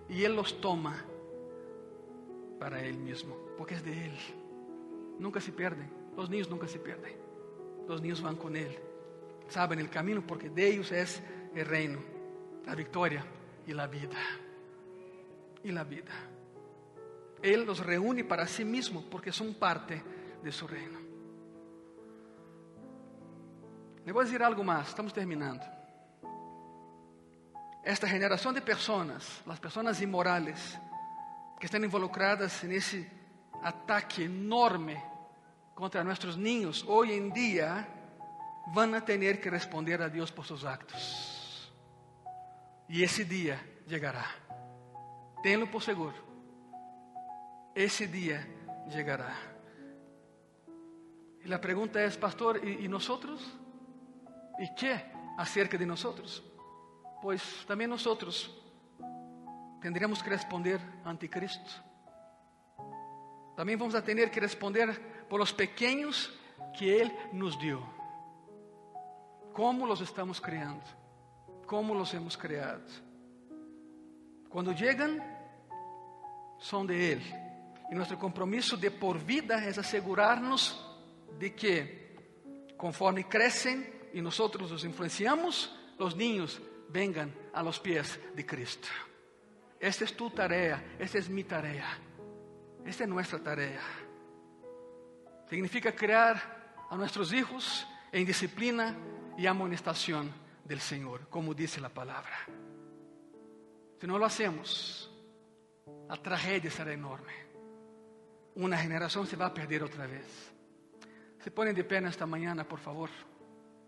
y 0.08 0.24
Él 0.24 0.34
los 0.34 0.62
toma 0.62 1.04
para 2.58 2.82
Él 2.82 2.96
mismo, 2.96 3.36
porque 3.58 3.74
es 3.74 3.84
de 3.84 4.06
Él. 4.06 4.16
Nunca 5.18 5.38
se 5.38 5.52
pierden, 5.52 5.90
los 6.16 6.30
niños 6.30 6.48
nunca 6.48 6.66
se 6.66 6.78
pierden. 6.78 7.14
Los 7.86 8.00
niños 8.00 8.22
van 8.22 8.36
con 8.36 8.56
Él, 8.56 8.78
saben 9.48 9.78
el 9.78 9.90
camino 9.90 10.26
porque 10.26 10.48
de 10.48 10.68
ellos 10.68 10.90
es 10.90 11.22
el 11.54 11.66
reino, 11.66 11.98
la 12.64 12.74
victoria 12.74 13.26
y 13.66 13.74
la 13.74 13.86
vida. 13.86 14.16
Y 15.62 15.70
la 15.70 15.84
vida. 15.84 16.14
Él 17.46 17.64
los 17.64 17.78
reúne 17.78 18.24
para 18.24 18.44
sí 18.48 18.64
mismo 18.64 19.04
porque 19.08 19.30
son 19.30 19.54
parte 19.54 20.02
de 20.42 20.50
su 20.50 20.66
reino. 20.66 20.98
Le 24.04 24.10
voy 24.12 24.22
a 24.22 24.24
decir 24.24 24.42
algo 24.42 24.64
más, 24.64 24.88
estamos 24.88 25.12
terminando. 25.12 25.64
Esta 27.84 28.08
generación 28.08 28.52
de 28.52 28.62
personas, 28.62 29.42
las 29.46 29.60
personas 29.60 30.00
inmorales, 30.02 30.76
que 31.60 31.66
están 31.66 31.84
involucradas 31.84 32.64
en 32.64 32.72
ese 32.72 33.08
ataque 33.62 34.24
enorme 34.24 35.00
contra 35.72 36.02
nuestros 36.02 36.36
niños, 36.36 36.84
hoy 36.88 37.12
en 37.12 37.32
día 37.32 37.88
van 38.74 38.92
a 38.96 39.04
tener 39.04 39.40
que 39.40 39.50
responder 39.50 40.02
a 40.02 40.08
Dios 40.08 40.32
por 40.32 40.44
sus 40.44 40.64
actos. 40.64 41.72
Y 42.88 43.04
ese 43.04 43.24
día 43.24 43.64
llegará. 43.86 44.26
Tenlo 45.44 45.70
por 45.70 45.80
seguro. 45.80 46.25
Ese 47.76 48.08
día 48.08 48.42
llegará. 48.88 49.36
Y 51.44 51.46
la 51.46 51.60
pregunta 51.60 52.02
es, 52.02 52.16
pastor, 52.16 52.58
¿y, 52.66 52.86
y 52.86 52.88
nosotros? 52.88 53.54
¿Y 54.58 54.74
qué 54.74 55.04
acerca 55.36 55.76
de 55.76 55.84
nosotros? 55.84 56.42
Pues 57.20 57.42
también 57.66 57.90
nosotros 57.90 58.50
tendríamos 59.82 60.22
que 60.22 60.30
responder 60.30 60.80
ante 61.04 61.28
Cristo. 61.28 61.70
También 63.54 63.78
vamos 63.78 63.94
a 63.94 64.02
tener 64.02 64.30
que 64.30 64.40
responder 64.40 65.26
por 65.28 65.38
los 65.38 65.52
pequeños 65.52 66.32
que 66.78 67.02
Él 67.02 67.12
nos 67.32 67.58
dio. 67.60 67.82
¿Cómo 69.52 69.84
los 69.84 70.00
estamos 70.00 70.40
creando? 70.40 70.86
¿Cómo 71.66 71.94
los 71.94 72.14
hemos 72.14 72.38
creado? 72.38 72.86
Cuando 74.48 74.72
llegan, 74.72 75.22
son 76.56 76.86
de 76.86 77.12
Él. 77.12 77.45
Y 77.90 77.94
nuestro 77.94 78.18
compromiso 78.18 78.76
de 78.76 78.90
por 78.90 79.24
vida 79.24 79.64
es 79.66 79.78
asegurarnos 79.78 80.84
de 81.38 81.54
que 81.54 82.06
conforme 82.76 83.28
crecen 83.28 84.08
y 84.12 84.20
nosotros 84.20 84.70
los 84.70 84.84
influenciamos, 84.84 85.74
los 85.98 86.16
niños 86.16 86.60
vengan 86.88 87.34
a 87.52 87.62
los 87.62 87.78
pies 87.78 88.18
de 88.34 88.44
Cristo. 88.44 88.88
Esta 89.78 90.04
es 90.04 90.16
tu 90.16 90.30
tarea, 90.30 90.96
esta 90.98 91.18
es 91.18 91.28
mi 91.28 91.44
tarea, 91.44 91.98
esta 92.84 93.04
es 93.04 93.08
nuestra 93.08 93.38
tarea. 93.38 93.82
Significa 95.48 95.94
crear 95.94 96.86
a 96.90 96.96
nuestros 96.96 97.32
hijos 97.32 97.86
en 98.10 98.26
disciplina 98.26 98.96
y 99.36 99.46
amonestación 99.46 100.32
del 100.64 100.80
Señor, 100.80 101.28
como 101.28 101.54
dice 101.54 101.80
la 101.80 101.88
palabra. 101.88 102.36
Si 104.00 104.06
no 104.06 104.18
lo 104.18 104.24
hacemos, 104.26 105.10
la 106.08 106.16
tragedia 106.16 106.70
será 106.70 106.92
enorme. 106.92 107.45
Una 108.56 108.78
generación 108.78 109.26
se 109.26 109.36
va 109.36 109.46
a 109.46 109.54
perder 109.54 109.82
otra 109.82 110.06
vez. 110.06 110.52
Se 111.38 111.50
ponen 111.50 111.74
de 111.74 111.84
pena 111.84 112.08
esta 112.08 112.26
mañana, 112.26 112.64
por 112.64 112.78
favor. 112.78 113.10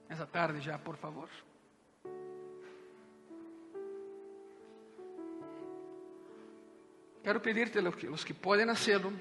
Esta 0.09 0.27
tarde 0.27 0.61
ya, 0.61 0.79
por 0.79 0.97
favor. 0.97 1.29
Quero 7.23 7.43
pedir-te, 7.43 7.81
os 8.09 8.25
que 8.25 8.33
podem 8.33 8.69
hacerlo, 8.71 9.13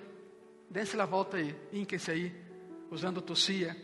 dense 0.69 0.95
la 0.95 1.05
volta 1.05 1.37
aí, 1.37 1.53
ínquense 1.73 2.11
aí, 2.11 2.31
usando 2.91 3.21
tosia 3.21 3.75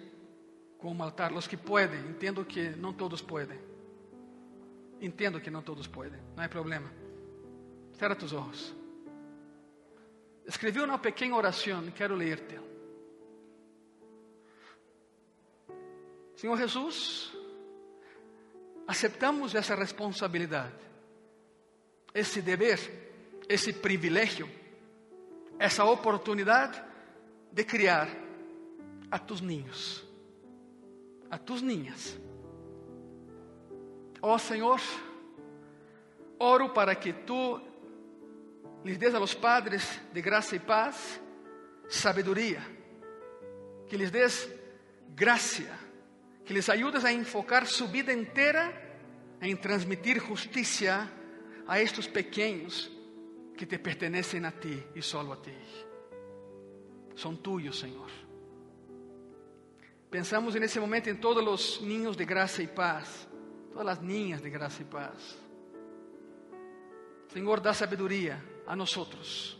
como 0.77 1.03
altar. 1.03 1.33
Os 1.33 1.47
que 1.47 1.57
podem, 1.57 1.99
entendo 2.01 2.45
que 2.45 2.69
não 2.69 2.93
todos 2.93 3.21
podem. 3.21 3.59
Entendo 5.01 5.41
que 5.41 5.49
não 5.49 5.61
todos 5.61 5.87
podem, 5.87 6.21
não 6.35 6.43
é 6.43 6.47
problema. 6.47 6.91
Cierra 7.93 8.15
tus 8.15 8.33
ojos. 8.33 8.82
Escrevi 10.45 10.81
uma 10.81 10.99
pequena 10.99 11.35
oração, 11.35 11.89
quero 11.91 12.15
ler-te. 12.15 12.59
Senhor 16.35 16.57
Jesus, 16.57 17.31
aceptamos 18.87 19.55
essa 19.55 19.75
responsabilidade, 19.75 20.75
esse 22.13 22.41
dever 22.41 23.03
esse 23.47 23.73
privilégio, 23.73 24.49
essa 25.59 25.85
oportunidade 25.85 26.81
de 27.51 27.63
criar 27.63 28.09
a 29.11 29.19
tus 29.19 29.41
niños, 29.41 30.03
a 31.29 31.37
tus 31.37 31.61
niñas. 31.61 32.17
Oh 34.21 34.39
Senhor, 34.39 34.79
oro 36.39 36.73
para 36.73 36.95
que 36.95 37.13
tu 37.13 37.61
lhes 38.83 38.97
des 38.97 39.13
a 39.15 39.19
los 39.19 39.33
padres 39.33 39.99
de 40.13 40.21
graça 40.21 40.55
e 40.55 40.59
paz 40.59 41.21
sabedoria, 41.89 42.61
que 43.87 43.97
lhes 43.97 44.11
des 44.11 44.49
graça, 45.15 45.69
que 46.45 46.53
les 46.53 46.69
ayudes 46.69 47.05
a 47.05 47.11
enfocar 47.11 47.65
su 47.65 47.87
vida 47.87 48.11
inteira 48.11 48.81
em 49.41 49.55
transmitir 49.55 50.19
justiça 50.19 51.09
a 51.67 51.79
estes 51.79 52.07
pequenos 52.07 52.91
que 53.57 53.65
te 53.65 53.77
pertenecem 53.77 54.43
a 54.45 54.51
ti 54.51 54.83
e 54.95 55.01
solo 55.01 55.33
a 55.33 55.37
ti. 55.37 55.55
São 57.15 57.35
tuyos, 57.35 57.79
Senhor. 57.79 58.09
Pensamos 60.09 60.55
nesse 60.55 60.79
momento 60.79 61.09
em 61.09 61.15
todos 61.15 61.45
os 61.47 61.81
ninhos 61.81 62.15
de 62.15 62.25
graça 62.25 62.61
e 62.61 62.67
paz, 62.67 63.27
todas 63.71 63.97
as 63.97 64.03
ninhas 64.03 64.41
de 64.41 64.49
graça 64.49 64.81
e 64.81 64.85
paz. 64.85 65.37
Senhor, 67.29 67.59
dá 67.59 67.73
sabedoria 67.73 68.52
a 68.65 68.75
nós, 68.75 69.57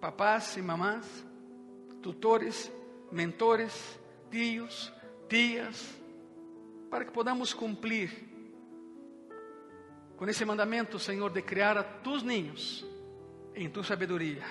papás 0.00 0.56
e 0.56 0.62
mamás, 0.62 1.24
tutores, 2.02 2.70
mentores, 3.10 3.98
tios, 4.30 4.92
tias, 5.28 5.98
para 6.90 7.04
que 7.04 7.10
podamos 7.10 7.54
cumprir 7.54 8.30
com 10.16 10.28
esse 10.28 10.44
mandamento, 10.44 10.98
Senhor, 10.98 11.32
de 11.32 11.42
criar 11.42 11.78
a 11.78 11.82
tus 11.82 12.22
ninhos 12.22 12.86
em 13.54 13.68
tu 13.68 13.82
sabedoria. 13.82 14.44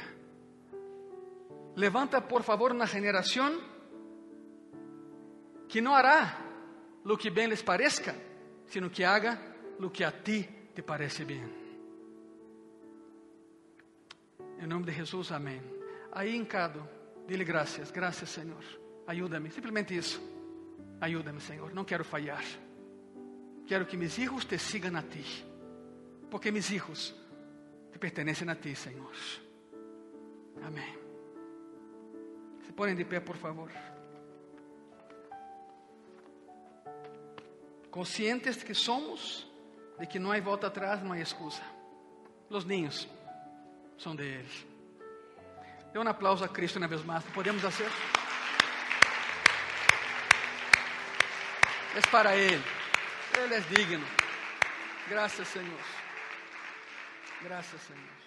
Levanta, 1.76 2.22
por 2.22 2.44
favor, 2.44 2.72
uma 2.72 2.86
geração 2.86 3.62
que 5.68 5.80
não 5.80 5.96
hará 5.96 6.38
lo 7.04 7.18
que 7.18 7.30
bem 7.30 7.48
les 7.48 7.62
parezca, 7.62 8.16
sino 8.68 8.90
que 8.90 9.04
haga 9.04 9.40
lo 9.80 9.90
que 9.90 10.04
a 10.04 10.12
ti 10.12 10.48
te 10.76 10.82
parece 10.84 11.24
bem. 11.24 11.61
Em 14.62 14.68
nome 14.68 14.86
de 14.86 14.92
Jesus, 14.92 15.32
amém. 15.32 15.60
Aí, 16.12 16.36
encado, 16.36 16.88
dile 17.28 17.44
graças, 17.44 17.90
graças, 17.90 18.30
Senhor. 18.30 18.64
Ajuda-me, 19.08 19.50
simplesmente 19.50 19.98
isso. 19.98 20.22
Ajuda-me, 21.02 21.42
Senhor. 21.42 21.74
Não 21.74 21.84
quero 21.84 22.04
falhar. 22.04 22.44
Quero 23.66 23.88
que 23.88 23.98
meus 23.98 24.14
filhos 24.14 24.46
te 24.46 24.60
sigam 24.60 24.96
a 24.96 25.02
ti. 25.02 25.44
Porque 26.30 26.52
meus 26.52 26.68
filhos 26.68 27.16
te 27.92 27.98
pertenecem 27.98 28.48
a 28.50 28.56
ti, 28.56 28.76
Senhor. 28.76 29.12
Amém. 30.62 30.96
Se 32.64 32.72
põem 32.72 32.96
de 32.96 33.04
pé, 33.04 33.20
por 33.20 33.38
favor. 33.38 33.72
Conscientes 37.90 38.62
que 38.62 38.76
somos, 38.76 39.52
de 40.00 40.06
que 40.06 40.20
não 40.20 40.32
há 40.32 40.40
volta 40.40 40.68
atrás, 40.68 41.02
não 41.02 41.14
há 41.14 41.20
excusa. 41.20 41.64
Os 42.48 42.64
ninhos 42.64 43.08
são 44.02 44.16
deles. 44.16 44.66
Dê 45.94 46.00
um 46.00 46.08
aplauso 46.08 46.44
a 46.44 46.48
Cristo 46.48 46.80
na 46.80 46.88
vez 46.88 47.04
mais. 47.04 47.24
Podemos 47.26 47.62
fazer? 47.62 47.90
É 51.96 52.02
para 52.10 52.36
Ele. 52.36 52.64
Ele 53.38 53.54
é 53.54 53.60
digno. 53.60 54.06
Graças, 55.08 55.48
Senhor. 55.48 55.80
Graças, 57.44 57.82
Senhor. 57.82 58.21